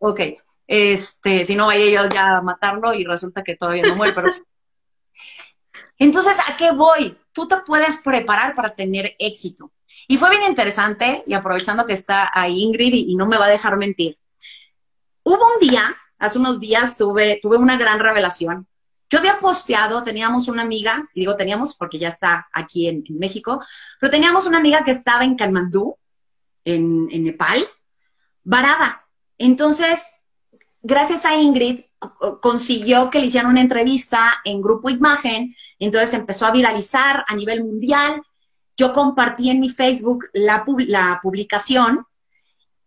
Ok, 0.00 0.20
este, 0.66 1.46
si 1.46 1.56
no 1.56 1.66
vaya 1.66 1.86
yo 1.86 2.10
ya 2.10 2.36
a 2.36 2.42
matarlo 2.42 2.92
y 2.92 3.04
resulta 3.04 3.42
que 3.42 3.56
todavía 3.56 3.84
no 3.84 3.96
muere, 3.96 4.12
pero... 4.12 4.28
Entonces, 5.98 6.38
¿a 6.46 6.58
qué 6.58 6.72
voy? 6.72 7.18
Tú 7.32 7.48
te 7.48 7.56
puedes 7.58 7.96
preparar 8.02 8.54
para 8.54 8.74
tener 8.74 9.16
éxito. 9.18 9.72
Y 10.08 10.18
fue 10.18 10.28
bien 10.28 10.42
interesante, 10.42 11.24
y 11.26 11.32
aprovechando 11.32 11.86
que 11.86 11.94
está 11.94 12.30
ahí 12.34 12.64
Ingrid 12.64 12.92
y 12.92 13.16
no 13.16 13.24
me 13.24 13.38
va 13.38 13.46
a 13.46 13.50
dejar 13.50 13.78
mentir, 13.78 14.18
Hubo 15.24 15.42
un 15.54 15.68
día, 15.68 15.96
hace 16.18 16.38
unos 16.38 16.60
días 16.60 16.98
tuve, 16.98 17.40
una 17.42 17.78
gran 17.78 17.98
revelación. 17.98 18.68
Yo 19.08 19.18
había 19.18 19.38
posteado, 19.38 20.02
teníamos 20.02 20.48
una 20.48 20.62
amiga, 20.62 21.08
y 21.14 21.20
digo 21.20 21.34
teníamos 21.34 21.74
porque 21.76 21.98
ya 21.98 22.08
está 22.08 22.46
aquí 22.52 22.88
en, 22.88 23.04
México, 23.08 23.58
pero 23.98 24.10
teníamos 24.10 24.46
una 24.46 24.58
amiga 24.58 24.84
que 24.84 24.90
estaba 24.90 25.24
en 25.24 25.34
Kalmandú, 25.34 25.96
en, 26.66 27.06
Nepal, 27.24 27.58
varada. 28.42 29.06
Entonces, 29.38 30.14
gracias 30.82 31.24
a 31.24 31.36
Ingrid, 31.36 31.84
consiguió 32.42 33.08
que 33.08 33.18
le 33.18 33.26
hicieran 33.26 33.50
una 33.50 33.62
entrevista 33.62 34.42
en 34.44 34.60
Grupo 34.60 34.90
Imagen, 34.90 35.54
entonces 35.78 36.12
empezó 36.12 36.44
a 36.44 36.50
viralizar 36.50 37.24
a 37.26 37.34
nivel 37.34 37.64
mundial. 37.64 38.20
Yo 38.76 38.92
compartí 38.92 39.48
en 39.48 39.60
mi 39.60 39.70
Facebook 39.70 40.26
la 40.34 40.64
publicación 41.22 42.06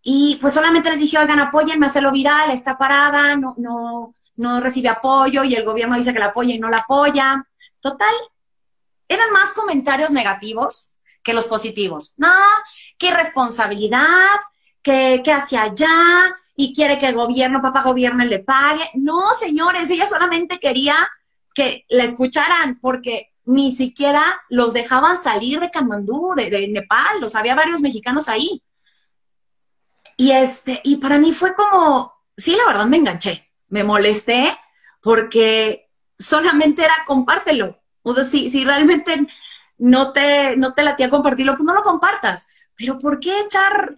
y 0.09 0.37
pues 0.37 0.53
solamente 0.53 0.89
les 0.89 1.01
dije, 1.01 1.17
oigan, 1.17 1.41
apóyenme 1.41 1.85
a 1.85 1.89
hacerlo 1.89 2.13
viral, 2.13 2.49
está 2.51 2.77
parada, 2.77 3.35
no, 3.35 3.55
no, 3.57 4.15
no 4.37 4.61
recibe 4.61 4.87
apoyo 4.87 5.43
y 5.43 5.53
el 5.53 5.65
gobierno 5.65 5.97
dice 5.97 6.13
que 6.13 6.19
la 6.19 6.27
apoya 6.27 6.55
y 6.55 6.59
no 6.59 6.69
la 6.69 6.77
apoya. 6.77 7.45
Total, 7.81 8.13
eran 9.09 9.33
más 9.33 9.51
comentarios 9.51 10.11
negativos 10.11 10.95
que 11.21 11.33
los 11.33 11.45
positivos. 11.45 12.13
No, 12.15 12.31
qué 12.97 13.09
irresponsabilidad, 13.09 14.39
que, 14.81 15.21
que 15.25 15.33
hacia 15.33 15.63
allá 15.63 15.91
y 16.55 16.73
quiere 16.73 16.99
que 16.99 17.07
el 17.07 17.15
gobierno, 17.15 17.61
papá 17.61 17.83
gobierno 17.83 18.23
le 18.23 18.39
pague. 18.39 18.89
No, 18.93 19.33
señores, 19.33 19.89
ella 19.89 20.07
solamente 20.07 20.57
quería 20.57 20.95
que 21.53 21.83
la 21.89 22.05
escucharan 22.05 22.79
porque 22.79 23.33
ni 23.43 23.73
siquiera 23.73 24.23
los 24.47 24.71
dejaban 24.71 25.17
salir 25.17 25.59
de 25.59 25.69
Kamandú, 25.69 26.31
de, 26.33 26.49
de 26.49 26.69
Nepal, 26.69 27.19
los 27.19 27.35
había 27.35 27.55
varios 27.55 27.81
mexicanos 27.81 28.29
ahí. 28.29 28.63
Y 30.17 30.31
este, 30.31 30.81
y 30.83 30.97
para 30.97 31.19
mí 31.19 31.31
fue 31.31 31.53
como, 31.53 32.11
sí, 32.35 32.55
la 32.55 32.65
verdad 32.65 32.87
me 32.87 32.97
enganché, 32.97 33.51
me 33.69 33.83
molesté 33.83 34.57
porque 34.99 35.89
solamente 36.17 36.83
era 36.83 37.05
compártelo. 37.05 37.79
O 38.01 38.13
sea, 38.13 38.23
si, 38.23 38.49
si 38.49 38.65
realmente 38.65 39.27
no 39.77 40.11
te, 40.13 40.57
no 40.57 40.73
te 40.73 40.83
latía 40.83 41.11
compartirlo, 41.11 41.53
pues 41.53 41.63
no 41.63 41.75
lo 41.75 41.83
compartas. 41.83 42.47
Pero 42.75 42.97
¿por 42.97 43.19
qué 43.19 43.41
echar 43.41 43.95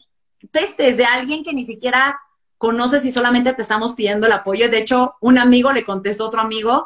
pestes 0.51 0.97
de 0.97 1.05
alguien 1.05 1.43
que 1.43 1.53
ni 1.53 1.63
siquiera 1.63 2.19
conoces 2.57 3.05
y 3.05 3.11
solamente 3.11 3.53
te 3.53 3.61
estamos 3.61 3.93
pidiendo 3.93 4.27
el 4.27 4.33
apoyo? 4.33 4.69
De 4.69 4.79
hecho, 4.79 5.15
un 5.21 5.37
amigo 5.37 5.71
le 5.71 5.85
contestó 5.85 6.25
a 6.25 6.27
otro 6.27 6.41
amigo, 6.41 6.85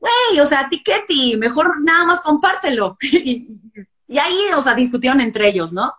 güey, 0.00 0.40
o 0.40 0.46
sea, 0.46 0.68
tiqueti, 0.68 1.36
mejor 1.36 1.82
nada 1.82 2.04
más 2.04 2.20
compártelo. 2.20 2.96
y 3.00 4.18
ahí, 4.18 4.38
o 4.56 4.62
sea, 4.62 4.74
discutieron 4.74 5.20
entre 5.20 5.48
ellos, 5.48 5.72
¿no? 5.72 5.94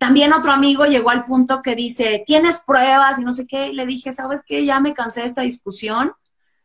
También 0.00 0.32
otro 0.32 0.50
amigo 0.50 0.86
llegó 0.86 1.10
al 1.10 1.26
punto 1.26 1.60
que 1.60 1.76
dice, 1.76 2.22
¿tienes 2.24 2.60
pruebas? 2.60 3.18
Y 3.18 3.22
no 3.22 3.34
sé 3.34 3.46
qué. 3.46 3.68
Y 3.68 3.74
le 3.74 3.84
dije, 3.84 4.14
¿sabes 4.14 4.42
qué? 4.46 4.64
Ya 4.64 4.80
me 4.80 4.94
cansé 4.94 5.20
de 5.20 5.26
esta 5.26 5.42
discusión. 5.42 6.14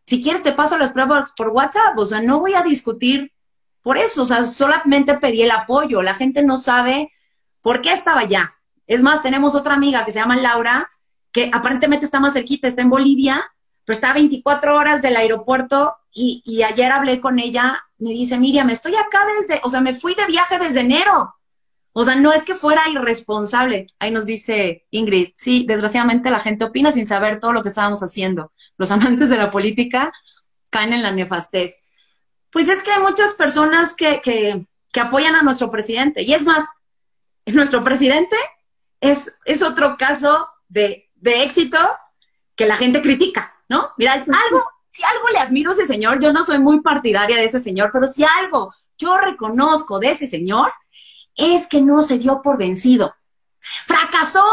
Si 0.05 0.23
quieres 0.23 0.41
te 0.41 0.53
paso 0.53 0.77
las 0.77 0.93
pruebas 0.93 1.33
por 1.35 1.49
WhatsApp. 1.49 1.97
O 1.97 2.05
sea, 2.05 2.21
no 2.21 2.39
voy 2.39 2.53
a 2.53 2.63
discutir 2.63 3.33
por 3.81 3.97
eso. 3.97 4.21
O 4.21 4.25
sea, 4.25 4.45
solamente 4.45 5.15
pedí 5.15 5.41
el 5.41 5.51
apoyo. 5.51 6.01
La 6.01 6.15
gente 6.15 6.43
no 6.43 6.55
sabe 6.55 7.11
por 7.59 7.81
qué 7.81 7.91
estaba 7.91 8.21
allá. 8.21 8.55
Es 8.87 9.03
más, 9.03 9.21
tenemos 9.21 9.53
otra 9.53 9.73
amiga 9.73 10.05
que 10.05 10.13
se 10.13 10.19
llama 10.19 10.37
Laura, 10.37 10.89
que 11.33 11.51
aparentemente 11.53 12.05
está 12.05 12.21
más 12.21 12.35
cerquita, 12.35 12.69
está 12.69 12.83
en 12.83 12.89
Bolivia, 12.89 13.43
pero 13.83 13.95
está 13.95 14.11
a 14.11 14.13
24 14.13 14.77
horas 14.77 15.01
del 15.01 15.17
aeropuerto 15.17 15.97
y, 16.09 16.41
y 16.45 16.63
ayer 16.63 16.89
hablé 16.89 17.19
con 17.19 17.39
ella, 17.39 17.83
me 17.97 18.11
dice, 18.11 18.39
Miriam, 18.39 18.69
estoy 18.69 18.95
acá 18.95 19.19
desde, 19.39 19.59
o 19.65 19.69
sea, 19.69 19.81
me 19.81 19.93
fui 19.93 20.15
de 20.15 20.25
viaje 20.25 20.57
desde 20.57 20.79
enero 20.79 21.35
o 21.97 22.03
sea, 22.03 22.15
no 22.15 22.33
es 22.33 22.43
que 22.43 22.55
fuera 22.55 22.89
irresponsable. 22.89 23.87
Ahí 23.99 24.11
nos 24.11 24.25
dice 24.25 24.85
Ingrid, 24.91 25.29
sí, 25.33 25.63
desgraciadamente 25.65 26.29
la 26.29 26.41
gente 26.41 26.65
opina 26.65 26.91
sin 26.91 27.05
saber 27.05 27.39
todo 27.39 27.53
lo 27.53 27.63
que 27.63 27.69
estábamos 27.69 28.03
haciendo. 28.03 28.51
Los 28.77 28.91
amantes 28.91 29.29
de 29.29 29.37
la 29.37 29.49
política 29.49 30.11
caen 30.69 30.91
en 30.91 31.01
la 31.01 31.11
nefastez. 31.11 31.89
Pues 32.51 32.67
es 32.67 32.83
que 32.83 32.91
hay 32.91 33.01
muchas 33.01 33.35
personas 33.35 33.93
que, 33.93 34.19
que, 34.21 34.67
que 34.91 34.99
apoyan 34.99 35.35
a 35.35 35.41
nuestro 35.41 35.71
presidente. 35.71 36.23
Y 36.23 36.33
es 36.33 36.43
más, 36.43 36.65
nuestro 37.45 37.81
presidente 37.81 38.35
es, 38.99 39.33
es 39.45 39.63
otro 39.63 39.95
caso 39.97 40.49
de, 40.67 41.09
de 41.15 41.43
éxito 41.43 41.77
que 42.57 42.65
la 42.65 42.75
gente 42.75 43.01
critica, 43.01 43.55
¿no? 43.69 43.91
Mira, 43.97 44.15
algo, 44.15 44.63
si 44.89 45.01
algo 45.01 45.29
le 45.29 45.39
admiro 45.39 45.71
a 45.71 45.73
ese 45.73 45.85
señor, 45.85 46.19
yo 46.19 46.33
no 46.33 46.43
soy 46.43 46.59
muy 46.59 46.81
partidaria 46.81 47.37
de 47.37 47.45
ese 47.45 47.59
señor, 47.59 47.89
pero 47.93 48.05
si 48.05 48.25
algo 48.25 48.69
yo 48.97 49.17
reconozco 49.17 49.97
de 49.99 50.11
ese 50.11 50.27
señor, 50.27 50.69
es 51.35 51.67
que 51.67 51.81
no 51.81 52.01
se 52.01 52.17
dio 52.17 52.41
por 52.41 52.57
vencido. 52.57 53.13
Fracasó 53.59 54.43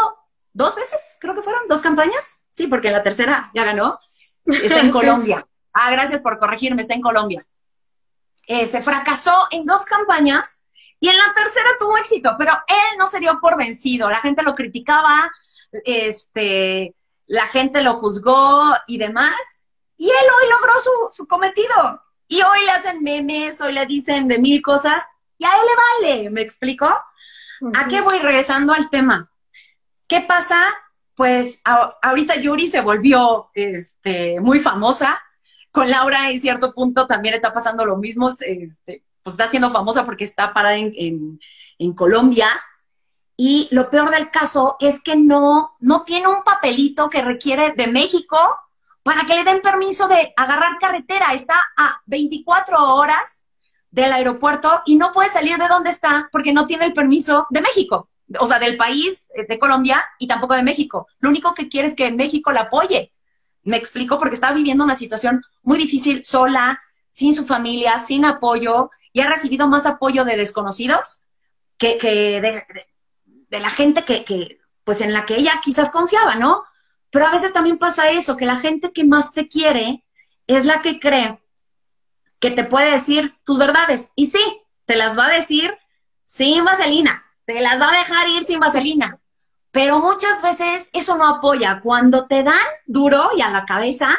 dos 0.53 0.75
veces, 0.75 1.17
creo 1.21 1.35
que 1.35 1.43
fueron 1.43 1.69
dos 1.69 1.81
campañas. 1.81 2.45
Sí, 2.51 2.67
porque 2.67 2.91
la 2.91 3.03
tercera 3.03 3.51
ya 3.55 3.65
ganó. 3.65 3.99
Está 4.45 4.81
en 4.81 4.91
Colombia. 4.93 5.47
Ah, 5.73 5.91
gracias 5.91 6.21
por 6.21 6.39
corregirme, 6.39 6.83
está 6.83 6.95
en 6.95 7.03
Colombia. 7.03 7.47
Se 8.47 8.63
este, 8.63 8.83
fracasó 8.83 9.33
en 9.51 9.65
dos 9.65 9.85
campañas 9.85 10.63
y 11.01 11.09
en 11.09 11.17
la 11.17 11.33
tercera 11.35 11.71
tuvo 11.79 11.97
éxito, 11.97 12.35
pero 12.39 12.53
él 12.69 12.99
no 12.99 13.09
se 13.09 13.21
dio 13.21 13.39
por 13.41 13.57
vencido. 13.57 14.11
La 14.11 14.21
gente 14.21 14.43
lo 14.43 14.55
criticaba, 14.55 15.31
este, 15.85 16.95
la 17.27 17.47
gente 17.47 17.83
lo 17.83 17.95
juzgó 17.95 18.75
y 18.87 18.99
demás. 18.99 19.63
Y 19.97 20.07
él 20.07 20.13
hoy 20.13 20.51
logró 20.51 20.73
su, 20.81 21.17
su 21.17 21.27
cometido. 21.27 22.03
Y 22.29 22.43
hoy 22.43 22.65
le 22.65 22.71
hacen 22.73 23.03
memes, 23.03 23.61
hoy 23.61 23.73
le 23.73 23.87
dicen 23.87 24.27
de 24.29 24.39
mil 24.39 24.63
cosas, 24.63 25.07
y 25.43 25.45
a 25.45 25.49
él 25.49 25.61
le 25.67 26.07
vale, 26.15 26.31
¿me 26.31 26.41
explico? 26.41 26.87
¿A 26.87 27.89
qué 27.89 28.01
voy 28.01 28.19
regresando 28.21 28.73
al 28.73 28.91
tema? 28.91 29.29
¿Qué 30.07 30.21
pasa? 30.21 30.63
Pues 31.17 31.61
ahorita 31.65 32.37
Yuri 32.37 32.69
se 32.69 32.81
volvió 32.81 33.51
este, 33.55 34.39
muy 34.39 34.61
famosa. 34.61 35.21
Con 35.73 35.91
Laura 35.91 36.31
en 36.31 36.41
cierto 36.41 36.73
punto 36.73 37.09
también 37.09 37.35
está 37.35 37.53
pasando 37.53 37.85
lo 37.85 37.97
mismo. 37.97 38.29
Este, 38.29 39.03
pues 39.25 39.35
está 39.35 39.51
siendo 39.51 39.71
famosa 39.71 40.05
porque 40.05 40.23
está 40.23 40.53
parada 40.55 40.77
en, 40.77 41.41
en, 41.77 41.93
Colombia. 41.93 42.47
Y 43.37 43.67
lo 43.73 43.91
peor 43.91 44.11
del 44.11 44.31
caso 44.31 44.77
es 44.79 45.03
que 45.03 45.17
no, 45.17 45.73
no 45.81 46.05
tiene 46.05 46.29
un 46.29 46.45
papelito 46.45 47.11
que 47.11 47.23
requiere 47.23 47.73
de 47.73 47.89
México 47.89 48.39
para 49.03 49.25
que 49.25 49.35
le 49.35 49.43
den 49.43 49.61
permiso 49.61 50.07
de 50.07 50.33
agarrar 50.37 50.79
carretera. 50.79 51.35
Está 51.35 51.57
a 51.77 52.01
24 52.07 52.95
horas 52.95 53.43
del 53.93 54.13
aeropuerto 54.13 54.83
y 54.87 54.97
no 54.97 55.13
puede 55.13 55.29
salir 55.29 55.59
de 55.59 55.69
donde 55.69 55.91
está 55.91 56.29
porque 56.33 56.53
no 56.53 56.67
tiene 56.67 56.87
el 56.87 56.95
permiso 56.95 57.47
de 57.51 57.61
México, 57.61 58.09
o 58.41 58.47
sea, 58.49 58.59
del 58.59 58.77
país 58.77 59.27
eh, 59.37 59.47
de 59.49 59.59
Colombia 59.59 60.03
y 60.19 60.27
tampoco 60.27 60.55
de 60.55 60.63
México. 60.65 61.07
Lo 61.21 61.29
único 61.29 61.55
que 61.55 61.69
quiere 61.69 61.89
es 61.89 61.95
que 61.95 62.11
México 62.11 62.51
la 62.51 62.63
apoye. 62.63 63.13
Me 63.63 63.77
explico 63.77 64.19
porque 64.19 64.35
estaba 64.35 64.55
viviendo 64.55 64.83
una 64.83 64.95
situación 64.95 65.43
muy 65.63 65.79
difícil 65.79 66.25
sola, 66.25 66.81
sin 67.11 67.35
su 67.35 67.45
familia, 67.45 67.99
sin 67.99 68.25
apoyo 68.25 68.91
y 69.13 69.21
ha 69.21 69.29
recibido 69.29 69.69
más 69.69 69.85
apoyo 69.85 70.25
de 70.25 70.37
desconocidos 70.37 71.27
que, 71.77 71.99
de, 72.01 73.61
la 73.61 73.71
gente 73.71 74.05
que, 74.05 74.25
que, 74.25 74.61
pues 74.85 75.01
en 75.01 75.13
la 75.13 75.27
que 75.27 75.37
ella 75.37 75.61
quizás 75.63 75.91
confiaba, 75.91 76.37
¿no? 76.37 76.65
Pero 77.11 77.27
a 77.27 77.31
veces 77.31 77.53
también 77.53 77.77
pasa 77.77 78.11
eso, 78.11 78.37
que 78.37 78.47
la 78.47 78.57
gente 78.57 78.93
que 78.93 79.05
más 79.05 79.35
te 79.35 79.49
quiere 79.49 80.05
es 80.47 80.65
la 80.65 80.81
que 80.81 80.99
cree 80.99 81.43
que 82.43 82.51
te 82.51 82.65
puede 82.65 82.91
decir 82.91 83.39
tus 83.45 83.57
verdades. 83.57 84.13
Y 84.17 84.27
sí, 84.27 84.43
te 84.85 84.97
las 84.97 85.17
va 85.17 85.27
a 85.27 85.33
decir 85.33 85.73
sin 86.25 86.65
vaselina, 86.65 87.25
te 87.45 87.61
las 87.61 87.81
va 87.81 87.89
a 87.89 87.99
dejar 87.99 88.29
ir 88.31 88.43
sin 88.43 88.59
vaselina. 88.59 89.21
Pero 89.71 90.01
muchas 90.01 90.43
veces 90.43 90.91
eso 90.93 91.17
no 91.17 91.25
apoya. 91.25 91.81
Cuando 91.81 92.27
te 92.27 92.43
dan 92.43 92.67
duro 92.85 93.31
y 93.37 93.43
a 93.43 93.51
la 93.51 93.65
cabeza, 93.65 94.19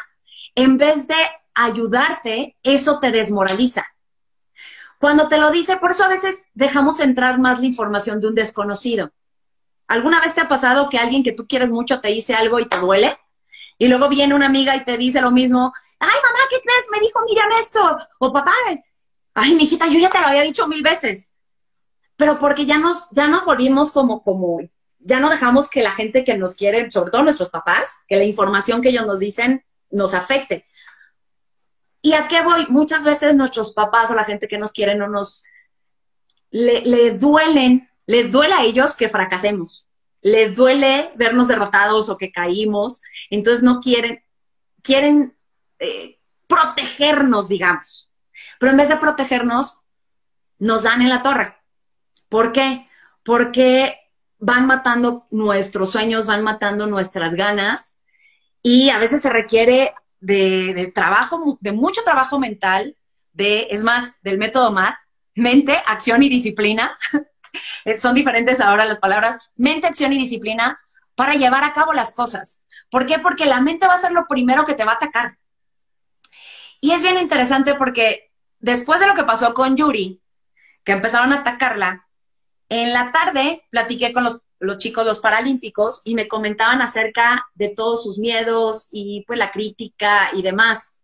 en 0.55 0.77
vez 0.77 1.07
de 1.07 1.15
ayudarte, 1.53 2.57
eso 2.63 2.99
te 2.99 3.11
desmoraliza. 3.11 3.85
Cuando 4.99 5.27
te 5.27 5.37
lo 5.37 5.51
dice, 5.51 5.75
por 5.75 5.91
eso 5.91 6.05
a 6.05 6.07
veces 6.07 6.45
dejamos 6.53 7.01
entrar 7.01 7.39
más 7.39 7.59
la 7.59 7.65
información 7.65 8.21
de 8.21 8.27
un 8.29 8.35
desconocido. 8.35 9.11
¿Alguna 9.87 10.21
vez 10.21 10.33
te 10.33 10.39
ha 10.39 10.47
pasado 10.47 10.87
que 10.89 10.97
alguien 10.97 11.23
que 11.23 11.33
tú 11.33 11.45
quieres 11.45 11.71
mucho 11.71 11.99
te 11.99 12.07
dice 12.07 12.33
algo 12.35 12.61
y 12.61 12.69
te 12.69 12.77
duele? 12.77 13.17
Y 13.83 13.89
luego 13.89 14.07
viene 14.07 14.33
una 14.33 14.45
amiga 14.45 14.77
y 14.77 14.85
te 14.85 14.95
dice 14.95 15.19
lo 15.19 15.29
mismo, 15.29 15.73
ay 15.99 16.15
mamá, 16.23 16.39
¿qué 16.49 16.55
crees? 16.61 16.87
Me 16.89 17.01
dijo, 17.01 17.19
mira 17.27 17.43
esto. 17.59 17.97
O 18.17 18.31
papá, 18.31 18.53
ay 19.33 19.55
mijita, 19.55 19.87
yo 19.87 19.99
ya 19.99 20.09
te 20.09 20.21
lo 20.21 20.27
había 20.27 20.43
dicho 20.43 20.69
mil 20.69 20.81
veces. 20.81 21.33
Pero 22.15 22.39
porque 22.39 22.65
ya 22.65 22.77
nos, 22.77 23.09
ya 23.11 23.27
nos 23.27 23.43
volvimos 23.43 23.91
como, 23.91 24.23
como, 24.23 24.61
ya 24.99 25.19
no 25.19 25.29
dejamos 25.29 25.69
que 25.69 25.83
la 25.83 25.91
gente 25.91 26.23
que 26.23 26.37
nos 26.37 26.55
quiere, 26.55 26.89
sobre 26.91 27.11
todo 27.11 27.23
nuestros 27.23 27.49
papás, 27.49 28.03
que 28.07 28.15
la 28.15 28.23
información 28.23 28.81
que 28.81 28.87
ellos 28.87 29.05
nos 29.05 29.19
dicen 29.19 29.65
nos 29.91 30.13
afecte. 30.13 30.65
¿Y 32.01 32.13
a 32.13 32.29
qué 32.29 32.41
voy? 32.41 32.65
Muchas 32.69 33.03
veces 33.03 33.35
nuestros 33.35 33.73
papás 33.73 34.09
o 34.11 34.15
la 34.15 34.23
gente 34.23 34.47
que 34.47 34.57
nos 34.57 34.71
quiere 34.71 34.95
no 34.95 35.09
nos, 35.09 35.43
le, 36.51 36.83
le 36.83 37.11
duelen, 37.17 37.89
les 38.05 38.31
duele 38.31 38.53
a 38.53 38.63
ellos 38.63 38.95
que 38.95 39.09
fracasemos 39.09 39.87
les 40.23 40.55
duele 40.55 41.11
vernos 41.15 41.47
derrotados 41.47 42.09
o 42.09 42.17
que 42.17 42.31
caímos, 42.31 43.03
entonces 43.29 43.61
no 43.61 43.81
quieren, 43.81 44.23
quieren 44.81 45.37
eh, 45.79 46.17
protegernos, 46.47 47.49
digamos. 47.49 48.09
Pero 48.57 48.71
en 48.71 48.77
vez 48.77 48.89
de 48.89 48.97
protegernos, 48.97 49.79
nos 50.59 50.83
dan 50.83 51.01
en 51.01 51.09
la 51.09 51.21
torre. 51.21 51.55
¿Por 52.29 52.53
qué? 52.53 52.87
Porque 53.23 53.97
van 54.39 54.65
matando 54.65 55.25
nuestros 55.29 55.91
sueños, 55.91 56.25
van 56.25 56.41
matando 56.41 56.87
nuestras 56.87 57.35
ganas 57.35 57.97
y 58.61 58.89
a 58.89 58.97
veces 58.97 59.21
se 59.21 59.29
requiere 59.29 59.93
de, 60.21 60.91
trabajo, 60.95 61.57
de 61.59 61.73
mucho 61.73 62.01
trabajo 62.03 62.39
mental, 62.39 62.95
de, 63.33 63.67
es 63.71 63.83
más, 63.83 64.21
del 64.21 64.37
método 64.37 64.71
MAD, 64.71 64.93
mente, 65.35 65.77
acción 65.85 66.23
y 66.23 66.29
disciplina, 66.29 66.97
son 67.97 68.15
diferentes 68.15 68.59
ahora 68.59 68.85
las 68.85 68.99
palabras, 68.99 69.49
mente, 69.55 69.87
acción 69.87 70.13
y 70.13 70.17
disciplina 70.17 70.79
para 71.15 71.35
llevar 71.35 71.63
a 71.63 71.73
cabo 71.73 71.93
las 71.93 72.13
cosas. 72.13 72.63
¿Por 72.89 73.05
qué? 73.05 73.19
Porque 73.19 73.45
la 73.45 73.61
mente 73.61 73.87
va 73.87 73.95
a 73.95 73.99
ser 73.99 74.11
lo 74.11 74.27
primero 74.27 74.65
que 74.65 74.73
te 74.73 74.85
va 74.85 74.93
a 74.93 74.95
atacar. 74.95 75.37
Y 76.81 76.91
es 76.91 77.01
bien 77.01 77.17
interesante 77.17 77.75
porque 77.75 78.31
después 78.59 78.99
de 78.99 79.07
lo 79.07 79.15
que 79.15 79.23
pasó 79.23 79.53
con 79.53 79.77
Yuri, 79.77 80.21
que 80.83 80.91
empezaron 80.91 81.31
a 81.31 81.37
atacarla, 81.37 82.07
en 82.69 82.91
la 82.91 83.11
tarde 83.11 83.63
platiqué 83.69 84.11
con 84.13 84.23
los, 84.23 84.41
los 84.59 84.77
chicos, 84.79 85.05
los 85.05 85.19
paralímpicos, 85.19 86.01
y 86.05 86.15
me 86.15 86.27
comentaban 86.27 86.81
acerca 86.81 87.45
de 87.53 87.69
todos 87.69 88.03
sus 88.03 88.17
miedos 88.17 88.89
y 88.91 89.23
pues 89.27 89.39
la 89.39 89.51
crítica 89.51 90.29
y 90.33 90.41
demás. 90.41 91.01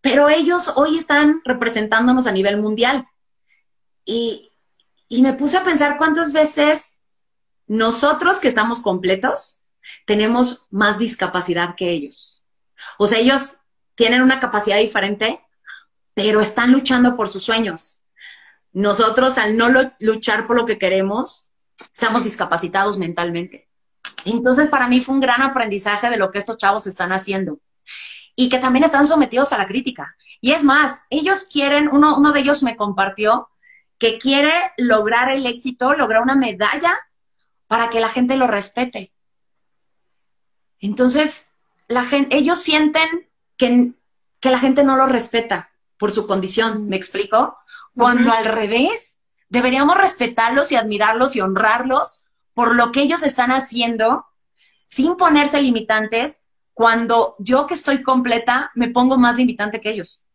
Pero 0.00 0.28
ellos 0.28 0.72
hoy 0.76 0.98
están 0.98 1.42
representándonos 1.44 2.26
a 2.26 2.32
nivel 2.32 2.56
mundial. 2.58 3.06
Y 4.04 4.49
y 5.10 5.22
me 5.22 5.34
puse 5.34 5.56
a 5.56 5.64
pensar 5.64 5.98
cuántas 5.98 6.32
veces 6.32 6.98
nosotros 7.66 8.38
que 8.38 8.46
estamos 8.46 8.80
completos 8.80 9.64
tenemos 10.06 10.68
más 10.70 10.98
discapacidad 10.98 11.74
que 11.74 11.90
ellos. 11.90 12.44
O 12.96 13.08
sea, 13.08 13.18
ellos 13.18 13.58
tienen 13.96 14.22
una 14.22 14.38
capacidad 14.38 14.78
diferente, 14.78 15.44
pero 16.14 16.40
están 16.40 16.70
luchando 16.70 17.16
por 17.16 17.28
sus 17.28 17.42
sueños. 17.42 18.04
Nosotros, 18.72 19.36
al 19.36 19.56
no 19.56 19.68
luchar 19.98 20.46
por 20.46 20.56
lo 20.56 20.64
que 20.64 20.78
queremos, 20.78 21.50
estamos 21.92 22.22
discapacitados 22.22 22.96
mentalmente. 22.96 23.68
Entonces, 24.24 24.68
para 24.68 24.86
mí 24.86 25.00
fue 25.00 25.16
un 25.16 25.20
gran 25.20 25.42
aprendizaje 25.42 26.08
de 26.08 26.18
lo 26.18 26.30
que 26.30 26.38
estos 26.38 26.56
chavos 26.56 26.86
están 26.86 27.12
haciendo 27.12 27.58
y 28.36 28.48
que 28.48 28.60
también 28.60 28.84
están 28.84 29.08
sometidos 29.08 29.52
a 29.52 29.58
la 29.58 29.66
crítica. 29.66 30.14
Y 30.40 30.52
es 30.52 30.62
más, 30.62 31.06
ellos 31.10 31.48
quieren, 31.52 31.88
uno, 31.90 32.16
uno 32.16 32.30
de 32.30 32.40
ellos 32.40 32.62
me 32.62 32.76
compartió 32.76 33.48
que 34.00 34.18
quiere 34.18 34.50
lograr 34.78 35.30
el 35.30 35.46
éxito, 35.46 35.94
lograr 35.94 36.22
una 36.22 36.34
medalla 36.34 36.92
para 37.68 37.90
que 37.90 38.00
la 38.00 38.08
gente 38.08 38.36
lo 38.36 38.46
respete. 38.46 39.12
Entonces, 40.80 41.52
la 41.86 42.02
gente, 42.02 42.34
ellos 42.34 42.60
sienten 42.60 43.28
que, 43.58 43.92
que 44.40 44.50
la 44.50 44.58
gente 44.58 44.82
no 44.82 44.96
lo 44.96 45.06
respeta 45.06 45.70
por 45.98 46.10
su 46.10 46.26
condición, 46.26 46.88
¿me 46.88 46.96
explico? 46.96 47.58
Cuando 47.94 48.32
al 48.32 48.46
revés, 48.46 49.18
deberíamos 49.50 49.98
respetarlos 49.98 50.72
y 50.72 50.76
admirarlos 50.76 51.36
y 51.36 51.42
honrarlos 51.42 52.24
por 52.54 52.74
lo 52.74 52.92
que 52.92 53.02
ellos 53.02 53.22
están 53.22 53.52
haciendo 53.52 54.26
sin 54.86 55.16
ponerse 55.16 55.60
limitantes 55.60 56.44
cuando 56.72 57.36
yo 57.38 57.66
que 57.66 57.74
estoy 57.74 58.02
completa 58.02 58.70
me 58.74 58.88
pongo 58.88 59.18
más 59.18 59.36
limitante 59.36 59.80
que 59.80 59.90
ellos. 59.90 60.26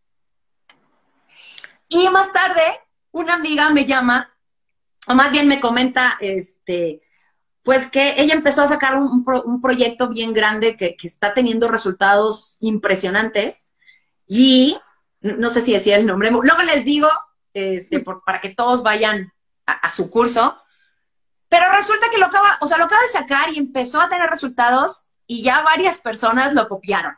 Y 1.88 2.08
más 2.10 2.32
tarde 2.32 2.62
una 3.16 3.36
amiga 3.36 3.70
me 3.70 3.86
llama, 3.86 4.30
o 5.08 5.16
más 5.16 5.32
bien 5.32 5.48
me 5.48 5.62
comenta, 5.62 6.18
este, 6.20 7.00
pues 7.64 7.90
que 7.90 8.22
ella 8.22 8.34
empezó 8.34 8.62
a 8.62 8.68
sacar 8.68 8.98
un, 8.98 9.62
proyecto 9.62 10.10
bien 10.10 10.34
grande 10.34 10.76
que, 10.76 10.98
está 11.02 11.34
teniendo 11.34 11.70
resultados 11.70 12.58
impresionantes. 12.60 13.72
Y 14.28 14.78
no 15.22 15.50
sé 15.50 15.62
si 15.62 15.72
decía 15.72 15.96
el 15.96 16.06
nombre, 16.06 16.30
luego 16.30 16.62
les 16.64 16.84
digo, 16.84 17.08
este, 17.54 18.02
para 18.02 18.42
que 18.42 18.50
todos 18.50 18.84
vayan 18.84 19.32
a, 19.66 19.90
su 19.92 20.12
curso, 20.12 20.58
pero 21.48 21.72
resulta 21.72 22.10
que 22.12 22.18
lo 22.18 22.26
acaba, 22.26 22.58
o 22.60 22.68
sea, 22.68 22.78
lo 22.78 22.84
acaba 22.84 23.02
de 23.02 23.08
sacar 23.08 23.54
y 23.54 23.60
empezó 23.60 24.02
a 24.02 24.10
tener 24.10 24.30
resultados 24.30 25.16
y 25.26 25.42
ya 25.42 25.62
varias 25.62 26.02
personas 26.02 26.54
lo 26.54 26.68
copiaron. 26.68 27.16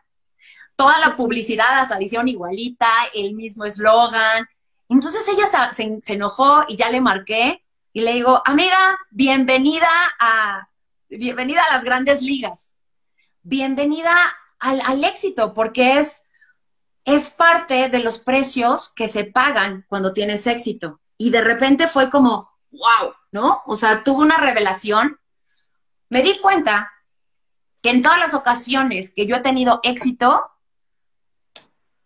Toda 0.76 1.00
la 1.00 1.18
publicidad, 1.18 1.90
la 1.90 1.96
adición 1.96 2.28
igualita, 2.28 2.88
el 3.16 3.34
mismo 3.34 3.66
eslogan, 3.66 4.48
entonces 4.90 5.28
ella 5.28 5.74
se, 5.74 6.14
enojó 6.14 6.64
y 6.68 6.78
ya 6.78 6.90
le 6.90 7.02
marqué 7.02 7.64
y 7.92 8.02
le 8.02 8.14
digo, 8.14 8.42
amiga, 8.46 8.98
bienvenida 9.10 9.90
a, 10.20 10.70
bienvenida 11.10 11.62
a 11.64 11.76
las 11.76 11.84
grandes 11.84 12.22
ligas, 12.22 12.78
bienvenida 13.44 14.16
al, 14.60 15.04
éxito, 15.04 15.54
porque 15.54 16.00
es, 16.00 16.24
es 17.06 17.30
parte 17.32 17.90
de 17.90 18.00
los 18.00 18.20
precios 18.20 18.94
que 18.96 19.10
se 19.10 19.26
pagan 19.26 19.86
cuando 19.90 20.14
tienes 20.14 20.48
éxito. 20.48 21.02
Y 21.18 21.32
de 21.32 21.42
repente 21.42 21.88
fue 21.88 22.10
como, 22.10 22.50
wow, 22.72 23.14
¿no? 23.32 23.62
O 23.66 23.76
sea, 23.76 24.04
tuvo 24.04 24.22
una 24.22 24.38
revelación. 24.38 25.20
Me 26.10 26.22
di 26.22 26.38
cuenta 26.40 26.92
que 27.82 27.90
en 27.90 28.02
todas 28.02 28.20
las 28.20 28.34
ocasiones 28.34 29.12
que 29.12 29.26
yo 29.26 29.36
he 29.36 29.42
tenido 29.42 29.80
éxito, 29.84 30.50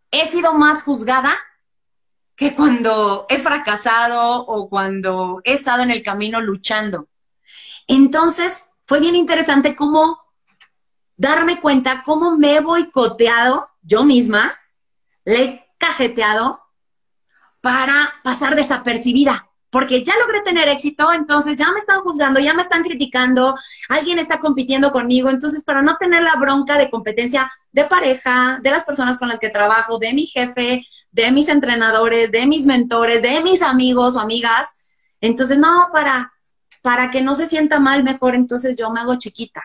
he 0.09 0.25
sido 0.27 0.53
más 0.53 0.83
juzgada 0.83 1.35
que 2.41 2.55
cuando 2.55 3.27
he 3.29 3.37
fracasado 3.37 4.43
o 4.47 4.67
cuando 4.67 5.41
he 5.43 5.53
estado 5.53 5.83
en 5.83 5.91
el 5.91 6.01
camino 6.01 6.41
luchando. 6.41 7.07
Entonces, 7.85 8.67
fue 8.87 8.99
bien 8.99 9.15
interesante 9.15 9.75
cómo 9.75 10.17
darme 11.15 11.61
cuenta 11.61 12.01
cómo 12.03 12.35
me 12.37 12.55
he 12.55 12.61
boicoteado 12.61 13.69
yo 13.83 14.05
misma, 14.05 14.51
le 15.23 15.43
he 15.43 15.65
cajeteado 15.77 16.59
para 17.61 18.11
pasar 18.23 18.55
desapercibida 18.55 19.47
porque 19.71 20.03
ya 20.03 20.13
logré 20.19 20.41
tener 20.41 20.67
éxito, 20.67 21.11
entonces 21.13 21.55
ya 21.55 21.71
me 21.71 21.79
están 21.79 22.01
juzgando, 22.01 22.39
ya 22.39 22.53
me 22.53 22.61
están 22.61 22.83
criticando, 22.83 23.55
alguien 23.87 24.19
está 24.19 24.39
compitiendo 24.39 24.91
conmigo, 24.91 25.29
entonces 25.29 25.63
para 25.63 25.81
no 25.81 25.95
tener 25.95 26.23
la 26.23 26.35
bronca 26.35 26.77
de 26.77 26.91
competencia 26.91 27.49
de 27.71 27.85
pareja, 27.85 28.59
de 28.61 28.69
las 28.69 28.83
personas 28.83 29.17
con 29.17 29.29
las 29.29 29.39
que 29.39 29.49
trabajo, 29.49 29.97
de 29.97 30.13
mi 30.13 30.25
jefe, 30.25 30.81
de 31.11 31.31
mis 31.31 31.49
entrenadores, 31.49 32.31
de 32.31 32.45
mis 32.45 32.65
mentores, 32.65 33.21
de 33.21 33.41
mis 33.41 33.61
amigos 33.61 34.15
o 34.15 34.19
amigas, 34.19 34.83
entonces 35.19 35.57
no, 35.57 35.89
para, 35.91 36.31
para 36.81 37.11
que 37.11 37.21
no 37.21 37.35
se 37.35 37.47
sienta 37.47 37.79
mal, 37.79 38.03
mejor 38.03 38.35
entonces 38.35 38.75
yo 38.75 38.89
me 38.89 39.01
hago 39.01 39.17
chiquita. 39.17 39.61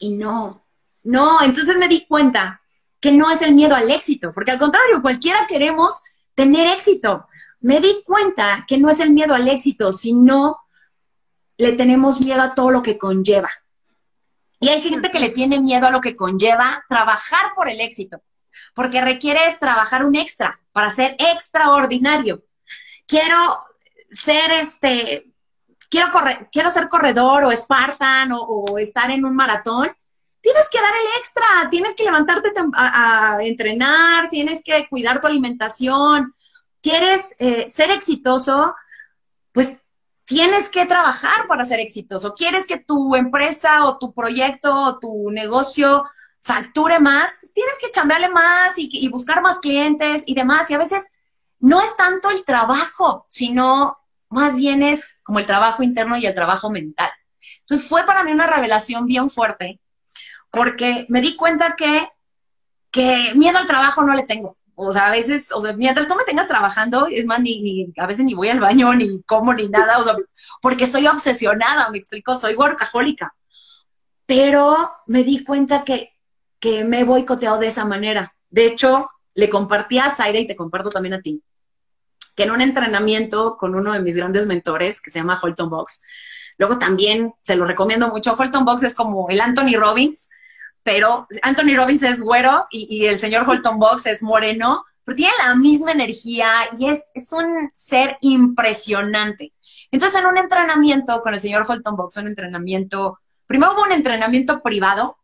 Y 0.00 0.10
no, 0.10 0.64
no, 1.04 1.42
entonces 1.42 1.76
me 1.76 1.88
di 1.88 2.06
cuenta 2.06 2.60
que 3.00 3.12
no 3.12 3.30
es 3.30 3.42
el 3.42 3.54
miedo 3.54 3.74
al 3.74 3.90
éxito, 3.90 4.32
porque 4.32 4.52
al 4.52 4.58
contrario, 4.58 5.02
cualquiera 5.02 5.46
queremos 5.46 6.02
tener 6.34 6.66
éxito 6.68 7.26
me 7.60 7.80
di 7.80 8.02
cuenta 8.04 8.64
que 8.66 8.78
no 8.78 8.88
es 8.88 9.00
el 9.00 9.12
miedo 9.12 9.34
al 9.34 9.48
éxito, 9.48 9.92
sino 9.92 10.58
le 11.56 11.72
tenemos 11.72 12.20
miedo 12.20 12.40
a 12.40 12.54
todo 12.54 12.70
lo 12.70 12.82
que 12.82 12.98
conlleva. 12.98 13.50
Y 14.60 14.68
hay 14.68 14.80
gente 14.80 15.10
que 15.10 15.20
le 15.20 15.30
tiene 15.30 15.60
miedo 15.60 15.86
a 15.86 15.90
lo 15.90 16.00
que 16.00 16.16
conlleva 16.16 16.84
trabajar 16.88 17.52
por 17.54 17.68
el 17.68 17.80
éxito, 17.80 18.22
porque 18.74 19.00
requiere 19.00 19.40
trabajar 19.58 20.04
un 20.04 20.16
extra 20.16 20.60
para 20.72 20.90
ser 20.90 21.16
extraordinario. 21.18 22.44
quiero 23.06 23.64
ser 24.10 24.50
este, 24.52 25.30
quiero, 25.90 26.10
correr, 26.12 26.48
quiero 26.50 26.70
ser 26.70 26.88
corredor 26.88 27.44
o 27.44 27.52
Spartan 27.54 28.30
o, 28.32 28.78
estar 28.78 29.10
en 29.10 29.24
un 29.24 29.34
maratón, 29.34 29.90
tienes 30.40 30.68
que 30.70 30.80
dar 30.80 30.92
el 30.92 31.20
extra, 31.20 31.70
tienes 31.70 31.94
que 31.94 32.04
levantarte 32.04 32.52
a, 32.74 33.38
entrenar, 33.40 34.30
tienes 34.30 34.62
que 34.62 34.86
cuidar 34.88 35.20
tu 35.20 35.26
alimentación, 35.26 36.34
quieres 36.80 37.34
eh, 37.38 37.68
ser 37.68 37.90
exitoso, 37.90 38.74
pues 39.52 39.80
tienes 40.24 40.68
que 40.68 40.84
trabajar 40.84 41.46
para 41.46 41.64
ser 41.64 41.80
exitoso. 41.80 42.34
Quieres 42.34 42.66
que 42.66 42.76
tu 42.76 43.16
empresa 43.16 43.86
o 43.86 43.98
tu 43.98 44.12
proyecto 44.12 44.74
o 44.74 44.98
tu 44.98 45.30
negocio 45.30 46.04
facture 46.40 47.00
más, 47.00 47.32
pues 47.40 47.52
tienes 47.52 47.78
que 47.80 47.90
chambearle 47.90 48.28
más 48.30 48.74
y, 48.76 49.08
buscar 49.08 49.42
más 49.42 49.58
clientes 49.58 50.22
y 50.26 50.34
demás. 50.34 50.70
Y 50.70 50.74
a 50.74 50.78
veces 50.78 51.12
no 51.60 51.80
es 51.80 51.96
tanto 51.96 52.30
el 52.30 52.44
trabajo, 52.44 53.26
sino 53.28 53.98
más 54.28 54.56
bien 54.56 54.82
es 54.82 55.16
como 55.22 55.38
el 55.38 55.46
trabajo 55.46 55.82
interno 55.82 56.16
y 56.16 56.26
el 56.26 56.34
trabajo 56.34 56.70
mental. 56.70 57.10
Entonces 57.60 57.88
fue 57.88 58.04
para 58.04 58.22
mí 58.24 58.32
una 58.32 58.46
revelación 58.46 59.06
bien 59.06 59.30
fuerte, 59.30 59.80
porque 60.50 61.06
me 61.08 61.20
di 61.20 61.36
cuenta 61.36 61.76
que, 61.76 62.08
que 62.90 63.32
miedo 63.34 63.58
al 63.58 63.66
trabajo 63.66 64.02
no 64.02 64.14
le 64.14 64.22
tengo. 64.22 64.56
O 64.80 64.92
sea, 64.92 65.08
a 65.08 65.10
veces, 65.10 65.50
o 65.52 65.60
sea, 65.60 65.72
mientras 65.72 66.06
tú 66.06 66.14
me 66.14 66.22
tengas 66.22 66.46
trabajando, 66.46 67.08
es 67.08 67.26
más, 67.26 67.40
ni, 67.40 67.92
a 67.96 68.06
veces 68.06 68.24
ni 68.24 68.34
voy 68.34 68.48
al 68.48 68.60
baño, 68.60 68.94
ni 68.94 69.22
como, 69.24 69.52
ni 69.52 69.68
nada, 69.68 69.98
o 69.98 70.04
sea, 70.04 70.14
porque 70.62 70.84
estoy 70.84 71.04
obsesionada, 71.08 71.90
me 71.90 71.98
explico, 71.98 72.36
soy 72.36 72.54
workahólica. 72.54 73.34
Pero 74.24 74.92
me 75.06 75.24
di 75.24 75.42
cuenta 75.42 75.82
que, 75.84 76.12
que 76.60 76.84
me 76.84 77.00
he 77.00 77.04
boicoteado 77.04 77.58
de 77.58 77.68
esa 77.68 77.84
manera. 77.84 78.34
De 78.50 78.66
hecho, 78.66 79.08
le 79.34 79.48
compartí 79.48 79.98
a 79.98 80.10
Zaira 80.10 80.38
y 80.38 80.46
te 80.46 80.56
comparto 80.56 80.90
también 80.90 81.14
a 81.14 81.22
ti, 81.22 81.42
que 82.34 82.44
en 82.44 82.50
un 82.50 82.60
entrenamiento 82.60 83.56
con 83.56 83.74
uno 83.74 83.92
de 83.92 84.00
mis 84.00 84.16
grandes 84.16 84.46
mentores, 84.46 85.00
que 85.00 85.10
se 85.10 85.18
llama 85.18 85.38
Holton 85.40 85.70
Box, 85.70 86.02
luego 86.56 86.78
también 86.78 87.34
se 87.42 87.54
lo 87.54 87.64
recomiendo 87.64 88.08
mucho, 88.08 88.34
Holton 88.36 88.64
Box 88.64 88.82
es 88.82 88.94
como 88.94 89.28
el 89.28 89.40
Anthony 89.40 89.76
Robbins, 89.76 90.30
pero 90.82 91.26
Anthony 91.42 91.76
Robbins 91.76 92.02
es 92.02 92.22
güero 92.22 92.66
y, 92.70 93.04
el 93.04 93.18
señor 93.18 93.46
Holton 93.46 93.78
Box 93.78 94.06
es 94.06 94.22
moreno, 94.22 94.84
pero 95.04 95.16
tiene 95.16 95.32
la 95.38 95.54
misma 95.54 95.92
energía 95.92 96.48
y 96.78 96.88
es, 96.88 97.10
es 97.14 97.32
un 97.32 97.68
ser 97.72 98.16
impresionante. 98.22 99.52
Entonces, 99.90 100.18
en 100.18 100.26
un 100.26 100.38
entrenamiento 100.38 101.20
con 101.22 101.34
el 101.34 101.40
señor 101.40 101.64
Holton 101.68 101.94
Box, 101.94 102.16
un 102.16 102.26
entrenamiento, 102.26 103.18
primero 103.46 103.74
hubo 103.74 103.82
un 103.82 103.92
entrenamiento 103.92 104.62
privado, 104.62 105.17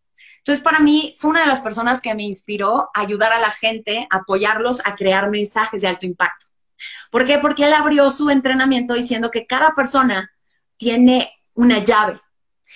entonces 0.44 0.62
para 0.62 0.80
mí 0.80 1.14
fue 1.16 1.30
una 1.30 1.40
de 1.40 1.46
las 1.46 1.62
personas 1.62 2.02
que 2.02 2.14
me 2.14 2.22
inspiró 2.22 2.90
a 2.94 3.00
ayudar 3.00 3.32
a 3.32 3.38
la 3.38 3.50
gente, 3.50 4.06
apoyarlos 4.10 4.82
a 4.84 4.94
crear 4.94 5.30
mensajes 5.30 5.80
de 5.80 5.88
alto 5.88 6.04
impacto. 6.04 6.46
¿Por 7.10 7.24
qué? 7.24 7.38
Porque 7.38 7.64
él 7.64 7.72
abrió 7.72 8.10
su 8.10 8.28
entrenamiento 8.28 8.92
diciendo 8.92 9.30
que 9.30 9.46
cada 9.46 9.74
persona 9.74 10.30
tiene 10.76 11.32
una 11.54 11.78
llave 11.78 12.20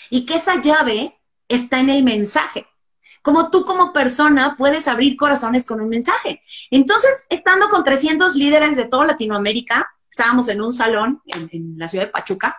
y 0.08 0.24
que 0.24 0.36
esa 0.36 0.62
llave 0.62 1.14
está 1.46 1.78
en 1.78 1.90
el 1.90 2.02
mensaje 2.02 2.66
como 3.20 3.50
tú 3.50 3.66
como 3.66 3.92
persona 3.92 4.54
puedes 4.56 4.88
abrir 4.88 5.14
corazones 5.16 5.66
con 5.66 5.82
un 5.82 5.90
mensaje. 5.90 6.42
Entonces, 6.70 7.26
estando 7.28 7.68
con 7.68 7.84
300 7.84 8.34
líderes 8.36 8.74
de 8.74 8.86
toda 8.86 9.06
Latinoamérica, 9.06 9.90
estábamos 10.10 10.48
en 10.48 10.62
un 10.62 10.72
salón 10.72 11.20
en, 11.26 11.74
la 11.76 11.88
ciudad 11.88 12.06
de 12.06 12.10
Pachuca, 12.10 12.56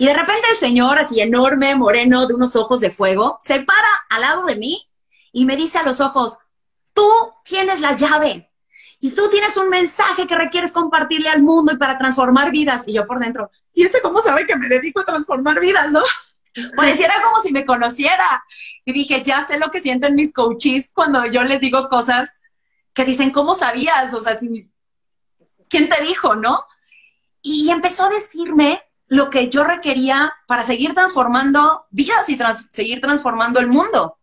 y 0.00 0.06
de 0.06 0.14
repente 0.14 0.48
el 0.48 0.56
señor, 0.56 0.98
así 0.98 1.20
enorme, 1.20 1.74
moreno, 1.74 2.26
de 2.26 2.32
unos 2.32 2.56
ojos 2.56 2.80
de 2.80 2.88
fuego, 2.88 3.36
se 3.38 3.60
para 3.60 3.86
al 4.08 4.22
lado 4.22 4.46
de 4.46 4.56
mí 4.56 4.88
y 5.30 5.44
me 5.44 5.56
dice 5.56 5.76
a 5.76 5.82
los 5.82 6.00
ojos, 6.00 6.38
tú 6.94 7.06
tienes 7.44 7.80
la 7.80 7.98
llave 7.98 8.50
y 8.98 9.10
tú 9.10 9.28
tienes 9.28 9.58
un 9.58 9.68
mensaje 9.68 10.26
que 10.26 10.34
requieres 10.34 10.72
compartirle 10.72 11.28
al 11.28 11.42
mundo 11.42 11.72
y 11.72 11.76
para 11.76 11.98
transformar 11.98 12.50
vidas. 12.50 12.84
Y 12.86 12.94
yo 12.94 13.04
por 13.04 13.18
dentro, 13.18 13.50
¿y 13.74 13.84
este 13.84 14.00
cómo 14.00 14.22
sabe 14.22 14.46
que 14.46 14.56
me 14.56 14.68
dedico 14.68 15.02
a 15.02 15.04
transformar 15.04 15.60
vidas, 15.60 15.92
no? 15.92 16.00
Pareciera 16.76 17.20
como 17.22 17.38
si 17.42 17.52
me 17.52 17.66
conociera. 17.66 18.42
Y 18.86 18.94
dije, 18.94 19.22
ya 19.22 19.44
sé 19.44 19.58
lo 19.58 19.70
que 19.70 19.82
sienten 19.82 20.14
mis 20.14 20.32
coaches 20.32 20.90
cuando 20.94 21.26
yo 21.26 21.42
les 21.42 21.60
digo 21.60 21.90
cosas 21.90 22.40
que 22.94 23.04
dicen, 23.04 23.32
¿cómo 23.32 23.54
sabías? 23.54 24.14
O 24.14 24.22
sea, 24.22 24.34
¿quién 25.68 25.88
te 25.90 26.02
dijo, 26.04 26.36
no? 26.36 26.64
Y 27.42 27.68
empezó 27.68 28.06
a 28.06 28.08
decirme 28.08 28.80
lo 29.10 29.28
que 29.28 29.48
yo 29.48 29.64
requería 29.64 30.32
para 30.46 30.62
seguir 30.62 30.94
transformando 30.94 31.86
vidas 31.90 32.28
y 32.28 32.38
seguir 32.70 33.00
transformando 33.00 33.58
el 33.58 33.66
mundo. 33.66 34.18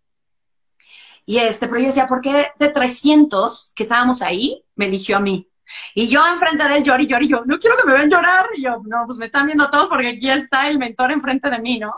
Y 1.26 1.40
este, 1.40 1.68
pero 1.68 1.82
yo 1.82 1.88
decía, 1.88 2.08
¿por 2.08 2.22
qué 2.22 2.52
de 2.58 2.70
300 2.70 3.74
que 3.76 3.84
estábamos 3.84 4.22
ahí, 4.22 4.64
me 4.76 4.86
eligió 4.86 5.18
a 5.18 5.20
mí? 5.20 5.52
Y 5.94 6.08
yo 6.08 6.26
enfrente 6.26 6.64
de 6.64 6.78
él 6.78 6.84
lloré 6.86 7.04
y 7.04 7.08
lloré 7.08 7.26
y 7.26 7.28
yo, 7.28 7.44
no 7.46 7.60
quiero 7.60 7.76
que 7.76 7.86
me 7.86 7.92
vean 7.92 8.10
llorar. 8.10 8.46
Y 8.56 8.64
yo, 8.64 8.82
no, 8.86 9.04
pues 9.06 9.18
me 9.18 9.26
están 9.26 9.48
viendo 9.48 9.70
todos 9.70 9.90
porque 9.90 10.08
aquí 10.08 10.30
está 10.30 10.70
el 10.70 10.78
mentor 10.78 11.12
enfrente 11.12 11.50
de 11.50 11.60
mí, 11.60 11.80
¿no? 11.80 11.94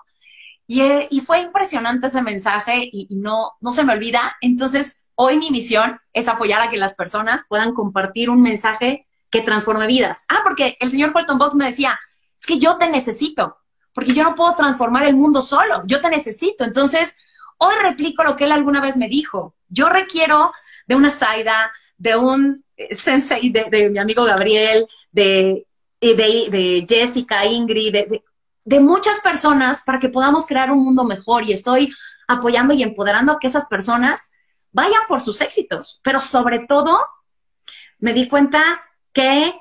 Eh, 0.68 1.08
y, 1.12 1.22
fue 1.22 1.42
impresionante 1.42 2.08
ese 2.08 2.24
mensaje 2.24 2.90
y, 2.92 3.08
no, 3.12 3.52
no 3.62 3.72
se 3.72 3.84
me 3.84 3.94
olvida. 3.94 4.36
Entonces, 4.42 5.10
hoy 5.14 5.38
mi 5.38 5.52
misión 5.52 6.00
es 6.12 6.28
apoyar 6.28 6.64
a 6.64 6.70
que 6.70 6.78
las 6.78 6.96
personas 6.96 7.46
puedan 7.48 7.76
compartir 7.76 8.32
un 8.32 8.42
mensaje 8.42 9.08
que 9.30 9.42
transforme 9.42 9.86
vidas. 9.86 10.26
Ah, 10.28 10.40
porque 10.44 10.76
el 10.80 10.90
señor 10.90 11.12
Fulton 11.12 11.38
Box 11.38 11.54
me 11.54 11.66
decía, 11.66 12.00
es 12.40 12.46
que 12.46 12.58
yo 12.58 12.78
te 12.78 12.90
necesito, 12.90 13.58
porque 13.94 14.14
yo 14.14 14.24
no 14.24 14.36
puedo 14.36 14.56
transformar 14.56 15.04
el 15.04 15.16
mundo 15.16 15.42
solo, 15.42 15.84
yo 15.86 16.00
te 16.00 16.10
necesito. 16.10 16.64
Entonces, 16.64 17.18
hoy 17.58 17.76
replico 17.84 18.24
lo 18.24 18.36
que 18.36 18.46
él 18.46 18.52
alguna 18.52 18.80
vez 18.80 18.98
me 18.98 19.10
dijo. 19.10 19.56
Yo 19.68 19.90
requiero 19.90 20.54
de 20.88 20.96
una 20.96 21.12
Saida, 21.12 21.72
de 21.98 22.16
un 22.16 22.64
eh, 22.78 22.96
sensei, 22.96 23.50
de, 23.50 23.90
mi 23.90 24.00
amigo 24.00 24.24
Gabriel, 24.24 24.88
de, 25.12 25.68
de, 26.00 26.16
de 26.16 26.86
Jessica, 26.88 27.46
Ingrid, 27.46 27.92
de, 27.92 28.24
de 28.66 28.80
muchas 28.80 29.20
personas 29.20 29.82
para 29.82 30.00
que 30.00 30.10
podamos 30.10 30.46
crear 30.46 30.72
un 30.72 30.84
mundo 30.84 31.04
mejor 31.04 31.44
y 31.44 31.54
estoy 31.54 31.94
apoyando 32.28 32.74
y 32.74 32.84
empoderando 32.84 33.34
a 33.34 33.40
que 33.40 33.48
esas 33.48 33.68
personas 33.68 34.32
vayan 34.72 35.02
por 35.08 35.20
sus 35.20 35.42
éxitos, 35.42 36.00
pero 36.04 36.22
sobre 36.22 36.60
todo 36.60 37.00
me 37.98 38.14
di 38.14 38.28
cuenta 38.28 38.62
que 39.12 39.54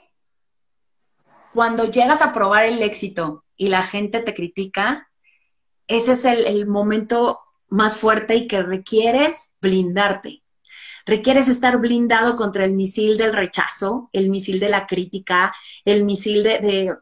cuando 1.59 1.91
llegas 1.91 2.23
a 2.23 2.33
probar 2.33 2.67
el 2.67 2.85
éxito 2.85 3.45
y 3.57 3.69
la 3.69 3.83
gente 3.83 4.21
te 4.21 4.33
critica, 4.33 5.11
ese 5.89 6.13
es 6.13 6.25
el, 6.25 6.69
momento 6.69 7.41
más 7.67 7.97
fuerte 7.97 8.37
y 8.37 8.47
que 8.47 8.63
requieres 8.63 9.55
blindarte. 9.61 10.45
Requieres 11.05 11.49
estar 11.49 11.79
blindado 11.79 12.37
contra 12.37 12.65
el 12.65 12.75
misil 12.75 13.19
del 13.19 13.33
rechazo, 13.33 14.09
el 14.13 14.31
misil 14.31 14.61
de 14.61 14.69
la 14.69 14.87
crítica, 14.87 15.53
el 15.85 16.05
misil 16.05 16.45
de, 16.45 16.61
de 16.61 16.97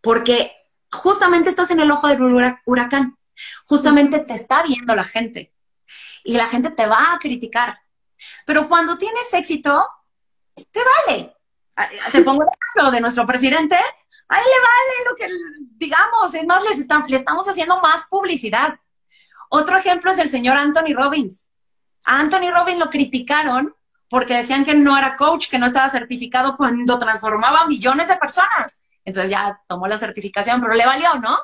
porque 0.00 0.50
justamente 0.90 1.48
estás 1.48 1.70
en 1.70 1.78
el 1.78 1.92
ojo 1.92 2.08
del 2.08 2.20
huracán, 2.66 3.16
justamente 3.64 4.18
te 4.18 4.34
está 4.34 4.64
viendo 4.64 4.96
la 4.96 5.04
gente 5.04 5.52
y 6.24 6.36
la 6.36 6.48
gente 6.48 6.70
te 6.70 6.86
va 6.86 7.12
a 7.12 7.18
criticar. 7.20 7.78
Pero 8.44 8.68
cuando 8.68 8.98
tienes 8.98 9.32
éxito, 9.32 9.86
te 10.56 10.80
vale. 11.06 11.36
Ah, 11.76 11.86
te 12.10 12.22
pongo 12.22 12.42
el 12.42 12.48
ejemplo 12.48 12.90
de 12.90 13.00
nuestro 13.00 13.26
presidente, 13.26 13.76
a 13.76 14.38
él 14.38 14.44
le 14.44 14.60
vale 14.60 15.10
lo 15.10 15.16
que 15.16 15.26
digamos, 15.78 16.34
es 16.34 16.46
más, 16.46 16.62
le 17.08 17.16
estamos 17.16 17.48
haciendo 17.48 17.80
más 17.80 18.06
publicidad. 18.08 18.78
Otro 19.48 19.76
ejemplo 19.76 20.10
es 20.10 20.18
el 20.18 20.30
señor 20.30 20.56
Anthony 20.56 20.94
Robbins. 20.94 21.48
A 22.04 22.20
Anthony 22.20 22.50
Robbins 22.50 22.78
lo 22.78 22.90
criticaron 22.90 23.74
porque 24.08 24.34
decían 24.34 24.64
que 24.64 24.74
no 24.74 24.96
era 24.96 25.16
coach, 25.16 25.48
que 25.48 25.58
no 25.58 25.66
estaba 25.66 25.88
certificado 25.88 26.56
cuando 26.56 26.98
transformaba 26.98 27.66
millones 27.66 28.08
de 28.08 28.16
personas. 28.16 28.84
Entonces 29.04 29.30
ya 29.30 29.60
tomó 29.66 29.86
la 29.86 29.98
certificación, 29.98 30.60
pero 30.60 30.74
le 30.74 30.86
valió, 30.86 31.14
¿no? 31.14 31.36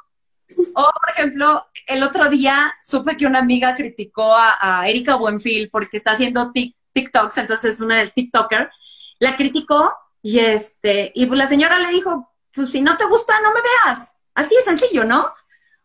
O, 0.74 0.90
por 0.92 1.10
ejemplo, 1.10 1.66
el 1.86 2.02
otro 2.02 2.28
día 2.30 2.74
supe 2.82 3.16
que 3.16 3.26
una 3.26 3.40
amiga 3.40 3.76
criticó 3.76 4.34
a, 4.34 4.88
Erika 4.88 5.16
Buenfil 5.16 5.68
porque 5.70 5.98
está 5.98 6.12
haciendo 6.12 6.53
TikToks, 6.53 7.38
entonces 7.38 7.74
es 7.74 7.80
una 7.80 7.98
del 7.98 8.12
TikToker, 8.12 8.70
la 9.18 9.36
criticó 9.36 9.94
y 10.22 10.40
este, 10.40 11.12
y 11.14 11.26
pues 11.26 11.38
la 11.38 11.46
señora 11.46 11.78
le 11.78 11.88
dijo, 11.88 12.32
pues 12.52 12.70
si 12.70 12.80
no 12.80 12.96
te 12.96 13.04
gusta, 13.06 13.40
no 13.40 13.52
me 13.52 13.60
veas. 13.60 14.12
Así 14.34 14.54
es 14.56 14.64
sencillo, 14.64 15.04
¿no? 15.04 15.32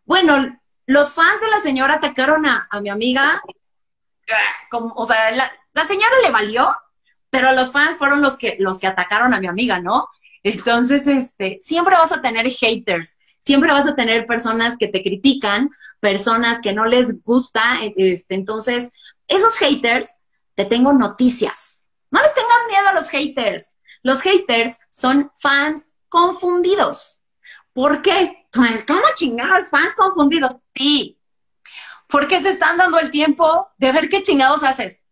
Bueno, 0.05 0.59
los 0.86 1.13
fans 1.13 1.41
de 1.41 1.49
la 1.49 1.59
señora 1.59 1.95
atacaron 1.95 2.45
a, 2.45 2.67
mi 2.81 2.89
amiga, 2.89 3.41
como, 4.69 4.93
o 4.95 5.05
sea, 5.05 5.31
la, 5.31 5.49
la, 5.73 5.86
señora 5.86 6.13
le 6.23 6.31
valió, 6.31 6.75
pero 7.29 7.53
los 7.53 7.71
fans 7.71 7.97
fueron 7.97 8.21
los 8.21 8.38
que, 8.38 8.57
los 8.59 8.79
que 8.79 8.88
atacaron 8.88 9.34
a 9.34 9.39
mi 9.39 9.47
amiga, 9.47 9.79
¿no? 9.79 10.07
Entonces, 10.43 11.07
este, 11.07 11.57
siempre 11.61 11.95
vas 11.95 12.11
a 12.11 12.21
tener 12.21 12.49
haters, 12.49 13.17
siempre 13.39 13.71
vas 13.71 13.88
a 13.88 13.95
tener 13.95 14.25
personas 14.25 14.77
que 14.77 14.89
te 14.89 15.01
critican, 15.01 15.69
personas 15.99 16.59
que 16.59 16.73
no 16.73 16.86
les 16.86 17.23
gusta, 17.23 17.77
este, 17.95 18.36
entonces, 18.36 18.91
esos 19.27 19.57
haters, 19.57 20.17
te 20.55 20.65
tengo 20.65 20.93
noticias. 20.93 21.84
No 22.11 22.21
les 22.21 22.34
tengan 22.34 22.67
miedo 22.67 22.89
a 22.89 22.93
los 22.93 23.09
haters. 23.09 23.75
Los 24.04 24.22
haters 24.22 24.80
son 24.89 25.32
fans 25.34 25.97
confundidos. 26.10 27.22
¿Por 27.74 28.01
qué? 28.01 28.45
Pues, 28.51 28.86
¿cómo 28.86 29.01
chingados? 29.16 29.70
Fans 29.70 29.95
confundidos. 29.95 30.60
Sí. 30.76 31.20
Porque 32.08 32.41
se 32.41 32.49
están 32.49 32.78
dando 32.78 32.99
el 32.99 33.10
tiempo 33.10 33.70
de 33.78 33.91
ver 33.91 34.10
qué 34.10 34.22
chingados 34.22 34.64
haces. 34.64 35.08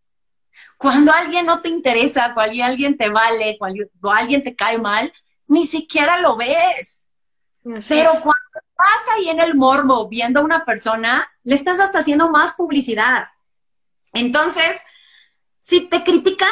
Cuando 0.77 1.11
alguien 1.11 1.45
no 1.45 1.61
te 1.61 1.69
interesa, 1.69 2.33
cuando 2.33 2.63
alguien 2.63 2.97
te 2.97 3.09
vale, 3.09 3.55
cuando 3.57 3.83
alguien 4.11 4.43
te 4.43 4.55
cae 4.55 4.77
mal, 4.77 5.11
ni 5.47 5.65
siquiera 5.65 6.19
lo 6.19 6.35
ves. 6.35 7.07
Pero 7.63 8.11
cuando 8.23 8.41
estás 8.55 9.15
ahí 9.15 9.29
en 9.29 9.39
el 9.39 9.55
mormo 9.55 10.07
viendo 10.07 10.39
a 10.39 10.43
una 10.43 10.65
persona, 10.65 11.27
le 11.43 11.55
estás 11.55 11.79
hasta 11.79 11.99
haciendo 11.99 12.29
más 12.29 12.53
publicidad. 12.53 13.27
Entonces, 14.13 14.81
si 15.59 15.87
te 15.87 16.03
critican, 16.03 16.51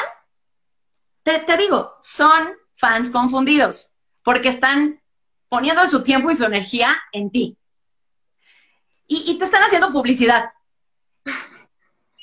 te, 1.23 1.57
digo, 1.57 1.97
son 2.01 2.53
fans 2.73 3.09
confundidos, 3.09 3.91
porque 4.23 4.49
están 4.49 5.01
poniendo 5.47 5.85
su 5.87 6.03
tiempo 6.03 6.31
y 6.31 6.35
su 6.35 6.45
energía 6.45 6.95
en 7.11 7.31
ti. 7.31 7.57
Y, 9.07 9.37
te 9.37 9.45
están 9.45 9.63
haciendo 9.63 9.91
publicidad. 9.91 10.51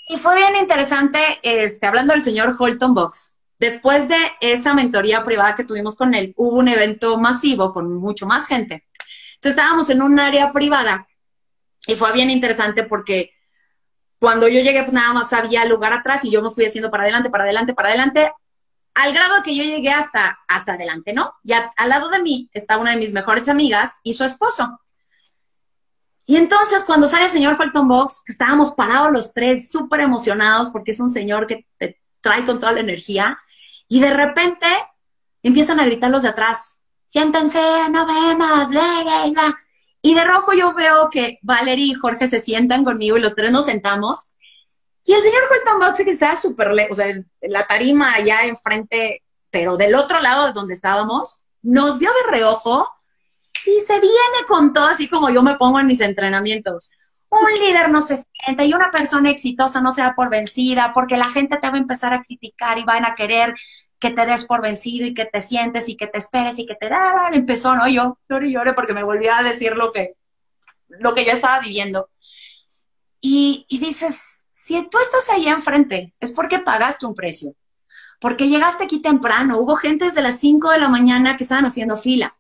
Y 0.09 0.17
fue 0.19 0.37
bien 0.37 0.55
interesante, 0.57 1.19
este, 1.43 1.87
hablando 1.87 2.13
del 2.13 2.23
señor 2.23 2.55
Holton 2.57 2.95
Box. 2.95 3.41
Después 3.59 4.09
de 4.09 4.17
esa 4.41 4.73
mentoría 4.73 5.25
privada 5.25 5.57
que 5.57 5.65
tuvimos 5.65 5.97
con 5.97 6.15
él, 6.15 6.33
hubo 6.37 6.59
un 6.59 6.69
evento 6.69 7.19
masivo 7.19 7.73
con 7.73 7.93
mucho 7.95 8.27
más 8.27 8.47
gente. 8.47 8.87
Entonces 9.35 9.59
estábamos 9.59 9.91
en 9.91 10.03
un 10.03 10.21
área 10.21 10.53
privada 10.53 11.09
y 11.87 11.97
fue 11.97 12.13
bien 12.13 12.31
interesante 12.31 12.85
porque 12.85 13.33
cuando 14.19 14.49
yo 14.49 14.61
llegué, 14.61 14.83
pues 14.83 14.93
nada 14.93 15.13
más 15.13 15.33
había 15.33 15.65
lugar 15.65 15.93
atrás 15.93 16.25
y 16.25 16.31
yo 16.31 16.43
me 16.43 16.51
fui 16.51 16.65
haciendo 16.65 16.91
para 16.91 17.05
adelante, 17.05 17.31
para 17.31 17.45
adelante, 17.45 17.75
para 17.75 17.89
adelante, 17.89 18.33
al 18.97 19.13
grado 19.13 19.43
que 19.43 19.55
yo 19.55 19.63
llegué 19.63 19.91
hasta, 19.91 20.39
hasta 20.49 20.73
adelante, 20.73 21.13
¿no? 21.13 21.35
Y 21.45 21.53
al 21.53 21.89
lado 21.89 22.09
de 22.09 22.21
mí 22.23 22.49
está 22.53 22.79
una 22.79 22.93
de 22.93 22.97
mis 22.97 23.13
mejores 23.13 23.49
amigas 23.49 23.99
y 24.03 24.15
su 24.15 24.25
esposo. 24.25 24.81
Y 26.25 26.37
entonces 26.37 26.83
cuando 26.85 27.07
sale 27.07 27.27
el 27.27 27.31
señor 27.31 27.57
Fulton 27.57 27.87
Box, 27.87 28.23
estábamos 28.27 28.73
parados 28.73 29.13
los 29.13 29.33
tres, 29.35 29.71
súper 29.71 30.01
emocionados 30.01 30.71
porque 30.71 30.91
es 30.93 31.01
un 31.01 31.11
señor 31.11 31.47
que 31.47 31.67
te 31.77 32.01
trae 32.21 32.45
con 32.45 32.59
toda 32.59 32.73
la 32.73 32.81
energía, 32.81 33.39
y 33.87 34.01
de 34.01 34.13
repente 34.13 34.67
empiezan 35.43 35.79
a 35.79 35.87
gritar 35.87 36.11
los 36.11 36.25
de 36.25 36.31
atrás, 36.31 36.79
siéntense, 37.05 37.61
no 37.91 38.07
vemos, 38.07 38.69
bla. 38.69 39.63
Y 40.03 40.15
de 40.15 40.25
rojo 40.25 40.53
yo 40.53 40.73
veo 40.75 41.11
que 41.11 41.39
Valerie 41.43 41.93
y 41.93 41.95
Jorge 41.95 42.29
se 42.29 42.41
sientan 42.41 42.85
conmigo 42.85 43.17
y 43.17 43.21
los 43.21 43.35
tres 43.35 43.53
nos 43.53 43.67
sentamos. 43.67 44.36
Y 45.07 45.13
el 45.15 45.23
señor 45.23 45.45
Fulton 45.45 45.79
Box, 45.79 46.05
que 46.05 46.11
estaba 46.11 46.35
súper 46.35 46.73
lejos, 46.73 46.99
o 46.99 47.03
sea, 47.03 47.15
la 47.43 47.65
tarima 47.67 48.13
allá 48.13 48.45
enfrente, 48.45 49.23
pero 49.51 49.77
del 49.77 49.95
otro 49.95 50.21
lado 50.21 50.47
de 50.47 50.53
donde 50.53 50.75
estábamos, 50.75 51.45
nos 51.63 52.01
vio 52.01 52.11
de 52.11 52.33
reojo 52.33 52.89
y 53.65 53.81
se 53.81 54.01
viene 54.01 54.47
con 54.49 54.73
todo, 54.73 54.87
así 54.87 55.09
como 55.09 55.31
yo 55.31 55.45
me 55.45 55.55
pongo 55.55 55.79
en 55.79 55.87
mis 55.87 56.01
entrenamientos. 56.01 56.91
Un 57.29 57.53
líder 57.55 57.89
no 57.91 58.03
se 58.03 58.17
siente 58.17 58.65
y 58.65 58.75
una 58.75 58.91
persona 58.91 59.31
exitosa 59.31 59.81
no 59.81 59.93
se 59.93 60.03
da 60.03 60.15
por 60.17 60.29
vencida 60.29 60.93
porque 60.93 61.17
la 61.17 61.29
gente 61.29 61.57
te 61.57 61.69
va 61.69 61.75
a 61.75 61.79
empezar 61.79 62.13
a 62.13 62.25
criticar 62.25 62.79
y 62.79 62.85
van 62.85 63.05
a 63.05 63.15
querer 63.15 63.55
que 64.01 64.11
te 64.11 64.27
des 64.27 64.45
por 64.45 64.61
vencido 64.61 65.07
y 65.07 65.15
que 65.15 65.27
te 65.27 65.41
sientes 65.41 65.89
y 65.89 65.97
que 65.97 66.09
te 66.09 66.19
esperes 66.19 66.59
y 66.59 66.67
que 66.67 66.75
te 66.75 66.89
da. 66.89 67.31
Empezó, 67.33 67.77
¿no? 67.77 67.89
Yo 67.89 68.19
lloré 68.29 68.49
y 68.49 68.53
lloré 68.53 68.73
porque 68.75 68.93
me 68.93 69.05
volvía 69.05 69.39
a 69.39 69.45
decir 69.45 69.77
lo 69.77 69.93
que, 69.93 70.17
lo 70.89 71.15
que 71.15 71.25
yo 71.25 71.33
estaba 71.33 71.61
viviendo. 71.61 72.09
Y, 73.21 73.67
y 73.69 73.79
dices, 73.79 74.36
si 74.67 74.83
tú 74.91 74.99
estás 74.99 75.31
ahí 75.31 75.47
enfrente, 75.47 76.13
es 76.19 76.33
porque 76.33 76.59
pagaste 76.59 77.07
un 77.07 77.15
precio. 77.15 77.53
Porque 78.19 78.49
llegaste 78.49 78.83
aquí 78.83 79.01
temprano, 79.01 79.59
hubo 79.59 79.77
gente 79.77 80.07
desde 80.07 80.23
las 80.23 80.41
5 80.41 80.73
de 80.73 80.81
la 80.81 80.89
mañana 80.89 81.37
que 81.37 81.45
estaban 81.45 81.67
haciendo 81.67 81.95
fila 81.95 82.37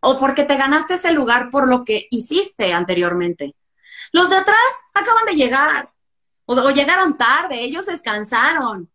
o 0.00 0.18
porque 0.18 0.44
te 0.44 0.58
ganaste 0.58 0.94
ese 0.94 1.12
lugar 1.12 1.48
por 1.48 1.66
lo 1.66 1.82
que 1.82 2.08
hiciste 2.10 2.74
anteriormente. 2.74 3.56
Los 4.12 4.28
de 4.28 4.36
atrás 4.36 4.58
acaban 4.92 5.24
de 5.24 5.34
llegar, 5.34 5.90
o, 6.44 6.70
llegaron 6.72 7.16
tarde, 7.16 7.62
ellos 7.62 7.86
descansaron. 7.86 8.90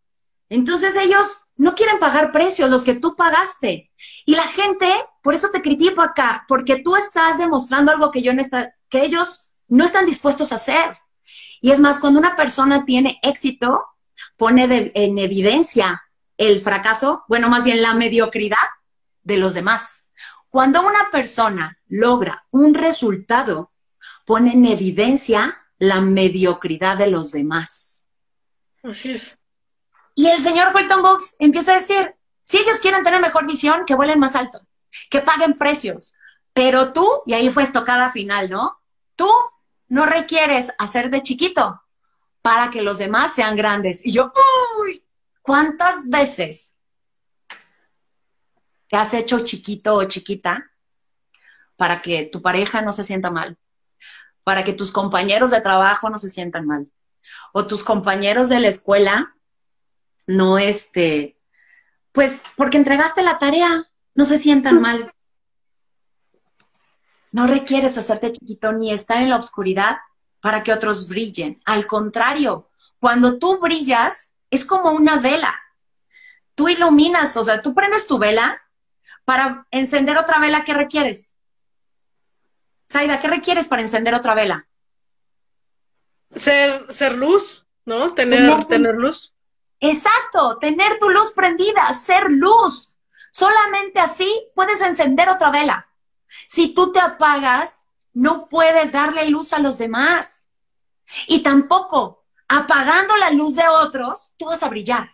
Entonces 0.48 0.94
ellos 0.94 1.42
no 1.56 1.74
quieren 1.74 1.98
pagar 1.98 2.30
precios, 2.30 2.70
los 2.70 2.84
que 2.84 2.94
tú 2.94 3.16
pagaste. 3.16 3.90
Y 4.24 4.36
la 4.36 4.44
gente, 4.44 4.86
por 5.20 5.34
eso 5.34 5.48
te 5.52 5.62
critico 5.62 6.00
acá, 6.00 6.44
porque 6.46 6.76
tú 6.76 6.94
estás 6.94 7.38
demostrando 7.38 7.90
algo 7.90 8.12
que, 8.12 8.22
yo 8.22 8.30
que 8.88 9.04
ellos 9.04 9.50
no 9.66 9.84
están 9.84 10.06
dispuestos 10.06 10.52
a 10.52 10.54
hacer. 10.54 10.96
Y 11.62 11.70
es 11.70 11.80
más, 11.80 12.00
cuando 12.00 12.18
una 12.18 12.36
persona 12.36 12.84
tiene 12.84 13.18
éxito, 13.22 13.86
pone 14.36 14.92
en 14.94 15.18
evidencia 15.18 16.02
el 16.36 16.60
fracaso, 16.60 17.24
bueno, 17.28 17.48
más 17.48 17.62
bien 17.62 17.80
la 17.80 17.94
mediocridad 17.94 18.58
de 19.22 19.36
los 19.36 19.54
demás. 19.54 20.08
Cuando 20.50 20.82
una 20.82 21.08
persona 21.10 21.78
logra 21.86 22.44
un 22.50 22.74
resultado, 22.74 23.70
pone 24.26 24.52
en 24.52 24.66
evidencia 24.66 25.56
la 25.78 26.00
mediocridad 26.00 26.98
de 26.98 27.06
los 27.06 27.30
demás. 27.30 28.06
Así 28.82 29.12
es. 29.12 29.38
Y 30.16 30.26
el 30.26 30.42
señor 30.42 30.72
Fulton 30.72 31.00
Box 31.00 31.36
empieza 31.38 31.72
a 31.72 31.76
decir, 31.76 32.16
si 32.42 32.58
ellos 32.58 32.80
quieren 32.80 33.04
tener 33.04 33.20
mejor 33.20 33.46
visión, 33.46 33.84
que 33.86 33.94
vuelen 33.94 34.18
más 34.18 34.34
alto, 34.34 34.60
que 35.10 35.20
paguen 35.20 35.54
precios. 35.54 36.16
Pero 36.52 36.92
tú, 36.92 37.22
y 37.24 37.34
ahí 37.34 37.50
fue 37.50 37.62
estocada 37.62 38.10
final, 38.10 38.50
¿no? 38.50 38.78
Tú 39.14 39.30
no 39.92 40.06
requieres 40.06 40.72
hacer 40.78 41.10
de 41.10 41.22
chiquito 41.22 41.82
para 42.40 42.70
que 42.70 42.80
los 42.80 42.96
demás 42.96 43.34
sean 43.34 43.56
grandes. 43.56 44.00
Y 44.02 44.12
yo, 44.12 44.32
uy, 44.80 44.98
¿cuántas 45.42 46.08
veces 46.08 46.74
te 48.88 48.96
has 48.96 49.12
hecho 49.12 49.40
chiquito 49.40 49.96
o 49.96 50.04
chiquita 50.04 50.70
para 51.76 52.00
que 52.00 52.24
tu 52.24 52.40
pareja 52.40 52.80
no 52.80 52.90
se 52.90 53.04
sienta 53.04 53.30
mal, 53.30 53.58
para 54.44 54.64
que 54.64 54.72
tus 54.72 54.92
compañeros 54.92 55.50
de 55.50 55.60
trabajo 55.60 56.08
no 56.08 56.16
se 56.16 56.30
sientan 56.30 56.66
mal, 56.66 56.90
o 57.52 57.66
tus 57.66 57.84
compañeros 57.84 58.48
de 58.48 58.60
la 58.60 58.68
escuela 58.68 59.36
no 60.26 60.56
este, 60.56 61.38
pues 62.12 62.40
porque 62.56 62.78
entregaste 62.78 63.22
la 63.22 63.36
tarea, 63.36 63.90
no 64.14 64.24
se 64.24 64.38
sientan 64.38 64.80
mal. 64.80 65.12
No 67.32 67.46
requieres 67.46 67.98
hacerte 67.98 68.32
chiquito 68.32 68.72
ni 68.72 68.92
estar 68.92 69.20
en 69.20 69.30
la 69.30 69.36
oscuridad 69.36 69.98
para 70.40 70.62
que 70.62 70.72
otros 70.72 71.08
brillen. 71.08 71.60
Al 71.64 71.86
contrario, 71.86 72.70
cuando 73.00 73.38
tú 73.38 73.58
brillas, 73.58 74.32
es 74.50 74.64
como 74.64 74.92
una 74.92 75.16
vela. 75.16 75.54
Tú 76.54 76.68
iluminas, 76.68 77.36
o 77.36 77.44
sea, 77.44 77.62
tú 77.62 77.74
prendes 77.74 78.06
tu 78.06 78.18
vela 78.18 78.60
para 79.24 79.66
encender 79.70 80.18
otra 80.18 80.38
vela, 80.38 80.64
¿qué 80.64 80.74
requieres? 80.74 81.36
Saida, 82.86 83.20
¿qué 83.20 83.28
requieres 83.28 83.68
para 83.68 83.82
encender 83.82 84.14
otra 84.14 84.34
vela? 84.34 84.68
Ser, 86.34 86.86
ser 86.92 87.14
luz, 87.14 87.66
¿no? 87.84 88.12
Tener, 88.12 88.64
tener, 88.66 88.94
luz. 88.94 89.34
Exacto, 89.80 90.58
tener 90.58 90.98
tu 90.98 91.08
luz 91.08 91.32
prendida, 91.32 91.92
ser 91.92 92.30
luz. 92.30 92.96
Solamente 93.30 94.00
así 94.00 94.30
puedes 94.54 94.82
encender 94.82 95.28
otra 95.28 95.50
vela. 95.50 95.88
Si 96.48 96.74
tú 96.74 96.92
te 96.92 97.00
apagas, 97.00 97.86
no 98.12 98.48
puedes 98.48 98.92
darle 98.92 99.28
luz 99.28 99.52
a 99.52 99.58
los 99.58 99.78
demás. 99.78 100.48
Y 101.26 101.42
tampoco, 101.42 102.24
apagando 102.48 103.16
la 103.16 103.30
luz 103.30 103.56
de 103.56 103.68
otros, 103.68 104.34
tú 104.36 104.46
vas 104.46 104.62
a 104.62 104.68
brillar. 104.68 105.10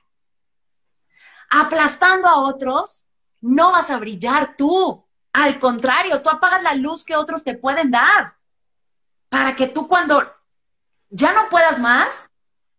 Aplastando 1.50 2.28
a 2.28 2.40
otros, 2.40 3.06
no 3.40 3.72
vas 3.72 3.90
a 3.90 3.98
brillar 3.98 4.56
tú. 4.56 5.06
Al 5.32 5.58
contrario, 5.58 6.22
tú 6.22 6.30
apagas 6.30 6.62
la 6.62 6.74
luz 6.74 7.04
que 7.04 7.16
otros 7.16 7.44
te 7.44 7.54
pueden 7.54 7.90
dar 7.90 8.36
para 9.28 9.54
que 9.54 9.66
tú 9.66 9.88
cuando 9.88 10.22
ya 11.10 11.32
no 11.32 11.48
puedas 11.48 11.78
más, 11.78 12.30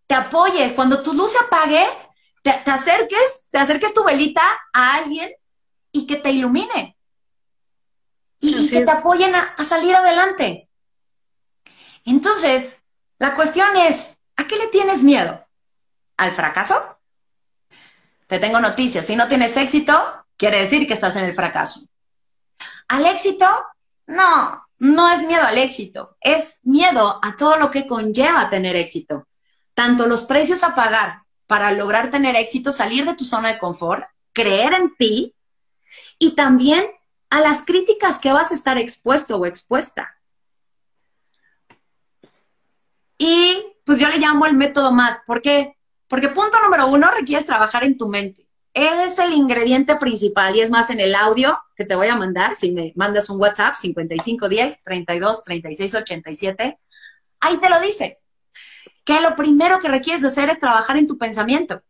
te 0.07 0.15
apoyes. 0.15 0.73
Cuando 0.73 1.03
tu 1.03 1.13
luz 1.13 1.31
se 1.31 1.39
apague, 1.45 1.85
te, 2.41 2.49
acerques, 2.49 3.47
te 3.51 3.57
acerques 3.57 3.93
tu 3.93 4.03
velita 4.03 4.43
a 4.73 4.95
alguien 4.95 5.31
y 5.91 6.07
que 6.07 6.15
te 6.15 6.31
ilumine. 6.31 6.97
Y, 8.39 8.69
que 8.69 8.85
te 8.85 8.91
apoyen 8.91 9.35
a, 9.35 9.55
a 9.57 9.63
salir 9.63 9.93
adelante. 9.95 10.69
Entonces, 12.05 12.81
la 13.17 13.35
cuestión 13.35 13.75
es, 13.75 14.17
¿a 14.37 14.47
qué 14.47 14.55
le 14.55 14.67
tienes 14.67 15.03
miedo? 15.03 15.45
¿Al 16.17 16.31
fracaso? 16.31 16.97
Te 18.27 18.39
tengo 18.39 18.59
noticias. 18.59 19.05
Si 19.05 19.15
no 19.15 19.27
tienes 19.27 19.57
éxito, 19.57 20.25
quiere 20.37 20.59
decir 20.59 20.87
que 20.87 20.93
estás 20.93 21.15
en 21.15 21.25
el 21.25 21.33
fracaso. 21.33 21.81
¿Al 22.87 23.05
éxito? 23.05 23.45
No, 24.07 24.65
no 24.79 25.11
es 25.11 25.23
miedo 25.25 25.43
al 25.43 25.57
éxito, 25.57 26.17
es 26.21 26.59
miedo 26.63 27.19
a 27.21 27.35
todo 27.37 27.57
lo 27.57 27.69
que 27.69 27.85
conlleva 27.85 28.49
tener 28.49 28.75
éxito. 28.75 29.27
Tanto 29.73 30.07
los 30.07 30.23
precios 30.23 30.63
a 30.63 30.73
pagar 30.73 31.23
para 31.45 31.71
lograr 31.71 32.09
tener 32.09 32.35
éxito, 32.35 32.71
salir 32.71 33.05
de 33.05 33.13
tu 33.13 33.25
zona 33.25 33.49
de 33.49 33.57
confort, 33.57 34.05
creer 34.33 34.73
en 34.73 34.95
ti 34.95 35.35
y 36.17 36.35
también 36.35 36.85
a 37.30 37.41
las 37.41 37.63
críticas 37.63 38.19
que 38.19 38.32
vas 38.32 38.51
a 38.51 38.55
estar 38.55 38.77
expuesto 38.77 39.38
o 39.38 39.45
expuesta. 39.45 40.15
Y 43.17 43.63
pues 43.86 43.99
yo 43.99 44.07
le 44.07 44.17
llamo 44.17 44.45
el 44.45 44.53
método 44.53 44.91
MAD. 44.91 45.17
¿Por 45.25 45.41
qué? 45.41 45.77
Porque 46.07 46.30
punto 46.30 46.59
número 46.61 46.88
uno, 46.88 47.11
requieres 47.11 47.45
trabajar 47.45 47.84
en 47.84 47.97
tu 47.97 48.07
mente 48.07 48.49
es 48.73 49.17
el 49.19 49.34
ingrediente 49.34 49.95
principal 49.95 50.55
y 50.55 50.61
es 50.61 50.69
más 50.69 50.89
en 50.89 50.99
el 50.99 51.15
audio 51.15 51.57
que 51.75 51.86
te 51.86 51.95
voy 51.95 52.07
a 52.07 52.15
mandar, 52.15 52.55
si 52.55 52.71
me 52.71 52.93
mandas 52.95 53.30
un 53.30 53.39
WhatsApp 53.39 53.75
5510 53.75 54.84
32 54.84 55.43
36 55.43 55.95
87, 55.95 56.80
ahí 57.39 57.57
te 57.57 57.69
lo 57.69 57.80
dice. 57.80 58.19
Que 59.03 59.21
lo 59.21 59.36
primero 59.36 59.80
que 59.80 59.88
requieres 59.88 60.23
hacer 60.23 60.49
es 60.49 60.59
trabajar 60.59 60.97
en 60.97 61.07
tu 61.07 61.17
pensamiento. 61.17 61.82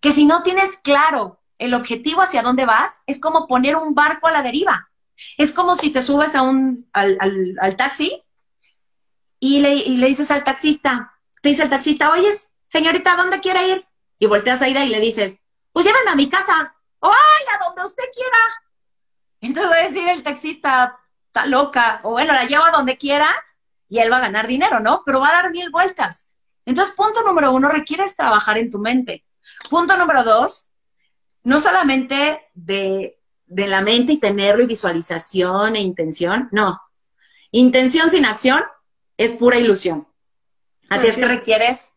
que 0.00 0.12
si 0.12 0.26
no 0.26 0.42
tienes 0.42 0.76
claro 0.78 1.37
el 1.58 1.74
objetivo 1.74 2.22
hacia 2.22 2.42
dónde 2.42 2.64
vas, 2.64 3.02
es 3.06 3.20
como 3.20 3.46
poner 3.46 3.76
un 3.76 3.94
barco 3.94 4.26
a 4.26 4.32
la 4.32 4.42
deriva. 4.42 4.90
Es 5.36 5.52
como 5.52 5.74
si 5.74 5.90
te 5.90 6.02
subes 6.02 6.34
a 6.34 6.42
un, 6.42 6.88
al, 6.92 7.18
al, 7.60 7.76
taxi 7.76 8.22
y 9.40 9.60
le, 9.60 9.74
y 9.74 9.96
le, 9.96 10.06
dices 10.06 10.30
al 10.30 10.44
taxista, 10.44 11.12
te 11.42 11.48
dice 11.48 11.64
el 11.64 11.70
taxista, 11.70 12.10
oye, 12.10 12.30
señorita, 12.68 13.16
¿dónde 13.16 13.40
quiere 13.40 13.68
ir? 13.68 13.86
Y 14.18 14.26
volteas 14.26 14.62
a 14.62 14.68
ir 14.68 14.76
y 14.76 14.88
le 14.88 15.00
dices, 15.00 15.38
pues 15.72 15.84
llévenme 15.84 16.10
a 16.12 16.16
mi 16.16 16.28
casa, 16.28 16.76
o 17.00 17.08
ay, 17.08 17.44
a 17.54 17.64
donde 17.64 17.84
usted 17.84 18.04
quiera. 18.14 18.38
Entonces 19.40 19.72
a 19.72 19.84
decir 19.84 20.08
el 20.08 20.22
taxista, 20.22 20.98
está 21.26 21.46
loca, 21.46 22.00
o 22.04 22.10
bueno, 22.10 22.32
la 22.32 22.44
llevo 22.44 22.64
a 22.64 22.70
donde 22.70 22.96
quiera 22.96 23.28
y 23.88 23.98
él 23.98 24.12
va 24.12 24.18
a 24.18 24.20
ganar 24.20 24.46
dinero, 24.46 24.80
¿no? 24.80 25.02
Pero 25.04 25.20
va 25.20 25.30
a 25.30 25.42
dar 25.42 25.50
mil 25.50 25.70
vueltas. 25.70 26.36
Entonces, 26.64 26.94
punto 26.94 27.22
número 27.22 27.52
uno, 27.52 27.68
requieres 27.68 28.14
trabajar 28.14 28.58
en 28.58 28.70
tu 28.70 28.78
mente. 28.78 29.24
Punto 29.70 29.96
número 29.96 30.24
dos, 30.24 30.67
no 31.48 31.58
solamente 31.60 32.46
de, 32.52 33.18
de 33.46 33.66
la 33.68 33.80
mente 33.80 34.12
y 34.12 34.18
tenerlo 34.18 34.62
y 34.62 34.66
visualización 34.66 35.76
e 35.76 35.80
intención, 35.80 36.50
no. 36.52 36.78
Intención 37.52 38.10
sin 38.10 38.26
acción 38.26 38.62
es 39.16 39.32
pura 39.32 39.58
ilusión. 39.58 40.06
Así 40.90 41.06
es 41.06 41.16
que 41.16 41.24
requieres 41.24 41.94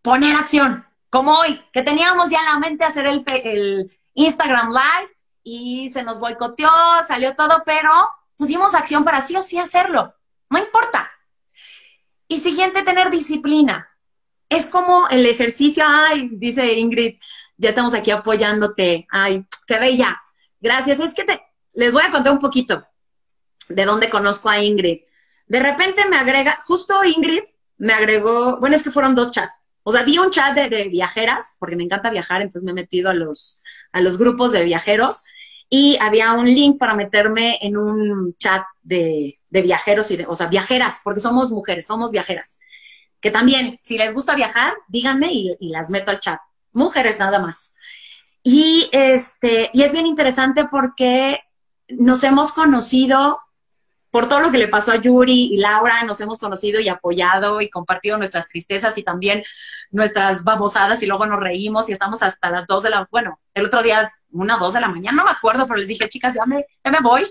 poner 0.00 0.34
acción, 0.34 0.86
como 1.10 1.34
hoy, 1.34 1.62
que 1.70 1.82
teníamos 1.82 2.30
ya 2.30 2.38
en 2.38 2.44
la 2.46 2.58
mente 2.60 2.86
hacer 2.86 3.04
el, 3.04 3.22
el 3.44 3.98
Instagram 4.14 4.70
Live 4.70 5.12
y 5.42 5.90
se 5.90 6.02
nos 6.02 6.18
boicoteó, 6.18 6.70
salió 7.06 7.36
todo, 7.36 7.64
pero 7.66 7.90
pusimos 8.38 8.74
acción 8.74 9.04
para 9.04 9.20
sí 9.20 9.36
o 9.36 9.42
sí 9.42 9.58
hacerlo. 9.58 10.14
No 10.48 10.58
importa. 10.58 11.10
Y 12.26 12.38
siguiente, 12.38 12.84
tener 12.84 13.10
disciplina. 13.10 13.86
Es 14.48 14.64
como 14.64 15.06
el 15.08 15.26
ejercicio, 15.26 15.84
ay, 15.86 16.30
dice 16.32 16.72
Ingrid, 16.72 17.18
ya 17.58 17.70
estamos 17.70 17.92
aquí 17.92 18.10
apoyándote, 18.10 19.06
ay, 19.10 19.44
qué 19.66 19.78
bella. 19.78 20.18
Gracias. 20.60 21.00
Es 21.00 21.12
que 21.12 21.24
te, 21.24 21.42
les 21.74 21.92
voy 21.92 22.02
a 22.02 22.10
contar 22.10 22.32
un 22.32 22.38
poquito 22.38 22.86
de 23.68 23.84
dónde 23.84 24.08
conozco 24.08 24.48
a 24.48 24.62
Ingrid. 24.62 25.00
De 25.46 25.60
repente 25.60 26.06
me 26.08 26.16
agrega, 26.16 26.58
justo 26.66 27.04
Ingrid 27.04 27.42
me 27.76 27.92
agregó, 27.92 28.58
bueno, 28.60 28.76
es 28.76 28.82
que 28.82 28.90
fueron 28.90 29.14
dos 29.14 29.32
chats. 29.32 29.52
O 29.82 29.92
sea, 29.92 30.02
vi 30.02 30.18
un 30.18 30.30
chat 30.30 30.54
de, 30.54 30.88
viajeras, 30.88 31.56
porque 31.58 31.76
me 31.76 31.84
encanta 31.84 32.10
viajar, 32.10 32.42
entonces 32.42 32.62
me 32.62 32.72
he 32.72 32.74
metido 32.74 33.10
a 33.10 33.14
los, 33.14 33.62
a 33.92 34.00
los 34.00 34.18
grupos 34.18 34.52
de 34.52 34.64
viajeros 34.64 35.24
y 35.70 35.96
había 36.00 36.32
un 36.32 36.46
link 36.46 36.78
para 36.78 36.94
meterme 36.94 37.58
en 37.62 37.76
un 37.76 38.34
chat 38.36 38.64
de, 38.82 39.38
de 39.48 39.62
viajeros, 39.62 40.10
y 40.10 40.18
de, 40.18 40.26
o 40.26 40.36
sea, 40.36 40.46
viajeras, 40.46 41.00
porque 41.02 41.20
somos 41.20 41.50
mujeres, 41.50 41.86
somos 41.86 42.10
viajeras. 42.10 42.60
Que 43.20 43.30
también, 43.30 43.78
si 43.80 43.98
les 43.98 44.14
gusta 44.14 44.34
viajar, 44.34 44.74
díganme 44.88 45.30
y 45.32 45.68
las 45.70 45.90
meto 45.90 46.10
al 46.10 46.20
chat. 46.20 46.38
Mujeres 46.72 47.18
nada 47.18 47.38
más. 47.38 47.74
Y, 48.42 48.88
este, 48.92 49.70
y 49.72 49.82
es 49.82 49.92
bien 49.92 50.06
interesante 50.06 50.64
porque 50.64 51.40
nos 51.88 52.22
hemos 52.24 52.52
conocido 52.52 53.38
por 54.10 54.28
todo 54.28 54.40
lo 54.40 54.50
que 54.50 54.58
le 54.58 54.68
pasó 54.68 54.92
a 54.92 54.96
Yuri 54.96 55.52
y 55.52 55.58
Laura, 55.58 56.02
nos 56.04 56.20
hemos 56.20 56.38
conocido 56.38 56.80
y 56.80 56.88
apoyado 56.88 57.60
y 57.60 57.68
compartido 57.68 58.16
nuestras 58.16 58.46
tristezas 58.48 58.96
y 58.96 59.02
también 59.02 59.42
nuestras 59.90 60.44
babosadas 60.44 61.02
y 61.02 61.06
luego 61.06 61.26
nos 61.26 61.40
reímos 61.40 61.88
y 61.88 61.92
estamos 61.92 62.22
hasta 62.22 62.50
las 62.50 62.66
dos 62.66 62.82
de 62.82 62.90
la, 62.90 63.06
bueno, 63.10 63.38
el 63.54 63.66
otro 63.66 63.82
día, 63.82 64.10
una, 64.30 64.56
dos 64.56 64.74
de 64.74 64.80
la 64.80 64.88
mañana, 64.88 65.18
no 65.18 65.24
me 65.24 65.30
acuerdo, 65.30 65.66
pero 65.66 65.78
les 65.78 65.88
dije, 65.88 66.08
chicas, 66.08 66.34
ya 66.34 66.46
me, 66.46 66.64
ya 66.84 66.90
me 66.90 67.00
voy, 67.00 67.30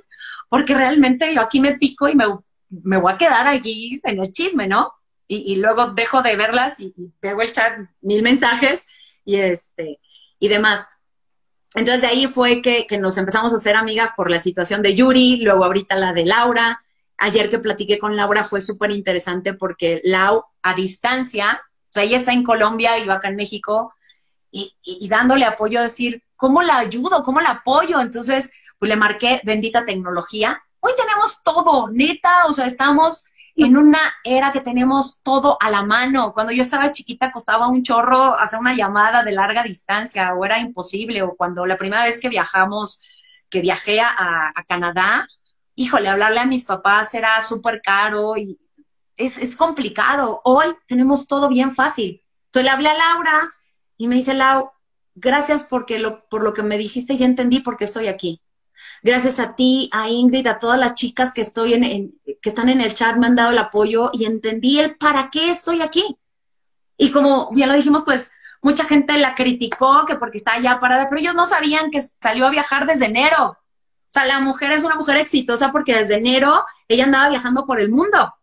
porque 0.50 0.76
realmente 0.76 1.34
yo 1.34 1.42
aquí 1.42 1.60
me 1.60 1.78
pico 1.78 2.08
y 2.08 2.16
me, 2.16 2.26
me 2.70 2.98
voy 2.98 3.14
a 3.14 3.18
quedar 3.18 3.48
allí 3.48 4.00
en 4.04 4.20
el 4.20 4.32
chisme, 4.32 4.68
¿no? 4.68 4.94
Y, 5.28 5.54
y 5.54 5.56
luego 5.58 5.88
dejo 5.88 6.22
de 6.22 6.38
verlas 6.38 6.80
y, 6.80 6.94
y 6.96 7.10
pego 7.20 7.42
el 7.42 7.52
chat, 7.52 7.80
mil 8.02 8.22
mensajes 8.22 8.86
y 9.28 9.36
este, 9.36 10.00
y 10.40 10.48
demás. 10.48 10.90
Entonces 11.76 12.02
de 12.02 12.08
ahí 12.08 12.28
fue 12.28 12.62
que, 12.62 12.88
que, 12.88 12.98
nos 12.98 13.18
empezamos 13.18 13.54
a 13.54 13.58
hacer 13.58 13.76
amigas 13.76 14.14
por 14.16 14.32
la 14.32 14.40
situación 14.40 14.82
de 14.82 14.96
Yuri, 14.96 15.42
luego 15.42 15.66
ahorita 15.66 15.96
la 15.96 16.14
de 16.14 16.26
Laura. 16.26 16.82
Ayer 17.18 17.50
que 17.50 17.60
platiqué 17.60 18.00
con 18.00 18.16
Laura 18.16 18.46
fue 18.46 18.62
súper 18.62 18.92
interesante 18.92 19.54
porque 19.54 20.02
Lau 20.06 20.46
a 20.64 20.74
distancia, 20.74 21.60
o 21.62 21.88
sea, 21.90 22.04
ella 22.04 22.16
está 22.16 22.32
en 22.32 22.44
Colombia 22.44 22.98
y 22.98 23.06
va 23.06 23.16
acá 23.16 23.28
en 23.28 23.36
México, 23.36 23.94
y, 24.50 24.74
y, 24.82 25.00
y 25.02 25.10
dándole 25.10 25.44
apoyo, 25.44 25.80
a 25.80 25.84
decir, 25.84 26.24
¿cómo 26.38 26.64
la 26.64 26.78
ayudo? 26.78 27.22
¿Cómo 27.24 27.42
la 27.42 27.50
apoyo? 27.50 28.00
Entonces, 28.00 28.50
pues 28.80 28.88
le 28.88 28.96
marqué 28.96 29.42
bendita 29.44 29.86
tecnología. 29.86 30.64
Hoy 30.80 30.94
tenemos 30.98 31.42
todo, 31.44 31.90
neta, 31.92 32.46
o 32.46 32.54
sea, 32.54 32.66
estamos 32.66 33.26
en 33.64 33.76
una 33.76 34.00
era 34.24 34.52
que 34.52 34.62
tenemos 34.62 35.24
todo 35.24 35.58
a 35.60 35.70
la 35.70 35.84
mano. 35.84 36.34
Cuando 36.34 36.52
yo 36.52 36.62
estaba 36.62 36.92
chiquita 36.92 37.32
costaba 37.32 37.68
un 37.68 37.84
chorro 37.84 38.36
hacer 38.36 38.60
una 38.60 38.76
llamada 38.76 39.24
de 39.24 39.32
larga 39.32 39.64
distancia 39.64 40.34
o 40.34 40.46
era 40.46 40.60
imposible. 40.60 41.24
O 41.24 41.36
cuando 41.36 41.66
la 41.66 41.78
primera 41.78 42.04
vez 42.04 42.20
que 42.20 42.30
viajamos, 42.30 43.02
que 43.50 43.62
viajé 43.62 44.00
a, 44.00 44.52
a 44.56 44.64
Canadá, 44.68 45.28
híjole, 45.76 46.10
hablarle 46.10 46.40
a 46.40 46.46
mis 46.46 46.66
papás 46.66 47.14
era 47.14 47.42
súper 47.42 47.82
caro 47.82 48.38
y 48.38 48.60
es, 49.16 49.38
es, 49.38 49.56
complicado. 49.56 50.42
Hoy 50.44 50.76
tenemos 50.88 51.28
todo 51.28 51.50
bien 51.50 51.72
fácil. 51.72 52.24
Entonces 52.48 52.66
le 52.66 52.70
hablé 52.70 52.90
a 52.90 52.98
Laura 52.98 53.54
y 53.98 54.08
me 54.08 54.16
dice, 54.16 54.34
Lau, 54.34 54.72
gracias 55.16 55.64
porque 55.64 56.00
lo, 56.00 56.28
por 56.30 56.44
lo 56.44 56.54
que 56.54 56.64
me 56.64 56.78
dijiste, 56.78 57.18
ya 57.18 57.26
entendí 57.26 57.60
por 57.60 57.78
qué 57.78 57.86
estoy 57.86 58.08
aquí. 58.08 58.42
Gracias 59.04 59.40
a 59.40 59.56
ti, 59.56 59.90
a 59.94 60.10
Ingrid, 60.10 60.48
a 60.48 60.60
todas 60.60 60.80
las 60.80 60.94
chicas 60.94 61.32
que 61.32 61.42
estoy 61.42 61.74
en, 61.74 62.14
que 62.42 62.50
están 62.50 62.70
en 62.70 62.82
el 62.82 62.94
chat 62.94 63.18
me 63.18 63.28
han 63.28 63.36
dado 63.36 63.52
el 63.52 63.58
apoyo 63.58 64.10
y 64.14 64.26
entendí 64.26 64.80
el 64.80 64.96
para 64.96 65.30
qué 65.30 65.52
estoy 65.52 65.82
aquí. 65.82 66.18
Y 66.98 67.12
como 67.12 67.50
ya 67.56 67.68
lo 67.68 67.74
dijimos, 67.74 68.04
pues 68.04 68.32
mucha 68.62 68.86
gente 68.86 69.18
la 69.18 69.36
criticó 69.36 70.06
que 70.06 70.16
porque 70.16 70.38
está 70.38 70.54
allá 70.54 70.80
parada, 70.80 71.08
pero 71.08 71.20
ellos 71.20 71.36
no 71.36 71.46
sabían 71.46 71.92
que 71.92 72.02
salió 72.02 72.48
a 72.48 72.52
viajar 72.52 72.88
desde 72.88 73.06
enero. 73.06 73.50
O 73.50 74.10
sea, 74.10 74.26
la 74.26 74.40
mujer 74.40 74.72
es 74.72 74.84
una 74.84 74.96
mujer 74.96 75.18
exitosa 75.18 75.72
porque 75.72 75.96
desde 75.96 76.16
enero 76.16 76.64
ella 76.88 77.06
andaba 77.06 77.30
viajando 77.30 77.66
por 77.66 77.80
el 77.80 77.90
mundo. 77.90 78.34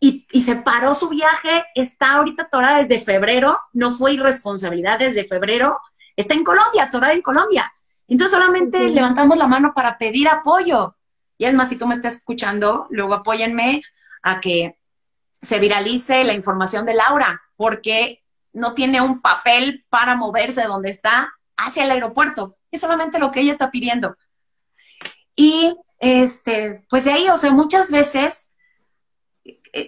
Y, 0.00 0.26
y 0.32 0.42
se 0.42 0.56
paró 0.56 0.94
su 0.94 1.08
viaje, 1.08 1.64
está 1.74 2.14
ahorita 2.14 2.48
torada 2.48 2.82
desde 2.82 3.02
febrero, 3.02 3.58
no 3.72 3.90
fue 3.90 4.12
irresponsabilidad 4.14 4.98
desde 4.98 5.24
febrero, 5.24 5.78
está 6.14 6.34
en 6.34 6.44
Colombia, 6.44 6.90
torada 6.90 7.14
en 7.14 7.22
Colombia. 7.22 7.73
Entonces 8.08 8.38
solamente 8.38 8.88
levantamos 8.88 9.36
la 9.38 9.46
mano 9.46 9.72
para 9.74 9.96
pedir 9.98 10.28
apoyo. 10.28 10.96
Y 11.38 11.46
es 11.46 11.54
más, 11.54 11.68
si 11.68 11.78
tú 11.78 11.86
me 11.86 11.94
estás 11.94 12.16
escuchando, 12.16 12.86
luego 12.90 13.14
apóyenme 13.14 13.82
a 14.22 14.40
que 14.40 14.78
se 15.40 15.58
viralice 15.58 16.24
la 16.24 16.32
información 16.32 16.86
de 16.86 16.94
Laura, 16.94 17.42
porque 17.56 18.22
no 18.52 18.74
tiene 18.74 19.00
un 19.00 19.20
papel 19.20 19.84
para 19.88 20.16
moverse 20.16 20.62
de 20.62 20.68
donde 20.68 20.90
está 20.90 21.34
hacia 21.56 21.84
el 21.84 21.90
aeropuerto. 21.90 22.56
Es 22.70 22.80
solamente 22.80 23.18
lo 23.18 23.30
que 23.30 23.40
ella 23.40 23.52
está 23.52 23.70
pidiendo. 23.70 24.16
Y 25.36 25.76
este, 25.98 26.84
pues 26.88 27.04
de 27.04 27.12
ahí, 27.12 27.28
o 27.28 27.38
sea, 27.38 27.50
muchas 27.52 27.90
veces, 27.90 28.50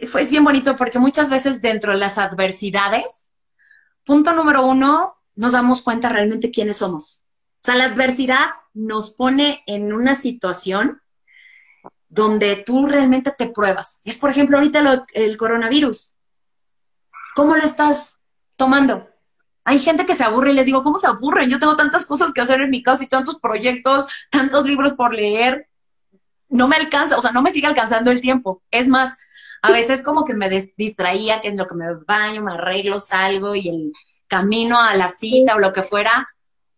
fue 0.09 0.23
es 0.23 0.31
bien 0.31 0.45
bonito 0.45 0.75
porque 0.77 0.99
muchas 0.99 1.31
veces 1.31 1.62
dentro 1.62 1.93
de 1.93 1.99
las 1.99 2.19
adversidades, 2.19 3.31
punto 4.05 4.33
número 4.33 4.64
uno, 4.67 5.17
nos 5.35 5.53
damos 5.53 5.83
cuenta 5.83 6.09
realmente 6.09 6.51
quiénes 6.51 6.79
somos. 6.79 7.26
Sea, 7.67 7.75
la 7.75 7.87
adversidad 7.87 8.51
nos 8.75 9.11
pone 9.11 9.64
en 9.67 9.93
una 9.93 10.14
situación 10.14 11.03
donde 12.09 12.62
tú 12.64 12.87
realmente 12.87 13.35
te 13.37 13.49
pruebas. 13.49 14.03
Es, 14.05 14.19
por 14.19 14.31
ejemplo, 14.31 14.57
ahorita 14.57 14.83
lo, 14.83 15.05
el 15.14 15.37
coronavirus. 15.37 16.17
¿Cómo 17.35 17.57
lo 17.57 17.64
estás 17.64 18.19
tomando? 18.55 19.11
Hay 19.64 19.81
gente 19.81 20.07
que 20.07 20.14
se 20.14 20.23
aburre 20.23 20.53
y 20.53 20.55
les 20.55 20.67
digo, 20.67 20.85
¿cómo 20.85 20.97
se 20.97 21.09
aburren? 21.09 21.51
Yo 21.51 21.59
tengo 21.59 21.75
tantas 21.75 22.07
cosas 22.07 22.33
que 22.33 22.41
hacer 22.41 22.61
en 22.61 22.71
mi 22.71 22.85
casa 22.85 23.03
y 23.03 23.09
tantos 23.09 23.41
proyectos, 23.41 24.07
tantos 24.31 24.64
libros 24.64 24.93
por 24.93 25.12
leer. 25.12 25.69
No 26.49 26.69
me 26.69 26.77
alcanza, 26.77 27.19
o 27.19 27.21
sea, 27.21 27.33
no 27.33 27.43
me 27.43 27.51
sigue 27.51 27.67
alcanzando 27.67 28.12
el 28.12 28.21
tiempo. 28.21 28.62
Es 28.71 28.87
más, 28.89 29.19
a 29.62 29.73
veces 29.73 30.05
como 30.05 30.25
que 30.25 30.35
me 30.35 30.49
distraía, 30.77 31.41
que 31.41 31.49
en 31.49 31.57
lo 31.57 31.67
que 31.67 31.75
me 31.75 31.95
baño, 32.07 32.45
me 32.45 32.53
arreglo, 32.53 33.01
salgo 33.01 33.57
y 33.57 33.69
el 33.69 33.93
camino 34.29 34.81
a 34.81 34.95
la 34.95 35.09
cita 35.09 35.57
o 35.57 35.59
lo 35.59 35.73
que 35.73 35.83
fuera, 35.83 36.29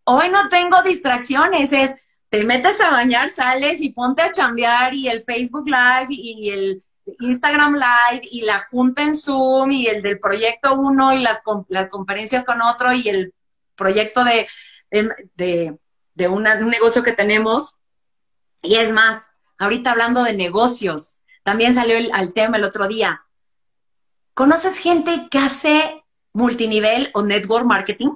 hoy 0.09 0.29
no 0.29 0.49
tengo 0.49 0.81
distracciones, 0.81 1.71
es 1.71 1.95
te 2.29 2.43
metes 2.43 2.79
a 2.81 2.91
bañar, 2.91 3.29
sales 3.29 3.81
y 3.81 3.89
ponte 3.89 4.21
a 4.21 4.31
chambear 4.31 4.93
y 4.93 5.07
el 5.07 5.21
Facebook 5.21 5.65
Live 5.67 6.07
y 6.09 6.49
el 6.51 6.83
Instagram 7.19 7.73
Live 7.73 8.21
y 8.31 8.41
la 8.41 8.59
junta 8.69 9.01
en 9.01 9.15
Zoom 9.15 9.71
y 9.71 9.87
el 9.87 10.01
del 10.01 10.19
proyecto 10.19 10.75
uno 10.75 11.13
y 11.13 11.19
las, 11.19 11.41
las 11.69 11.89
conferencias 11.89 12.43
con 12.43 12.61
otro 12.61 12.93
y 12.93 13.09
el 13.09 13.33
proyecto 13.75 14.23
de, 14.23 14.47
de, 14.91 15.77
de, 16.13 16.27
una, 16.27 16.55
un 16.55 16.69
negocio 16.69 17.01
que 17.01 17.13
tenemos. 17.13 17.79
Y 18.61 18.75
es 18.75 18.91
más, 18.91 19.31
ahorita 19.57 19.91
hablando 19.91 20.23
de 20.23 20.33
negocios, 20.33 21.21
también 21.43 21.73
salió 21.73 21.97
el, 21.97 22.11
al 22.13 22.33
tema 22.33 22.57
el 22.57 22.63
otro 22.63 22.87
día. 22.87 23.25
¿Conoces 24.35 24.77
gente 24.77 25.27
que 25.31 25.39
hace 25.39 26.03
multinivel 26.33 27.09
o 27.13 27.23
network 27.23 27.65
marketing? 27.65 28.11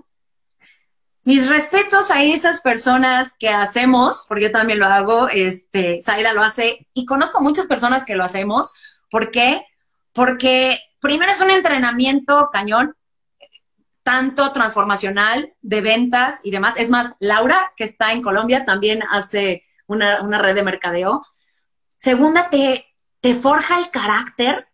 Mis 1.26 1.48
respetos 1.48 2.12
a 2.12 2.22
esas 2.24 2.62
personas 2.62 3.34
que 3.40 3.50
hacemos, 3.50 4.26
porque 4.28 4.46
yo 4.46 4.52
también 4.52 4.80
lo 4.80 4.88
hago, 4.88 5.30
este, 5.30 6.00
Zaira 6.02 6.34
lo 6.34 6.44
hace, 6.44 6.88
y 6.94 7.06
conozco 7.06 7.42
muchas 7.42 7.66
personas 7.66 8.04
que 8.06 8.16
lo 8.16 8.24
hacemos. 8.24 8.74
¿Por 9.10 9.32
qué? 9.32 9.66
Porque 10.12 10.78
primero 11.00 11.32
es 11.32 11.42
un 11.42 11.50
entrenamiento 11.52 12.50
cañón. 12.52 12.96
tanto 14.04 14.52
transformacional 14.52 15.54
de 15.62 15.80
ventas 15.82 16.42
y 16.44 16.52
demás. 16.52 16.76
Es 16.78 16.90
más, 16.90 17.16
Laura, 17.20 17.72
que 17.78 17.86
está 17.86 18.12
en 18.12 18.22
Colombia, 18.22 18.66
también 18.66 19.02
hace 19.10 19.64
una, 19.88 20.22
una 20.22 20.40
red 20.40 20.56
de 20.56 20.64
mercadeo. 20.64 21.22
Segunda, 21.96 22.50
te, 22.50 22.86
te 23.22 23.34
forja 23.34 23.80
el 23.80 23.90
carácter 23.92 24.68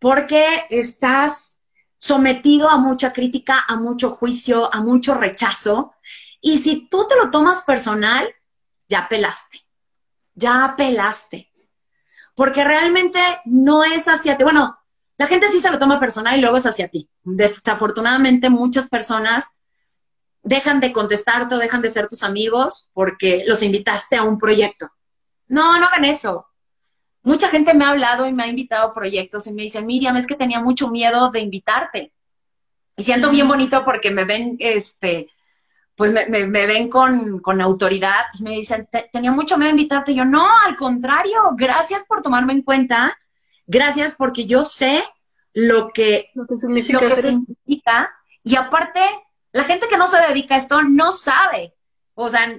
porque 0.00 0.44
estás 0.68 1.60
sometido 2.02 2.68
a 2.68 2.78
mucha 2.78 3.12
crítica, 3.12 3.64
a 3.68 3.76
mucho 3.76 4.10
juicio, 4.10 4.74
a 4.74 4.80
mucho 4.80 5.14
rechazo. 5.14 5.94
Y 6.40 6.58
si 6.58 6.88
tú 6.88 7.06
te 7.06 7.14
lo 7.14 7.30
tomas 7.30 7.62
personal, 7.62 8.28
ya 8.88 9.06
pelaste, 9.08 9.64
ya 10.34 10.74
pelaste. 10.76 11.52
Porque 12.34 12.64
realmente 12.64 13.20
no 13.44 13.84
es 13.84 14.08
hacia 14.08 14.36
ti. 14.36 14.42
Bueno, 14.42 14.76
la 15.16 15.28
gente 15.28 15.48
sí 15.48 15.60
se 15.60 15.70
lo 15.70 15.78
toma 15.78 16.00
personal 16.00 16.36
y 16.36 16.40
luego 16.40 16.56
es 16.56 16.66
hacia 16.66 16.88
ti. 16.88 17.08
Desafortunadamente 17.22 18.50
muchas 18.50 18.88
personas 18.88 19.60
dejan 20.42 20.80
de 20.80 20.92
contestarte 20.92 21.54
o 21.54 21.58
dejan 21.58 21.82
de 21.82 21.90
ser 21.90 22.08
tus 22.08 22.24
amigos 22.24 22.90
porque 22.94 23.44
los 23.46 23.62
invitaste 23.62 24.16
a 24.16 24.24
un 24.24 24.38
proyecto. 24.38 24.90
No, 25.46 25.78
no 25.78 25.86
hagan 25.86 26.04
eso. 26.06 26.48
Mucha 27.24 27.48
gente 27.48 27.72
me 27.72 27.84
ha 27.84 27.90
hablado 27.90 28.26
y 28.26 28.32
me 28.32 28.42
ha 28.42 28.48
invitado 28.48 28.88
a 28.88 28.92
proyectos 28.92 29.46
y 29.46 29.52
me 29.52 29.62
dicen, 29.62 29.86
Miriam, 29.86 30.16
es 30.16 30.26
que 30.26 30.34
tenía 30.34 30.60
mucho 30.60 30.90
miedo 30.90 31.30
de 31.30 31.40
invitarte. 31.40 32.12
Y 32.96 33.04
siento 33.04 33.30
bien 33.30 33.46
bonito 33.46 33.84
porque 33.84 34.10
me 34.10 34.24
ven, 34.24 34.56
este, 34.58 35.28
pues 35.94 36.12
me, 36.12 36.26
me, 36.26 36.66
ven 36.66 36.88
con, 36.88 37.38
con, 37.38 37.60
autoridad 37.60 38.24
y 38.38 38.42
me 38.42 38.50
dicen, 38.50 38.88
tenía 39.12 39.30
mucho 39.30 39.56
miedo 39.56 39.68
de 39.72 39.78
invitarte. 39.78 40.12
Y 40.12 40.16
yo, 40.16 40.24
no, 40.24 40.46
al 40.66 40.76
contrario, 40.76 41.38
gracias 41.54 42.04
por 42.06 42.22
tomarme 42.22 42.54
en 42.54 42.62
cuenta, 42.62 43.16
gracias 43.66 44.14
porque 44.16 44.46
yo 44.46 44.64
sé 44.64 45.02
lo 45.52 45.90
que, 45.90 46.30
lo 46.34 46.46
que 46.46 46.56
significa. 46.56 47.08
significa. 47.08 48.12
Y 48.42 48.56
aparte, 48.56 49.00
la 49.52 49.62
gente 49.62 49.86
que 49.88 49.96
no 49.96 50.08
se 50.08 50.20
dedica 50.28 50.56
a 50.56 50.58
esto 50.58 50.82
no 50.82 51.12
sabe. 51.12 51.72
O 52.14 52.28
sea, 52.28 52.52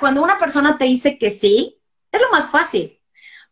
cuando 0.00 0.22
una 0.22 0.38
persona 0.38 0.78
te 0.78 0.86
dice 0.86 1.18
que 1.18 1.30
sí, 1.30 1.78
es 2.10 2.20
lo 2.20 2.30
más 2.30 2.50
fácil 2.50 2.99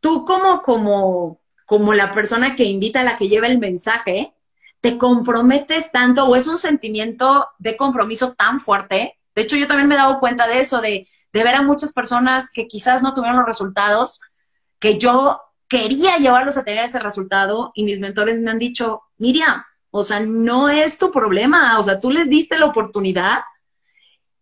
tú 0.01 0.24
como, 0.24 0.62
como, 0.62 1.40
como 1.66 1.94
la 1.94 2.12
persona 2.12 2.57
que 2.57 2.64
invita 2.64 3.01
a 3.01 3.05
la 3.05 3.16
que 3.16 3.28
lleva 3.28 3.46
el 3.46 3.59
mensaje, 3.59 4.34
te 4.80 4.96
comprometes 4.96 5.90
tanto 5.90 6.24
o 6.24 6.36
es 6.36 6.46
un 6.46 6.59
sentimiento 6.59 7.49
de 7.59 7.76
compromiso 7.76 8.34
tan 8.34 8.61
fuerte. 8.61 9.18
De 9.34 9.42
hecho, 9.42 9.57
yo 9.57 9.66
también 9.66 9.88
me 9.88 9.94
he 9.94 9.99
dado 9.99 10.20
cuenta 10.20 10.46
de 10.46 10.61
eso, 10.61 10.80
de, 10.80 11.07
de 11.32 11.44
ver 11.44 11.55
a 11.55 11.62
muchas 11.62 11.92
personas 11.92 12.51
que 12.51 12.66
quizás 12.66 13.03
no 13.03 13.14
tuvieron 13.14 13.38
los 13.38 13.46
resultados 13.46 14.20
que 14.78 14.99
yo 14.99 15.40
quería 15.68 16.16
llevarlos 16.16 16.57
a 16.57 16.64
tener 16.64 16.84
ese 16.84 16.99
resultado 17.01 17.72
y 17.74 17.84
mis 17.84 18.01
mentores 18.01 18.40
me 18.40 18.51
han 18.51 18.59
dicho, 18.59 19.03
Miriam, 19.18 19.62
o 19.90 20.03
sea, 20.05 20.20
no 20.20 20.68
es 20.68 20.99
tu 20.99 21.11
problema, 21.11 21.78
o 21.78 21.82
sea, 21.82 22.01
tú 22.01 22.11
les 22.11 22.28
diste 22.28 22.59
la 22.59 22.66
oportunidad 22.66 23.40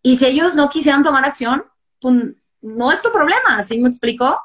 y 0.01 0.17
si 0.17 0.25
ellos 0.25 0.55
no 0.55 0.69
quisieran 0.69 1.03
tomar 1.03 1.25
acción, 1.25 1.65
pues 1.99 2.15
no 2.61 2.91
es 2.91 3.01
tu 3.01 3.11
problema, 3.11 3.61
¿sí 3.63 3.79
me 3.79 3.89
explico? 3.89 4.39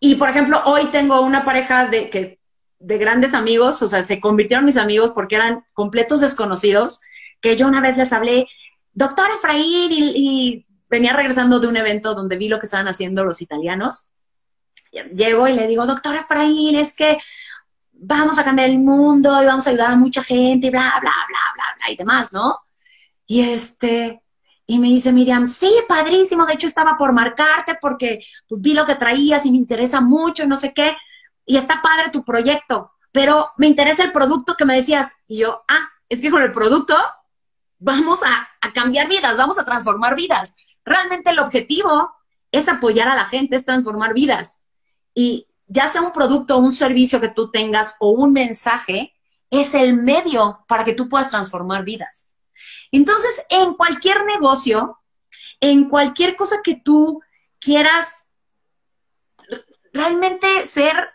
Y 0.00 0.16
por 0.16 0.28
ejemplo, 0.28 0.60
hoy 0.64 0.86
tengo 0.86 1.20
una 1.20 1.44
pareja 1.44 1.86
de, 1.86 2.10
que, 2.10 2.38
de 2.78 2.98
grandes 2.98 3.34
amigos, 3.34 3.80
o 3.82 3.88
sea, 3.88 4.04
se 4.04 4.20
convirtieron 4.20 4.64
mis 4.64 4.76
amigos 4.76 5.10
porque 5.12 5.36
eran 5.36 5.64
completos 5.72 6.20
desconocidos, 6.20 7.00
que 7.40 7.56
yo 7.56 7.66
una 7.66 7.80
vez 7.80 7.96
les 7.96 8.12
hablé, 8.12 8.46
doctor 8.92 9.26
Efraín, 9.36 9.90
y, 9.92 10.66
venía 10.90 11.12
regresando 11.12 11.58
de 11.58 11.66
un 11.66 11.76
evento 11.76 12.14
donde 12.14 12.36
vi 12.36 12.46
lo 12.46 12.60
que 12.60 12.66
estaban 12.66 12.86
haciendo 12.86 13.24
los 13.24 13.42
italianos. 13.42 14.12
Llego 14.92 15.48
y 15.48 15.54
le 15.54 15.66
digo, 15.66 15.86
doctor 15.86 16.14
Efraín, 16.14 16.76
es 16.76 16.94
que 16.94 17.18
vamos 17.90 18.38
a 18.38 18.44
cambiar 18.44 18.68
el 18.68 18.78
mundo 18.78 19.42
y 19.42 19.46
vamos 19.46 19.66
a 19.66 19.70
ayudar 19.70 19.90
a 19.90 19.96
mucha 19.96 20.22
gente 20.22 20.68
y 20.68 20.70
bla, 20.70 20.92
bla, 21.00 21.00
bla, 21.00 21.38
bla, 21.54 21.64
bla 21.78 21.92
y 21.92 21.96
demás, 21.96 22.32
¿no? 22.32 22.60
Y 23.26 23.40
este, 23.40 24.22
y 24.66 24.78
me 24.78 24.88
dice 24.88 25.12
Miriam, 25.12 25.46
sí, 25.46 25.70
padrísimo, 25.88 26.46
de 26.46 26.54
hecho 26.54 26.66
estaba 26.66 26.96
por 26.96 27.12
marcarte 27.12 27.76
porque 27.80 28.20
pues, 28.48 28.60
vi 28.60 28.72
lo 28.72 28.86
que 28.86 28.94
traías 28.94 29.44
y 29.44 29.50
me 29.50 29.58
interesa 29.58 30.00
mucho 30.00 30.46
no 30.46 30.56
sé 30.56 30.72
qué, 30.72 30.96
y 31.44 31.56
está 31.56 31.82
padre 31.82 32.10
tu 32.10 32.24
proyecto, 32.24 32.92
pero 33.12 33.50
me 33.58 33.66
interesa 33.66 34.02
el 34.02 34.12
producto 34.12 34.54
que 34.56 34.64
me 34.64 34.76
decías. 34.76 35.12
Y 35.28 35.38
yo, 35.38 35.62
ah, 35.68 35.88
es 36.08 36.20
que 36.22 36.30
con 36.30 36.42
el 36.42 36.52
producto 36.52 36.96
vamos 37.78 38.22
a, 38.22 38.48
a 38.60 38.72
cambiar 38.72 39.08
vidas, 39.08 39.36
vamos 39.36 39.58
a 39.58 39.64
transformar 39.64 40.14
vidas. 40.14 40.56
Realmente 40.84 41.30
el 41.30 41.38
objetivo 41.38 42.10
es 42.50 42.68
apoyar 42.68 43.08
a 43.08 43.16
la 43.16 43.26
gente, 43.26 43.56
es 43.56 43.64
transformar 43.64 44.14
vidas. 44.14 44.60
Y 45.14 45.46
ya 45.66 45.88
sea 45.88 46.02
un 46.02 46.12
producto 46.12 46.56
o 46.56 46.60
un 46.60 46.72
servicio 46.72 47.20
que 47.20 47.28
tú 47.28 47.50
tengas 47.50 47.94
o 48.00 48.10
un 48.10 48.32
mensaje, 48.32 49.14
es 49.50 49.74
el 49.74 49.94
medio 49.94 50.64
para 50.66 50.84
que 50.84 50.94
tú 50.94 51.08
puedas 51.08 51.30
transformar 51.30 51.84
vidas. 51.84 52.33
Entonces, 52.96 53.44
en 53.48 53.74
cualquier 53.74 54.24
negocio, 54.24 55.00
en 55.58 55.88
cualquier 55.88 56.36
cosa 56.36 56.60
que 56.62 56.76
tú 56.76 57.20
quieras 57.58 58.26
realmente 59.92 60.64
ser 60.64 61.08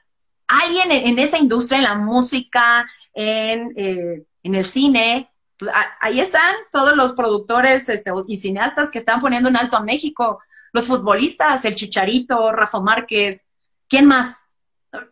alguien 0.48 0.92
en, 0.92 1.18
esa 1.20 1.38
industria, 1.38 1.78
en 1.78 1.86
la 1.86 1.96
música, 1.96 2.86
en, 3.14 3.72
eh, 3.78 4.26
el 4.44 4.66
cine, 4.66 5.32
pues, 5.58 5.72
ahí 6.02 6.20
están 6.20 6.54
todos 6.70 6.98
los 6.98 7.14
productores 7.14 7.88
este, 7.88 8.12
y 8.28 8.36
cineastas 8.36 8.92
que 8.92 9.00
están 9.00 9.22
poniendo 9.22 9.48
en 9.48 9.56
alto 9.56 9.78
a 9.78 9.82
México, 9.82 10.42
los 10.74 10.88
futbolistas, 10.88 11.64
el 11.64 11.76
Chicharito, 11.76 12.52
Rafa 12.52 12.82
Márquez, 12.82 13.48
¿quién 13.88 14.06
más? 14.06 14.54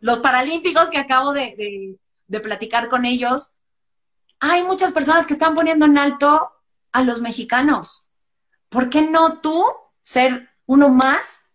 Los 0.02 0.20
paralímpicos 0.20 0.90
que 0.90 0.98
acabo 0.98 1.32
de 1.32 1.98
platicar 2.44 2.90
con 2.90 3.06
ellos. 3.06 3.60
Hay 4.42 4.64
muchas 4.64 4.92
personas 4.92 5.26
que 5.26 5.34
están 5.34 5.56
poniendo 5.56 5.86
en 5.86 5.98
alto 5.98 6.52
a 6.92 7.04
los 7.04 7.22
mexicanos. 7.22 8.12
¿Por 8.70 8.90
qué 8.90 9.02
no 9.02 9.40
tú 9.40 9.66
ser 10.02 10.50
uno 10.66 10.90
más 10.90 11.52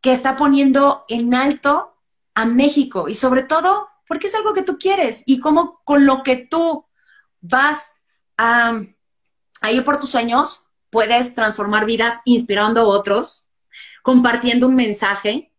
que 0.00 0.12
está 0.12 0.36
poniendo 0.36 1.04
en 1.08 1.34
alto 1.34 1.96
a 2.34 2.46
México? 2.46 3.08
Y 3.08 3.14
sobre 3.14 3.42
todo, 3.42 3.88
porque 4.06 4.26
es 4.26 4.34
algo 4.34 4.52
que 4.52 4.62
tú 4.62 4.78
quieres 4.78 5.22
y 5.26 5.40
cómo 5.40 5.80
con 5.84 6.06
lo 6.06 6.22
que 6.22 6.36
tú 6.36 6.86
vas 7.40 8.00
a, 8.36 8.80
ir 9.70 9.84
por 9.84 10.00
tus 10.00 10.10
sueños, 10.10 10.66
puedes 10.90 11.34
transformar 11.34 11.84
vidas 11.84 12.20
inspirando 12.24 12.80
a 12.80 12.86
otros, 12.86 13.48
compartiendo 14.02 14.66
un 14.66 14.74
mensaje 14.74 15.52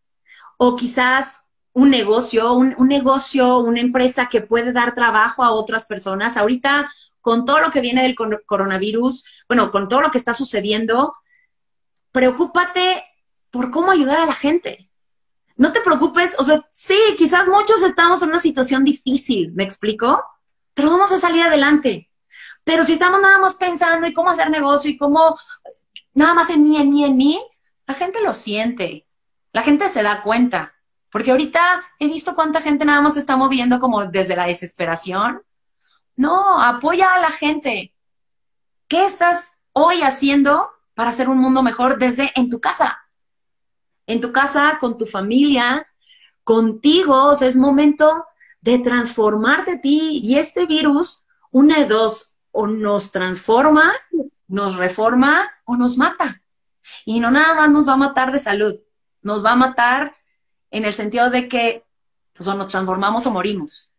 o 0.57 0.75
quizás 0.75 1.41
un 1.73 1.89
negocio, 1.89 2.53
un, 2.53 2.75
negocio, 2.87 3.59
una 3.59 3.79
empresa 3.79 4.27
que 4.27 4.41
puede 4.41 4.73
dar 4.73 4.93
trabajo 4.93 5.43
a 5.43 5.51
otras 5.51 5.85
personas. 5.85 6.35
Ahorita 6.35 6.89
con 7.21 7.45
todo 7.45 7.59
lo 7.59 7.71
que 7.71 7.81
viene 7.81 8.03
del 8.03 8.15
coronavirus, 8.45 9.45
bueno, 9.47 9.71
con 9.71 9.87
todo 9.87 10.01
lo 10.01 10.11
que 10.11 10.17
está 10.17 10.33
sucediendo, 10.33 11.15
preocúpate 12.11 13.03
por 13.51 13.71
cómo 13.71 13.91
ayudar 13.91 14.19
a 14.19 14.25
la 14.25 14.33
gente. 14.33 14.89
No 15.55 15.71
te 15.71 15.81
preocupes, 15.81 16.35
o 16.39 16.43
sea, 16.43 16.65
sí, 16.71 16.97
quizás 17.17 17.47
muchos 17.47 17.83
estamos 17.83 18.21
en 18.21 18.29
una 18.29 18.39
situación 18.39 18.83
difícil, 18.83 19.51
¿me 19.53 19.63
explico? 19.63 20.23
Pero 20.73 20.91
vamos 20.91 21.11
a 21.11 21.17
salir 21.17 21.43
adelante. 21.43 22.09
Pero 22.63 22.83
si 22.83 22.93
estamos 22.93 23.21
nada 23.21 23.39
más 23.39 23.55
pensando 23.55 24.07
en 24.07 24.13
cómo 24.13 24.29
hacer 24.29 24.49
negocio 24.49 24.89
y 24.89 24.97
cómo 24.97 25.37
nada 26.13 26.33
más 26.33 26.49
en 26.49 26.63
mí, 26.63 26.77
en 26.77 26.89
mí, 26.89 27.03
en 27.03 27.17
mí, 27.17 27.39
la 27.85 27.93
gente 27.93 28.21
lo 28.21 28.33
siente, 28.33 29.07
la 29.51 29.63
gente 29.63 29.89
se 29.89 30.03
da 30.03 30.21
cuenta. 30.23 30.75
Porque 31.11 31.31
ahorita 31.31 31.59
he 31.97 32.07
visto 32.07 32.35
cuánta 32.35 32.61
gente 32.61 32.85
nada 32.85 33.01
más 33.01 33.15
se 33.15 33.19
está 33.19 33.35
moviendo 33.35 33.79
como 33.79 34.05
desde 34.05 34.35
la 34.35 34.45
desesperación 34.45 35.41
no, 36.19 36.61
apoya 36.61 37.13
a 37.13 37.21
la 37.21 37.31
gente. 37.31 37.95
¿Qué 38.89 39.05
estás 39.05 39.53
hoy 39.71 40.01
haciendo 40.01 40.69
para 40.93 41.11
hacer 41.11 41.29
un 41.29 41.37
mundo 41.37 41.63
mejor 41.63 41.97
desde 41.97 42.29
en 42.35 42.49
tu 42.49 42.59
casa? 42.59 42.99
En 44.05 44.19
tu 44.19 44.33
casa, 44.33 44.79
con 44.81 44.97
tu 44.97 45.05
familia, 45.05 45.87
contigo. 46.43 47.27
O 47.27 47.35
sea, 47.35 47.47
es 47.47 47.55
momento 47.55 48.25
de 48.59 48.79
transformarte 48.79 49.71
a 49.71 49.79
ti. 49.79 50.19
Y 50.21 50.37
este 50.37 50.65
virus, 50.65 51.23
una 51.51 51.79
de 51.79 51.85
dos, 51.85 52.35
o 52.51 52.67
nos 52.67 53.13
transforma, 53.13 53.89
nos 54.49 54.75
reforma 54.75 55.49
o 55.63 55.77
nos 55.77 55.95
mata. 55.97 56.43
Y 57.05 57.21
no 57.21 57.31
nada 57.31 57.55
más 57.55 57.69
nos 57.69 57.87
va 57.87 57.93
a 57.93 58.03
matar 58.07 58.33
de 58.33 58.39
salud, 58.39 58.75
nos 59.21 59.45
va 59.45 59.53
a 59.53 59.55
matar 59.55 60.17
en 60.69 60.83
el 60.83 60.91
sentido 60.91 61.29
de 61.29 61.47
que 61.47 61.85
pues, 62.33 62.45
o 62.49 62.55
nos 62.55 62.67
transformamos 62.67 63.25
o 63.25 63.31
morimos. 63.31 63.93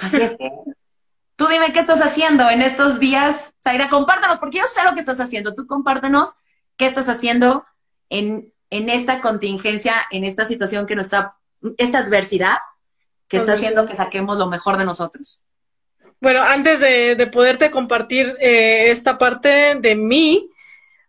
Así 0.00 0.16
es 0.16 0.36
que 0.36 0.50
Tú 1.42 1.48
dime 1.48 1.72
qué 1.72 1.80
estás 1.80 2.00
haciendo 2.00 2.48
en 2.48 2.62
estos 2.62 3.00
días. 3.00 3.52
Zaira, 3.60 3.88
compártenos, 3.88 4.38
porque 4.38 4.58
yo 4.58 4.64
sé 4.68 4.84
lo 4.84 4.94
que 4.94 5.00
estás 5.00 5.18
haciendo. 5.18 5.56
Tú 5.56 5.66
compártenos 5.66 6.36
qué 6.76 6.86
estás 6.86 7.08
haciendo 7.08 7.64
en, 8.10 8.52
esta 8.70 9.20
contingencia, 9.20 9.94
en 10.12 10.22
esta 10.22 10.46
situación 10.46 10.86
que 10.86 10.94
nos 10.94 11.06
está, 11.06 11.36
esta 11.78 11.98
adversidad 11.98 12.58
que 13.26 13.38
está 13.38 13.54
haciendo 13.54 13.86
que 13.86 13.96
saquemos 13.96 14.38
lo 14.38 14.46
mejor 14.46 14.78
de 14.78 14.84
nosotros. 14.84 15.46
Bueno, 16.20 16.44
antes 16.44 16.78
de, 16.78 17.28
poderte 17.32 17.72
compartir 17.72 18.36
eh, 18.38 18.92
esta 18.92 19.18
parte 19.18 19.74
de 19.74 19.96
mí, 19.96 20.48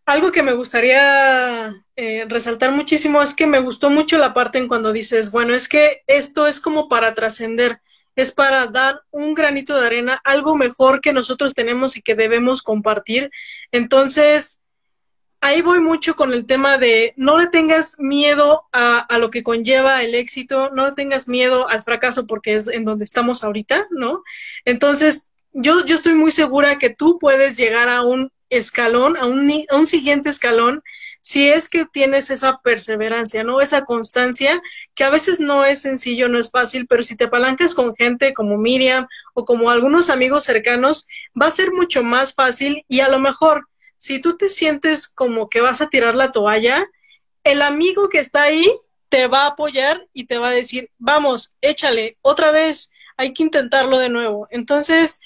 algo 0.07 0.31
que 0.31 0.41
me 0.41 0.53
gustaría 0.53 1.75
eh, 1.95 2.25
resaltar 2.27 2.71
muchísimo 2.71 3.21
es 3.21 3.35
que 3.35 3.45
me 3.45 3.59
gustó 3.59 3.91
mucho 3.91 4.17
la 4.17 4.33
parte 4.33 4.57
en 4.57 4.67
cuando 4.67 4.93
dices, 4.93 5.29
bueno, 5.29 5.53
es 5.53 5.69
que 5.69 6.01
esto 6.07 6.47
es 6.47 6.59
como 6.59 6.89
para 6.89 7.13
trascender 7.13 7.83
es 8.15 8.31
para 8.31 8.67
dar 8.67 9.01
un 9.11 9.33
granito 9.33 9.79
de 9.79 9.85
arena, 9.85 10.21
algo 10.23 10.55
mejor 10.55 11.01
que 11.01 11.13
nosotros 11.13 11.53
tenemos 11.53 11.97
y 11.97 12.01
que 12.01 12.15
debemos 12.15 12.61
compartir. 12.61 13.31
Entonces, 13.71 14.61
ahí 15.41 15.61
voy 15.61 15.79
mucho 15.79 16.15
con 16.15 16.31
el 16.33 16.45
tema 16.45 16.77
de 16.77 17.13
no 17.17 17.37
le 17.37 17.47
tengas 17.47 17.99
miedo 17.99 18.63
a, 18.71 18.99
a, 18.99 19.17
lo 19.17 19.29
que 19.29 19.43
conlleva 19.43 20.03
el 20.03 20.15
éxito, 20.15 20.69
no 20.69 20.87
le 20.87 20.93
tengas 20.93 21.27
miedo 21.27 21.67
al 21.67 21.83
fracaso 21.83 22.27
porque 22.27 22.55
es 22.55 22.67
en 22.67 22.85
donde 22.85 23.03
estamos 23.03 23.43
ahorita, 23.43 23.87
¿no? 23.91 24.23
Entonces, 24.63 25.31
yo, 25.51 25.85
yo 25.85 25.95
estoy 25.95 26.13
muy 26.13 26.31
segura 26.31 26.77
que 26.77 26.89
tú 26.89 27.19
puedes 27.19 27.57
llegar 27.57 27.89
a 27.89 28.01
un 28.03 28.31
escalón, 28.49 29.17
a 29.17 29.25
un, 29.25 29.51
a 29.69 29.75
un 29.75 29.87
siguiente 29.87 30.29
escalón 30.29 30.83
si 31.25 31.47
es 31.49 31.69
que 31.69 31.85
tienes 31.85 32.29
esa 32.31 32.59
perseverancia, 32.59 33.45
¿no? 33.45 33.61
Esa 33.61 33.85
constancia, 33.85 34.61
que 34.93 35.05
a 35.05 35.09
veces 35.09 35.39
no 35.39 35.63
es 35.63 35.81
sencillo, 35.81 36.27
no 36.27 36.37
es 36.37 36.51
fácil, 36.51 36.85
pero 36.85 37.01
si 37.01 37.15
te 37.15 37.23
apalancas 37.23 37.73
con 37.73 37.95
gente 37.95 38.33
como 38.33 38.57
Miriam 38.57 39.07
o 39.33 39.45
como 39.45 39.69
algunos 39.69 40.09
amigos 40.09 40.43
cercanos, 40.43 41.07
va 41.41 41.47
a 41.47 41.51
ser 41.51 41.71
mucho 41.71 42.03
más 42.03 42.33
fácil 42.33 42.83
y 42.89 42.99
a 42.99 43.07
lo 43.07 43.19
mejor 43.19 43.69
si 43.95 44.19
tú 44.19 44.35
te 44.35 44.49
sientes 44.49 45.07
como 45.07 45.47
que 45.47 45.61
vas 45.61 45.79
a 45.79 45.87
tirar 45.87 46.13
la 46.13 46.33
toalla, 46.33 46.85
el 47.45 47.61
amigo 47.61 48.09
que 48.09 48.19
está 48.19 48.43
ahí 48.43 48.69
te 49.07 49.27
va 49.27 49.43
a 49.43 49.51
apoyar 49.51 50.05
y 50.11 50.25
te 50.25 50.37
va 50.37 50.49
a 50.49 50.53
decir, 50.53 50.89
vamos, 50.97 51.55
échale, 51.61 52.17
otra 52.21 52.51
vez, 52.51 52.91
hay 53.15 53.31
que 53.31 53.43
intentarlo 53.43 53.97
de 53.97 54.09
nuevo. 54.09 54.49
Entonces, 54.51 55.21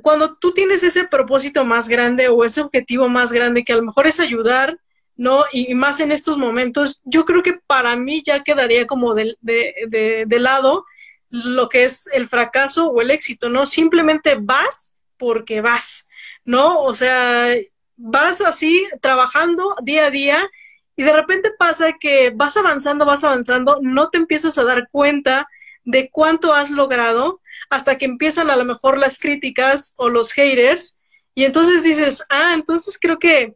cuando 0.00 0.36
tú 0.36 0.54
tienes 0.54 0.82
ese 0.84 1.04
propósito 1.04 1.66
más 1.66 1.90
grande 1.90 2.28
o 2.28 2.46
ese 2.46 2.62
objetivo 2.62 3.10
más 3.10 3.30
grande 3.30 3.62
que 3.62 3.74
a 3.74 3.76
lo 3.76 3.82
mejor 3.82 4.06
es 4.06 4.20
ayudar, 4.20 4.78
¿no? 5.22 5.44
Y, 5.52 5.72
más 5.74 6.00
en 6.00 6.10
estos 6.10 6.36
momentos, 6.36 7.00
yo 7.04 7.24
creo 7.24 7.44
que 7.44 7.52
para 7.52 7.94
mí 7.94 8.24
ya 8.26 8.42
quedaría 8.42 8.88
como 8.88 9.14
de, 9.14 9.36
de, 9.40 10.24
de, 10.26 10.40
lado 10.40 10.84
lo 11.30 11.68
que 11.68 11.84
es 11.84 12.08
el 12.12 12.26
fracaso 12.26 12.90
o 12.90 13.00
el 13.00 13.12
éxito, 13.12 13.48
¿no? 13.48 13.64
Simplemente 13.64 14.34
vas 14.34 14.96
porque 15.16 15.60
vas, 15.60 16.08
¿no? 16.44 16.82
O 16.82 16.92
sea, 16.92 17.54
vas 17.96 18.40
así 18.40 18.84
trabajando 19.00 19.76
día 19.80 20.06
a 20.06 20.10
día 20.10 20.50
y 20.96 21.04
de 21.04 21.12
repente 21.12 21.52
pasa 21.56 21.92
que 21.92 22.30
vas 22.34 22.56
avanzando, 22.56 23.06
vas 23.06 23.22
avanzando, 23.22 23.78
no 23.80 24.10
te 24.10 24.18
empiezas 24.18 24.58
a 24.58 24.64
dar 24.64 24.88
cuenta 24.90 25.46
de 25.84 26.10
cuánto 26.10 26.52
has 26.52 26.72
logrado 26.72 27.40
hasta 27.70 27.96
que 27.96 28.06
empiezan 28.06 28.50
a 28.50 28.56
lo 28.56 28.64
mejor 28.64 28.98
las 28.98 29.20
críticas 29.20 29.94
o 29.98 30.08
los 30.08 30.32
haters 30.32 31.00
y 31.36 31.44
entonces 31.44 31.84
dices, 31.84 32.24
ah, 32.28 32.54
entonces 32.54 32.98
creo 33.00 33.20
que 33.20 33.54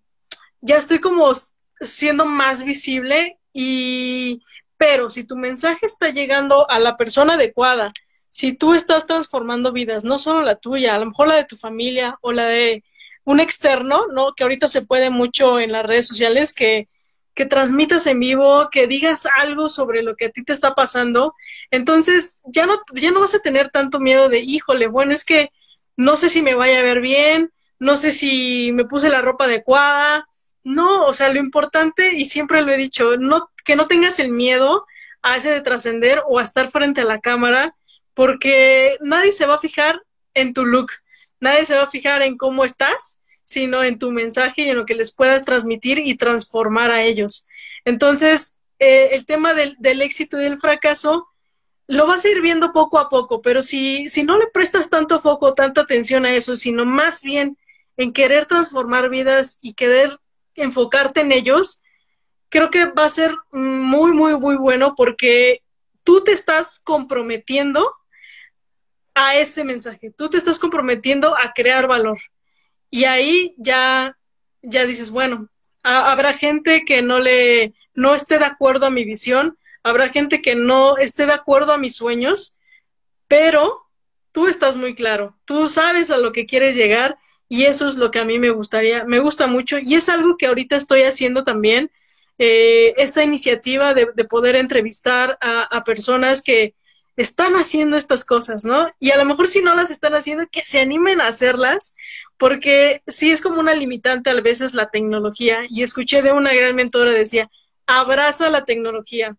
ya 0.61 0.77
estoy 0.77 1.01
como 1.01 1.33
siendo 1.81 2.27
más 2.27 2.65
visible 2.65 3.39
y, 3.53 4.43
pero 4.77 5.11
si 5.11 5.25
tu 5.25 5.37
mensaje 5.37 5.87
está 5.87 6.11
llegando 6.11 6.69
a 6.71 6.79
la 6.79 6.97
persona 6.97 7.35
adecuada, 7.35 7.91
si 8.29 8.53
tú 8.53 8.75
estás 8.75 9.07
transformando 9.07 9.73
vidas, 9.73 10.05
no 10.05 10.19
solo 10.19 10.43
la 10.43 10.57
tuya, 10.57 10.95
a 10.95 10.99
lo 10.99 11.07
mejor 11.07 11.29
la 11.29 11.37
de 11.37 11.45
tu 11.45 11.57
familia 11.57 12.19
o 12.21 12.33
la 12.33 12.47
de 12.47 12.85
un 13.25 13.41
externo, 13.41 14.07
¿no? 14.13 14.35
Que 14.35 14.45
ahorita 14.45 14.69
se 14.69 14.83
puede 14.83 15.11
mucho 15.11 15.59
en 15.59 15.73
las 15.73 15.87
redes 15.87 16.07
sociales 16.07 16.53
que, 16.53 16.89
que 17.35 17.47
transmitas 17.47 18.07
en 18.07 18.21
vivo, 18.21 18.69
que 18.71 18.87
digas 18.87 19.27
algo 19.39 19.69
sobre 19.69 20.03
lo 20.03 20.17
que 20.17 20.27
a 20.27 20.31
ti 20.31 20.45
te 20.45 20.53
está 20.53 20.75
pasando, 20.75 21.35
entonces 21.71 22.43
ya 22.47 22.67
no, 22.67 22.81
ya 22.95 23.11
no 23.11 23.21
vas 23.21 23.35
a 23.35 23.41
tener 23.41 23.71
tanto 23.71 24.01
miedo 24.01 24.29
de, 24.29 24.41
híjole, 24.41 24.87
bueno, 24.87 25.13
es 25.13 25.25
que 25.25 25.51
no 25.97 26.17
sé 26.17 26.29
si 26.29 26.41
me 26.41 26.55
vaya 26.55 26.81
a 26.81 26.83
ver 26.83 27.01
bien, 27.01 27.51
no 27.79 27.97
sé 27.97 28.13
si 28.13 28.71
me 28.73 28.85
puse 28.85 29.09
la 29.09 29.21
ropa 29.21 29.45
adecuada, 29.45 30.27
no, 30.67 31.07
o 31.07 31.13
sea, 31.13 31.33
lo 31.33 31.39
importante, 31.39 32.15
y 32.15 32.25
siempre 32.25 32.61
lo 32.61 32.73
he 32.73 32.77
dicho, 32.77 33.17
no, 33.17 33.49
que 33.65 33.77
no 33.77 33.87
tengas 33.87 34.19
el 34.19 34.33
miedo 34.33 34.85
a 35.23 35.37
ese 35.37 35.51
de 35.51 35.61
trascender 35.61 36.21
o 36.27 36.41
a 36.41 36.43
estar 36.43 36.69
frente 36.69 37.03
a 37.03 37.05
la 37.05 37.21
cámara, 37.21 37.77
porque 38.15 38.97
nadie 39.01 39.31
se 39.31 39.47
va 39.47 39.55
a 39.55 39.61
fijar 39.61 40.03
en 40.35 40.55
tu 40.55 40.65
look, 40.65 40.91
nadie 41.39 41.65
se 41.65 41.77
va 41.77 41.85
a 41.85 41.87
fijar 41.87 42.23
en 42.23 42.37
cómo 42.37 42.65
estás, 42.65 43.23
sino 43.45 43.85
en 43.85 44.01
tu 44.01 44.11
mensaje 44.11 44.63
y 44.63 44.71
en 44.71 44.79
lo 44.79 44.87
que 44.87 44.97
les 44.97 45.15
puedas 45.15 45.45
transmitir 45.45 46.01
y 46.01 46.17
transformar 46.17 46.91
a 46.91 47.05
ellos. 47.05 47.47
Entonces, 47.85 48.61
eh, 48.81 49.11
el 49.13 49.25
tema 49.25 49.55
del, 49.55 49.77
del, 49.79 50.03
éxito 50.03 50.41
y 50.41 50.45
del 50.45 50.59
fracaso 50.59 51.29
lo 51.87 52.09
vas 52.09 52.25
a 52.25 52.29
ir 52.29 52.41
viendo 52.41 52.73
poco 52.73 52.99
a 52.99 53.09
poco, 53.09 53.41
pero 53.41 53.63
si, 53.63 54.09
si 54.09 54.25
no 54.25 54.37
le 54.37 54.49
prestas 54.49 54.91
tanto 54.91 55.21
foco, 55.21 55.55
tanta 55.55 55.83
atención 55.83 56.27
a 56.27 56.35
eso, 56.35 56.57
sino 56.57 56.85
más 56.85 57.23
bien 57.23 57.57
en 57.97 58.13
querer 58.13 58.47
transformar 58.47 59.11
vidas 59.11 59.61
y 59.63 59.75
querer 59.75 60.19
enfocarte 60.57 61.21
en 61.21 61.33
ellos, 61.33 61.83
creo 62.49 62.71
que 62.71 62.87
va 62.87 63.05
a 63.05 63.11
ser 63.11 63.35
muy, 63.53 64.13
muy, 64.13 64.37
muy 64.37 64.57
bueno 64.57 64.95
porque 64.97 65.63
tú 66.05 66.23
te 66.23 66.33
estás 66.33 66.81
comprometiendo 66.81 67.93
a 69.15 69.37
ese 69.37 69.65
mensaje, 69.65 70.11
tú 70.11 70.29
te 70.29 70.37
estás 70.37 70.59
comprometiendo 70.59 71.37
a 71.37 71.53
crear 71.55 71.87
valor. 71.87 72.19
Y 72.91 73.05
ahí 73.05 73.55
ya, 73.57 74.17
ya 74.63 74.85
dices, 74.87 75.11
bueno, 75.11 75.49
habrá 75.83 76.35
gente 76.35 76.85
que 76.85 77.03
no 77.03 77.19
le, 77.19 77.75
no 77.95 78.15
esté 78.15 78.39
de 78.39 78.45
acuerdo 78.45 78.87
a 78.87 78.91
mi 78.91 79.05
visión, 79.05 79.59
habrá 79.83 80.09
gente 80.09 80.43
que 80.43 80.55
no 80.55 80.99
esté 80.99 81.27
de 81.27 81.33
acuerdo 81.33 81.73
a 81.73 81.79
mis 81.79 81.97
sueños, 81.97 82.59
pero 83.29 83.83
tú 84.33 84.49
estás 84.49 84.77
muy 84.77 84.95
claro, 84.95 85.39
tú 85.45 85.69
sabes 85.69 86.11
a 86.11 86.19
lo 86.19 86.33
que 86.33 86.45
quieres 86.45 86.77
llegar 86.77 87.19
y 87.49 87.65
eso 87.65 87.89
es 87.89 87.97
lo 87.97 88.11
que 88.11 88.19
a 88.19 88.25
mí 88.25 88.39
me 88.39 88.51
gustaría, 88.51 89.05
me 89.05 89.21
gusta 89.21 89.47
mucho 89.47 89.79
y 89.79 89.95
es 89.95 90.09
algo 90.09 90.37
que 90.37 90.47
ahorita 90.47 90.77
estoy 90.77 91.03
haciendo 91.03 91.45
también, 91.45 91.91
eh, 92.39 92.95
esta 92.99 93.23
iniciativa 93.25 93.95
de, 93.95 94.07
poder 94.25 94.57
entrevistar 94.57 95.39
a, 95.41 95.83
personas 95.85 96.43
que 96.43 96.75
están 97.17 97.55
haciendo 97.55 97.97
estas 97.97 98.25
cosas, 98.25 98.65
¿no? 98.65 98.91
Y 99.01 99.11
a 99.11 99.17
lo 99.17 99.25
mejor 99.25 99.49
si 99.49 99.63
no 99.63 99.75
las 99.75 99.91
están 99.91 100.15
haciendo, 100.15 100.47
que 100.51 100.63
se 100.63 100.81
animen 100.81 101.21
a 101.21 101.29
hacerlas, 101.29 101.97
porque 102.37 103.03
sí 103.07 103.31
es 103.31 103.41
como 103.41 103.61
una 103.61 103.75
limitante 103.75 104.29
a 104.29 104.35
veces 104.35 104.75
la 104.75 104.91
tecnología. 104.91 105.61
Y 105.71 105.83
escuché 105.83 106.21
de 106.21 106.33
una 106.33 106.53
gran 106.53 106.75
mentora, 106.75 107.13
decía, 107.13 107.49
abraza 107.87 108.51
la 108.51 108.67
tecnología. 108.67 109.35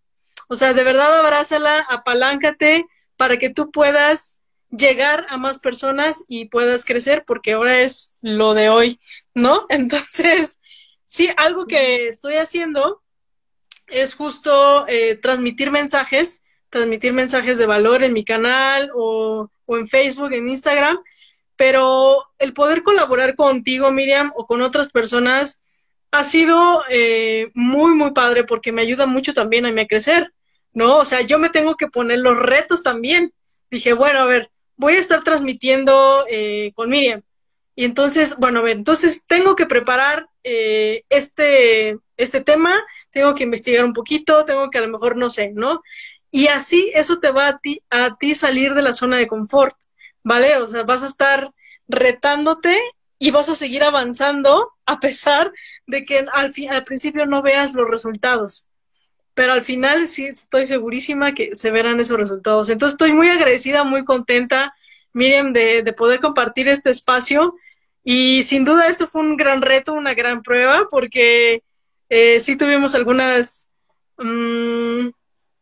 O 0.49 0.55
sea, 0.55 0.73
de 0.73 0.83
verdad 0.83 1.19
abrázala, 1.19 1.85
apaláncate 1.87 2.87
para 3.15 3.37
que 3.37 3.51
tú 3.51 3.69
puedas 3.71 4.41
llegar 4.69 5.25
a 5.29 5.37
más 5.37 5.59
personas 5.59 6.25
y 6.27 6.45
puedas 6.45 6.85
crecer, 6.85 7.23
porque 7.25 7.53
ahora 7.53 7.81
es 7.81 8.17
lo 8.21 8.53
de 8.53 8.69
hoy, 8.69 8.99
¿no? 9.33 9.65
Entonces, 9.69 10.59
sí, 11.05 11.29
algo 11.37 11.65
que 11.65 12.07
estoy 12.07 12.37
haciendo 12.37 13.01
es 13.87 14.15
justo 14.15 14.85
eh, 14.87 15.15
transmitir 15.15 15.71
mensajes, 15.71 16.45
transmitir 16.69 17.13
mensajes 17.13 17.57
de 17.57 17.65
valor 17.65 18.03
en 18.03 18.13
mi 18.13 18.25
canal 18.25 18.91
o, 18.93 19.49
en 19.69 19.87
Facebook, 19.87 20.33
en 20.33 20.49
Instagram, 20.49 20.99
pero 21.55 22.25
el 22.37 22.53
poder 22.53 22.83
colaborar 22.83 23.35
contigo, 23.35 23.91
Miriam, 23.91 24.31
o 24.35 24.45
con 24.45 24.61
otras 24.61 24.91
personas, 24.91 25.61
ha 26.11 26.23
sido 26.23 26.83
eh, 26.89 27.51
muy, 27.53 27.95
muy 27.95 28.11
padre 28.11 28.43
porque 28.43 28.71
me 28.71 28.81
ayuda 28.81 29.05
mucho 29.05 29.33
también 29.33 29.65
a 29.65 29.71
mí 29.71 29.81
a 29.81 29.87
crecer, 29.87 30.33
¿no? 30.73 30.97
O 30.97 31.05
sea, 31.05 31.21
yo 31.21 31.39
me 31.39 31.49
tengo 31.49 31.75
que 31.75 31.87
poner 31.87 32.19
los 32.19 32.37
retos 32.37 32.83
también. 32.83 33.33
Dije, 33.69 33.93
bueno, 33.93 34.19
a 34.19 34.25
ver, 34.25 34.49
voy 34.77 34.93
a 34.95 34.99
estar 34.99 35.23
transmitiendo 35.23 36.25
eh, 36.29 36.71
con 36.75 36.89
Miriam. 36.89 37.21
Y 37.75 37.85
entonces, 37.85 38.37
bueno, 38.39 38.67
entonces 38.67 39.25
tengo 39.27 39.55
que 39.55 39.67
preparar 39.67 40.27
eh, 40.43 41.03
este, 41.09 41.99
este 42.17 42.41
tema, 42.41 42.73
tengo 43.11 43.35
que 43.35 43.43
investigar 43.43 43.85
un 43.85 43.93
poquito, 43.93 44.45
tengo 44.45 44.69
que 44.69 44.79
a 44.79 44.81
lo 44.81 44.87
mejor 44.87 45.15
no 45.15 45.29
sé, 45.29 45.51
¿no? 45.53 45.81
Y 46.31 46.47
así 46.47 46.91
eso 46.95 47.19
te 47.19 47.31
va 47.31 47.49
a 47.49 47.59
ti, 47.59 47.81
a 47.89 48.17
ti 48.17 48.33
salir 48.33 48.73
de 48.73 48.81
la 48.81 48.93
zona 48.93 49.17
de 49.17 49.27
confort, 49.27 49.75
¿vale? 50.23 50.57
O 50.57 50.67
sea, 50.67 50.83
vas 50.83 51.03
a 51.03 51.07
estar 51.07 51.53
retándote 51.87 52.75
y 53.19 53.31
vas 53.31 53.49
a 53.49 53.55
seguir 53.55 53.83
avanzando 53.83 54.71
a 54.85 54.99
pesar 54.99 55.51
de 55.85 56.03
que 56.05 56.19
al, 56.19 56.53
al 56.69 56.83
principio 56.83 57.25
no 57.25 57.41
veas 57.41 57.73
los 57.75 57.89
resultados 57.89 58.71
pero 59.37 59.53
al 59.53 59.61
final 59.61 60.07
sí 60.07 60.25
estoy 60.25 60.65
segurísima 60.65 61.35
que 61.35 61.55
se 61.55 61.69
verán 61.69 61.99
esos 61.99 62.17
resultados. 62.17 62.69
Entonces 62.69 62.95
estoy 62.95 63.13
muy 63.13 63.29
agradecida, 63.29 63.83
muy 63.83 64.03
contenta, 64.03 64.73
Miriam, 65.13 65.53
de, 65.53 65.83
de 65.83 65.93
poder 65.93 66.19
compartir 66.19 66.67
este 66.67 66.89
espacio 66.89 67.53
y 68.03 68.41
sin 68.41 68.65
duda 68.65 68.87
esto 68.87 69.05
fue 69.05 69.21
un 69.21 69.37
gran 69.37 69.61
reto, 69.61 69.93
una 69.93 70.15
gran 70.15 70.41
prueba, 70.41 70.87
porque 70.89 71.61
eh, 72.09 72.39
sí 72.39 72.57
tuvimos 72.57 72.95
algunas 72.95 73.75
um, 74.17 75.11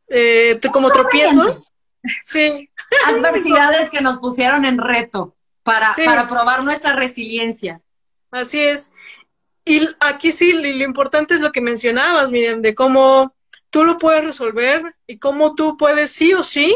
eh, 0.08 0.58
como 0.72 0.90
tropiezos. 0.90 1.74
Sí. 2.24 2.70
Adversidades 3.08 3.90
que 3.90 4.00
nos 4.00 4.20
pusieron 4.20 4.64
en 4.64 4.78
reto 4.78 5.36
para, 5.64 5.94
para 6.06 6.30
probar 6.30 6.64
nuestra 6.64 6.96
resiliencia. 6.96 7.82
Así 8.32 8.62
es. 8.62 8.94
Y 9.66 9.90
aquí 10.00 10.32
sí, 10.32 10.54
lo 10.54 10.84
importante 10.86 11.34
es 11.34 11.42
lo 11.42 11.52
que 11.52 11.60
mencionabas, 11.60 12.32
Miriam, 12.32 12.62
de 12.62 12.74
cómo 12.74 13.35
tú 13.76 13.84
lo 13.84 13.98
puedes 13.98 14.24
resolver 14.24 14.96
y 15.06 15.20
cómo 15.20 15.54
tú 15.54 15.76
puedes 15.76 16.10
sí 16.10 16.34
o 16.34 16.46
sí 16.46 16.74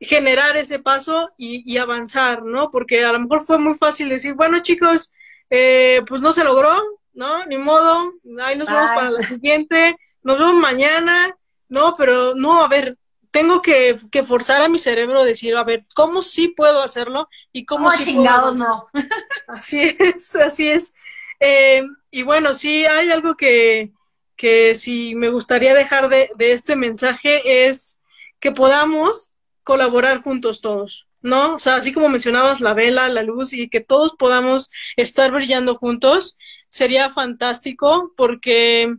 generar 0.00 0.56
ese 0.56 0.80
paso 0.80 1.30
y, 1.36 1.78
avanzar, 1.78 2.42
¿no? 2.42 2.68
Porque 2.68 3.04
a 3.04 3.12
lo 3.12 3.20
mejor 3.20 3.42
fue 3.42 3.60
muy 3.60 3.74
fácil 3.74 4.08
decir, 4.08 4.34
bueno 4.34 4.60
chicos, 4.60 5.12
eh, 5.50 6.02
pues 6.08 6.20
no 6.20 6.32
se 6.32 6.42
logró, 6.42 6.82
¿no? 7.12 7.46
Ni 7.46 7.58
modo, 7.58 8.12
ahí 8.42 8.58
nos 8.58 8.66
vemos 8.66 8.90
para 8.92 9.10
la 9.12 9.22
siguiente, 9.22 9.96
nos 10.24 10.36
vemos 10.36 10.56
mañana, 10.56 11.32
¿no? 11.68 11.94
Pero 11.96 12.34
no, 12.34 12.64
a 12.64 12.66
ver, 12.66 12.98
tengo 13.30 13.62
que, 13.62 13.96
forzar 14.26 14.62
a 14.62 14.68
mi 14.68 14.78
cerebro 14.78 15.20
a 15.20 15.24
decir, 15.24 15.54
a 15.54 15.62
ver, 15.62 15.86
¿cómo 15.94 16.22
sí 16.22 16.48
puedo 16.48 16.82
hacerlo? 16.82 17.28
Y 17.52 17.66
cómo 17.66 17.88
sí 17.92 18.02
chingados 18.02 18.56
no. 18.56 18.88
Así 19.46 19.96
es, 19.96 20.34
así 20.34 20.70
es. 20.70 20.92
Eh, 21.38 21.84
y 22.10 22.24
bueno, 22.24 22.52
sí 22.52 22.84
hay 22.84 23.12
algo 23.12 23.36
que, 23.36 23.92
que 24.40 24.74
sí 24.74 25.14
me 25.14 25.28
gustaría 25.28 25.74
dejar 25.74 26.08
de, 26.08 26.30
de 26.38 26.52
este 26.52 26.74
mensaje 26.74 27.66
es 27.66 28.02
que 28.38 28.52
podamos 28.52 29.34
colaborar 29.64 30.22
juntos 30.22 30.62
todos, 30.62 31.08
¿no? 31.20 31.56
O 31.56 31.58
sea, 31.58 31.76
así 31.76 31.92
como 31.92 32.08
mencionabas 32.08 32.62
la 32.62 32.72
vela, 32.72 33.10
la 33.10 33.22
luz 33.22 33.52
y 33.52 33.68
que 33.68 33.80
todos 33.80 34.14
podamos 34.14 34.70
estar 34.96 35.30
brillando 35.30 35.74
juntos, 35.76 36.38
sería 36.70 37.10
fantástico 37.10 38.14
porque 38.16 38.96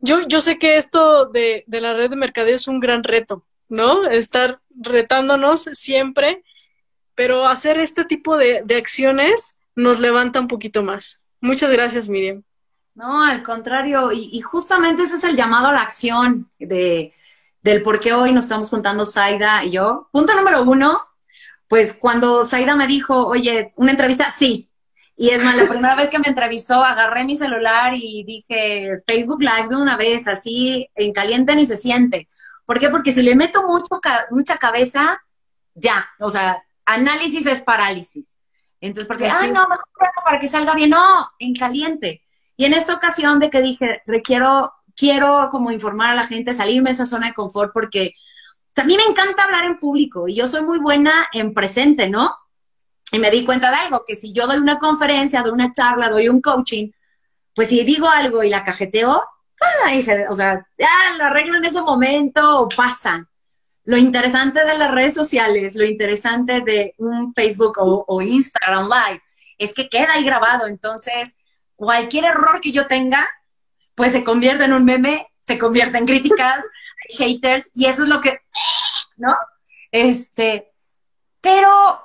yo, 0.00 0.28
yo 0.28 0.42
sé 0.42 0.58
que 0.58 0.76
esto 0.76 1.24
de, 1.24 1.64
de 1.66 1.80
la 1.80 1.94
red 1.94 2.10
de 2.10 2.16
mercadeo 2.16 2.56
es 2.56 2.68
un 2.68 2.78
gran 2.78 3.02
reto, 3.02 3.46
¿no? 3.70 4.06
Estar 4.06 4.60
retándonos 4.78 5.62
siempre, 5.72 6.44
pero 7.14 7.46
hacer 7.46 7.78
este 7.78 8.04
tipo 8.04 8.36
de, 8.36 8.60
de 8.62 8.76
acciones 8.76 9.62
nos 9.74 10.00
levanta 10.00 10.38
un 10.38 10.48
poquito 10.48 10.82
más. 10.82 11.26
Muchas 11.40 11.70
gracias, 11.70 12.10
Miriam. 12.10 12.42
No, 12.96 13.22
al 13.22 13.42
contrario, 13.42 14.10
y, 14.10 14.30
y, 14.32 14.40
justamente 14.40 15.02
ese 15.02 15.16
es 15.16 15.24
el 15.24 15.36
llamado 15.36 15.66
a 15.66 15.72
la 15.72 15.82
acción 15.82 16.50
de, 16.58 17.12
del 17.60 17.82
por 17.82 18.00
qué 18.00 18.14
hoy 18.14 18.32
nos 18.32 18.44
estamos 18.44 18.70
contando 18.70 19.04
Zaida 19.04 19.62
y 19.64 19.72
yo. 19.72 20.08
Punto 20.10 20.34
número 20.34 20.62
uno, 20.62 20.98
pues 21.68 21.92
cuando 21.92 22.42
Zaida 22.42 22.74
me 22.74 22.86
dijo, 22.86 23.26
oye, 23.26 23.74
una 23.76 23.90
entrevista, 23.90 24.30
sí, 24.30 24.70
y 25.14 25.28
es 25.28 25.44
más, 25.44 25.56
la 25.56 25.66
primera 25.68 25.94
vez 25.94 26.08
que 26.08 26.18
me 26.18 26.28
entrevistó, 26.28 26.82
agarré 26.82 27.24
mi 27.24 27.36
celular 27.36 27.92
y 27.96 28.24
dije 28.24 28.96
Facebook 29.06 29.42
Live 29.42 29.68
de 29.68 29.76
una 29.76 29.98
vez, 29.98 30.26
así 30.26 30.88
en 30.94 31.12
caliente 31.12 31.54
ni 31.54 31.66
se 31.66 31.76
siente. 31.76 32.28
¿Por 32.64 32.80
qué? 32.80 32.88
Porque 32.88 33.12
si 33.12 33.22
le 33.22 33.36
meto 33.36 33.66
mucho, 33.66 34.00
mucha 34.30 34.56
cabeza, 34.56 35.22
ya, 35.74 36.08
o 36.18 36.30
sea, 36.30 36.62
análisis 36.86 37.46
es 37.46 37.62
parálisis. 37.62 38.36
Entonces, 38.80 39.06
porque, 39.06 39.28
ay, 39.28 39.52
no, 39.52 39.68
mejor 39.68 39.86
para 40.24 40.38
que 40.38 40.48
salga 40.48 40.74
bien, 40.74 40.90
no, 40.90 41.30
en 41.38 41.54
caliente. 41.54 42.22
Y 42.56 42.64
en 42.64 42.72
esta 42.72 42.94
ocasión 42.94 43.38
de 43.38 43.50
que 43.50 43.60
dije, 43.60 44.02
requiero, 44.06 44.72
quiero 44.96 45.48
como 45.50 45.70
informar 45.70 46.10
a 46.10 46.14
la 46.14 46.26
gente, 46.26 46.54
salirme 46.54 46.90
de 46.90 46.94
esa 46.94 47.06
zona 47.06 47.28
de 47.28 47.34
confort, 47.34 47.72
porque 47.72 48.14
a 48.76 48.84
mí 48.84 48.96
me 48.96 49.04
encanta 49.04 49.44
hablar 49.44 49.64
en 49.64 49.78
público 49.78 50.28
y 50.28 50.34
yo 50.34 50.48
soy 50.48 50.62
muy 50.62 50.78
buena 50.78 51.26
en 51.32 51.54
presente, 51.54 52.08
¿no? 52.08 52.34
Y 53.12 53.18
me 53.18 53.30
di 53.30 53.44
cuenta 53.44 53.70
de 53.70 53.76
algo, 53.76 54.04
que 54.06 54.16
si 54.16 54.32
yo 54.32 54.46
doy 54.46 54.58
una 54.58 54.78
conferencia, 54.78 55.42
doy 55.42 55.52
una 55.52 55.70
charla, 55.72 56.08
doy 56.08 56.28
un 56.28 56.40
coaching, 56.40 56.90
pues 57.54 57.68
si 57.68 57.84
digo 57.84 58.08
algo 58.08 58.42
y 58.42 58.50
la 58.50 58.64
cajeteo, 58.64 59.22
ahí 59.84 60.02
se, 60.02 60.28
o 60.28 60.34
sea, 60.34 60.66
ya 60.76 60.88
lo 61.16 61.24
arreglo 61.24 61.56
en 61.56 61.64
ese 61.64 61.80
momento 61.80 62.60
o 62.60 62.68
pasa. 62.68 63.28
Lo 63.84 63.96
interesante 63.96 64.64
de 64.64 64.76
las 64.76 64.90
redes 64.90 65.14
sociales, 65.14 65.76
lo 65.76 65.84
interesante 65.84 66.60
de 66.60 66.94
un 66.98 67.32
Facebook 67.32 67.78
o, 67.78 68.04
o 68.06 68.20
Instagram 68.20 68.88
Live, 68.88 69.22
es 69.58 69.72
que 69.72 69.88
queda 69.88 70.14
ahí 70.14 70.24
grabado. 70.24 70.66
Entonces, 70.66 71.38
cualquier 71.76 72.24
error 72.24 72.60
que 72.60 72.72
yo 72.72 72.86
tenga, 72.86 73.26
pues 73.94 74.12
se 74.12 74.24
convierte 74.24 74.64
en 74.64 74.72
un 74.72 74.84
meme, 74.84 75.28
se 75.40 75.58
convierte 75.58 75.98
en 75.98 76.06
críticas, 76.06 76.68
haters, 77.18 77.70
y 77.74 77.86
eso 77.86 78.02
es 78.02 78.08
lo 78.08 78.20
que, 78.20 78.40
¿no? 79.16 79.36
Este, 79.92 80.72
pero 81.40 82.02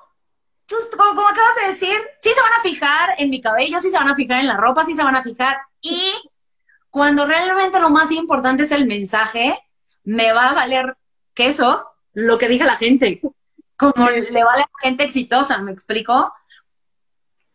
entonces, 0.71 0.95
como, 0.95 1.27
acabas 1.27 1.55
de 1.61 1.71
decir, 1.71 1.97
sí 2.19 2.29
se 2.29 2.41
van 2.41 2.53
a 2.53 2.61
fijar 2.61 3.09
en 3.17 3.29
mi 3.29 3.41
cabello, 3.41 3.79
sí 3.81 3.91
se 3.91 3.97
van 3.97 4.07
a 4.07 4.15
fijar 4.15 4.39
en 4.39 4.47
la 4.47 4.55
ropa, 4.55 4.85
sí 4.85 4.95
se 4.95 5.03
van 5.03 5.17
a 5.17 5.23
fijar. 5.23 5.59
Y 5.81 6.13
cuando 6.89 7.25
realmente 7.25 7.79
lo 7.79 7.89
más 7.89 8.11
importante 8.11 8.63
es 8.63 8.71
el 8.71 8.85
mensaje, 8.85 9.53
me 10.03 10.31
va 10.31 10.49
a 10.49 10.53
valer 10.53 10.95
queso 11.33 11.87
lo 12.13 12.37
que 12.37 12.47
diga 12.47 12.65
la 12.65 12.77
gente. 12.77 13.21
Como 13.75 14.09
le 14.09 14.43
vale 14.43 14.63
a 14.63 14.69
la 14.71 14.79
gente 14.81 15.03
exitosa, 15.03 15.61
¿me 15.61 15.73
explico? 15.73 16.31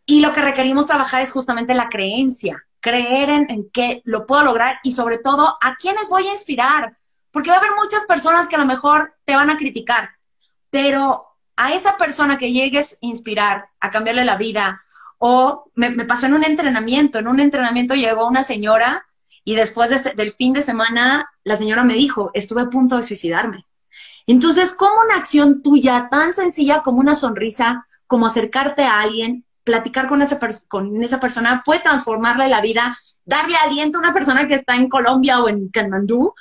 Y 0.07 0.21
lo 0.21 0.33
que 0.33 0.41
requerimos 0.41 0.87
trabajar 0.87 1.21
es 1.21 1.31
justamente 1.31 1.75
la 1.75 1.89
creencia, 1.89 2.65
creer 2.79 3.29
en, 3.29 3.45
en 3.51 3.69
que 3.69 4.01
lo 4.05 4.25
puedo 4.25 4.41
lograr 4.41 4.79
y 4.81 4.93
sobre 4.93 5.19
todo 5.19 5.55
a 5.61 5.75
quiénes 5.75 6.09
voy 6.09 6.25
a 6.25 6.31
inspirar. 6.31 6.97
Porque 7.29 7.51
va 7.51 7.57
a 7.57 7.59
haber 7.59 7.75
muchas 7.75 8.05
personas 8.05 8.47
que 8.47 8.55
a 8.55 8.59
lo 8.59 8.65
mejor 8.65 9.13
te 9.25 9.35
van 9.35 9.51
a 9.51 9.57
criticar, 9.57 10.09
pero 10.71 11.27
a 11.55 11.73
esa 11.73 11.97
persona 11.97 12.37
que 12.37 12.51
llegues 12.51 12.93
a 12.93 12.97
inspirar, 13.01 13.69
a 13.79 13.91
cambiarle 13.91 14.25
la 14.25 14.37
vida, 14.37 14.81
o 15.17 15.71
me, 15.75 15.91
pasó 16.05 16.27
en 16.27 16.35
un 16.35 16.43
entrenamiento, 16.43 17.19
en 17.19 17.27
un 17.27 17.39
entrenamiento 17.39 17.95
llegó 17.95 18.27
una 18.27 18.43
señora 18.43 19.05
y 19.43 19.55
después 19.55 19.89
del 20.15 20.33
fin 20.33 20.53
de 20.53 20.61
semana 20.61 21.29
la 21.43 21.57
señora 21.57 21.83
me 21.83 21.95
dijo, 21.95 22.31
estuve 22.33 22.61
a 22.61 22.69
punto 22.69 22.97
de 22.97 23.03
suicidarme. 23.03 23.65
Entonces, 24.27 24.73
¿cómo 24.73 25.01
una 25.03 25.15
acción 25.15 25.63
tuya 25.63 26.07
tan 26.11 26.33
sencilla 26.33 26.81
como 26.83 26.99
una 26.99 27.15
sonrisa, 27.15 27.87
como 28.05 28.27
acercarte 28.27 28.83
a 28.83 28.99
alguien, 28.99 29.45
platicar 29.67 30.07
con 30.07 30.21
esa, 30.21 30.39
con 30.69 31.03
esa 31.03 31.19
persona, 31.19 31.61
puede 31.65 31.81
transformarle 31.81 32.47
la 32.47 32.61
vida, 32.61 32.97
darle 33.25 33.57
aliento 33.57 33.97
a 33.97 34.01
una 34.01 34.13
persona 34.13 34.47
que 34.47 34.53
está 34.53 34.77
en 34.77 34.87
Colombia 34.87 35.41
o 35.41 35.49
en 35.49 35.67
Kanmandú, 35.67 36.33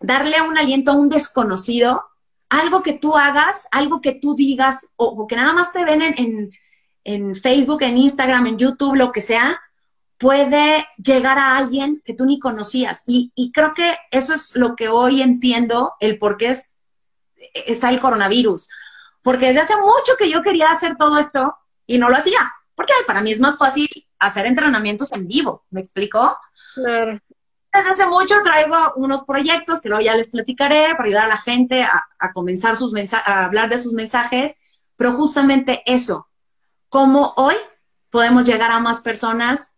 darle 0.00 0.40
un 0.40 0.56
aliento 0.56 0.92
a 0.92 0.96
un 0.96 1.10
desconocido 1.10 2.02
algo 2.48 2.82
que 2.82 2.94
tú 2.94 3.16
hagas, 3.16 3.68
algo 3.70 4.00
que 4.00 4.12
tú 4.12 4.34
digas, 4.34 4.86
o, 4.96 5.26
que 5.26 5.36
nada 5.36 5.52
más 5.52 5.72
te 5.72 5.84
ven 5.84 6.00
en, 6.00 6.50
en, 7.04 7.34
Facebook, 7.34 7.82
en 7.82 7.98
Instagram, 7.98 8.46
en 8.46 8.58
YouTube, 8.58 8.94
lo 8.94 9.12
que 9.12 9.20
sea, 9.20 9.60
puede 10.16 10.86
llegar 10.96 11.38
a 11.38 11.58
alguien 11.58 12.00
que 12.02 12.14
tú 12.14 12.24
ni 12.24 12.38
conocías. 12.38 13.02
Y, 13.06 13.52
creo 13.52 13.74
que 13.74 13.94
eso 14.10 14.32
es 14.32 14.56
lo 14.56 14.74
que 14.74 14.88
hoy 14.88 15.20
entiendo, 15.20 15.92
el 16.00 16.16
por 16.16 16.38
qué 16.38 16.50
es, 16.50 16.76
está 17.66 17.90
el 17.90 18.00
coronavirus. 18.00 18.70
Porque 19.22 19.48
desde 19.48 19.60
hace 19.60 19.76
mucho 19.76 20.16
que 20.18 20.30
yo 20.30 20.40
quería 20.40 20.70
hacer 20.70 20.96
todo 20.96 21.18
esto 21.18 21.54
y 21.86 21.98
no 21.98 22.08
lo 22.08 22.16
hacía. 22.16 22.52
Porque 22.74 22.92
para 23.06 23.22
mí 23.22 23.32
es 23.32 23.40
más 23.40 23.56
fácil 23.56 23.88
hacer 24.18 24.46
entrenamientos 24.46 25.12
en 25.12 25.26
vivo, 25.26 25.64
¿me 25.70 25.80
explico? 25.80 26.38
Claro 26.74 27.20
desde 27.76 27.90
hace 27.90 28.06
mucho 28.06 28.34
traigo 28.42 28.76
unos 28.96 29.24
proyectos 29.24 29.80
que 29.80 29.88
luego 29.88 30.04
ya 30.04 30.16
les 30.16 30.30
platicaré 30.30 30.92
para 30.92 31.04
ayudar 31.04 31.24
a 31.24 31.28
la 31.28 31.36
gente 31.36 31.82
a, 31.82 32.32
comenzar 32.32 32.76
sus 32.76 32.94
a 33.12 33.44
hablar 33.44 33.68
de 33.68 33.78
sus 33.78 33.92
mensajes, 33.92 34.58
pero 34.96 35.12
justamente 35.12 35.82
eso, 35.86 36.28
cómo 36.88 37.34
hoy 37.36 37.54
podemos 38.10 38.44
llegar 38.44 38.70
a 38.70 38.80
más 38.80 39.00
personas 39.00 39.74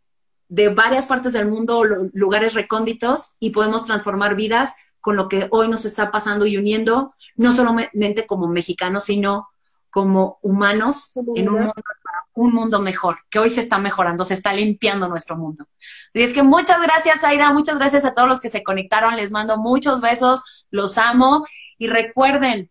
de 0.49 0.69
varias 0.71 1.07
partes 1.07 1.33
del 1.33 1.49
mundo, 1.49 1.85
lugares 2.13 2.55
recónditos, 2.55 3.37
y 3.39 3.51
podemos 3.51 3.85
transformar 3.85 4.35
vidas 4.35 4.75
con 5.01 5.17
lo 5.17 5.29
que 5.29 5.49
hoy 5.51 5.69
nos 5.69 5.85
está 5.85 6.11
pasando 6.11 6.47
y 6.47 6.57
uniendo, 6.57 7.15
no 7.37 7.53
solamente 7.53 8.27
como 8.27 8.49
mexicanos, 8.49 9.05
sino 9.05 9.49
como 9.91 10.39
humanos 10.43 11.13
en 11.35 11.49
un 11.49 11.55
mundo 11.57 11.83
un 12.39 12.55
mundo 12.55 12.79
mejor, 12.79 13.19
que 13.31 13.41
hoy 13.41 13.51
se 13.51 13.61
está 13.61 13.79
mejorando, 13.79 14.25
se 14.25 14.35
está 14.35 14.53
limpiando 14.53 15.09
nuestro 15.09 15.37
mundo. 15.37 15.67
Y 16.15 16.23
es 16.23 16.33
que 16.33 16.45
muchas 16.45 16.81
gracias, 16.81 17.25
Aida, 17.25 17.53
muchas 17.53 17.77
gracias 17.77 18.05
a 18.05 18.15
todos 18.15 18.29
los 18.29 18.41
que 18.41 18.49
se 18.49 18.63
conectaron, 18.63 19.17
les 19.17 19.33
mando 19.33 19.59
muchos 19.59 20.01
besos, 20.01 20.65
los 20.71 20.99
amo 20.99 21.45
y 21.79 21.89
recuerden, 21.89 22.71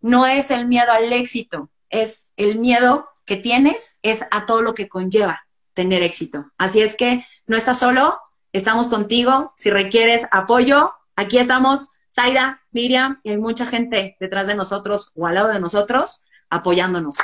no 0.00 0.26
es 0.26 0.50
el 0.50 0.66
miedo 0.66 0.90
al 0.92 1.12
éxito, 1.12 1.68
es 1.90 2.30
el 2.36 2.58
miedo 2.58 3.06
que 3.26 3.36
tienes, 3.36 3.98
es 4.00 4.24
a 4.30 4.46
todo 4.46 4.62
lo 4.62 4.72
que 4.72 4.88
conlleva 4.88 5.46
tener 5.74 6.02
éxito. 6.02 6.46
Así 6.56 6.80
es 6.80 6.94
que 6.94 7.22
no 7.46 7.58
estás 7.58 7.80
solo, 7.80 8.18
estamos 8.52 8.88
contigo, 8.88 9.52
si 9.54 9.68
requieres 9.68 10.26
apoyo, 10.30 10.94
aquí 11.16 11.36
estamos, 11.36 11.96
Zaida, 12.10 12.62
Miriam, 12.70 13.20
y 13.24 13.32
hay 13.32 13.38
mucha 13.38 13.66
gente 13.66 14.16
detrás 14.20 14.46
de 14.46 14.54
nosotros 14.54 15.12
o 15.14 15.26
al 15.26 15.34
lado 15.34 15.48
de 15.48 15.60
nosotros 15.60 16.24
apoyándonos. 16.48 17.18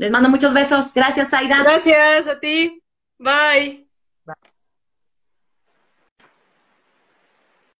Les 0.00 0.10
mando 0.10 0.30
muchos 0.30 0.54
besos. 0.54 0.94
Gracias, 0.94 1.34
Aida. 1.34 1.62
Gracias 1.62 2.26
a 2.26 2.40
ti. 2.40 2.82
Bye. 3.18 3.89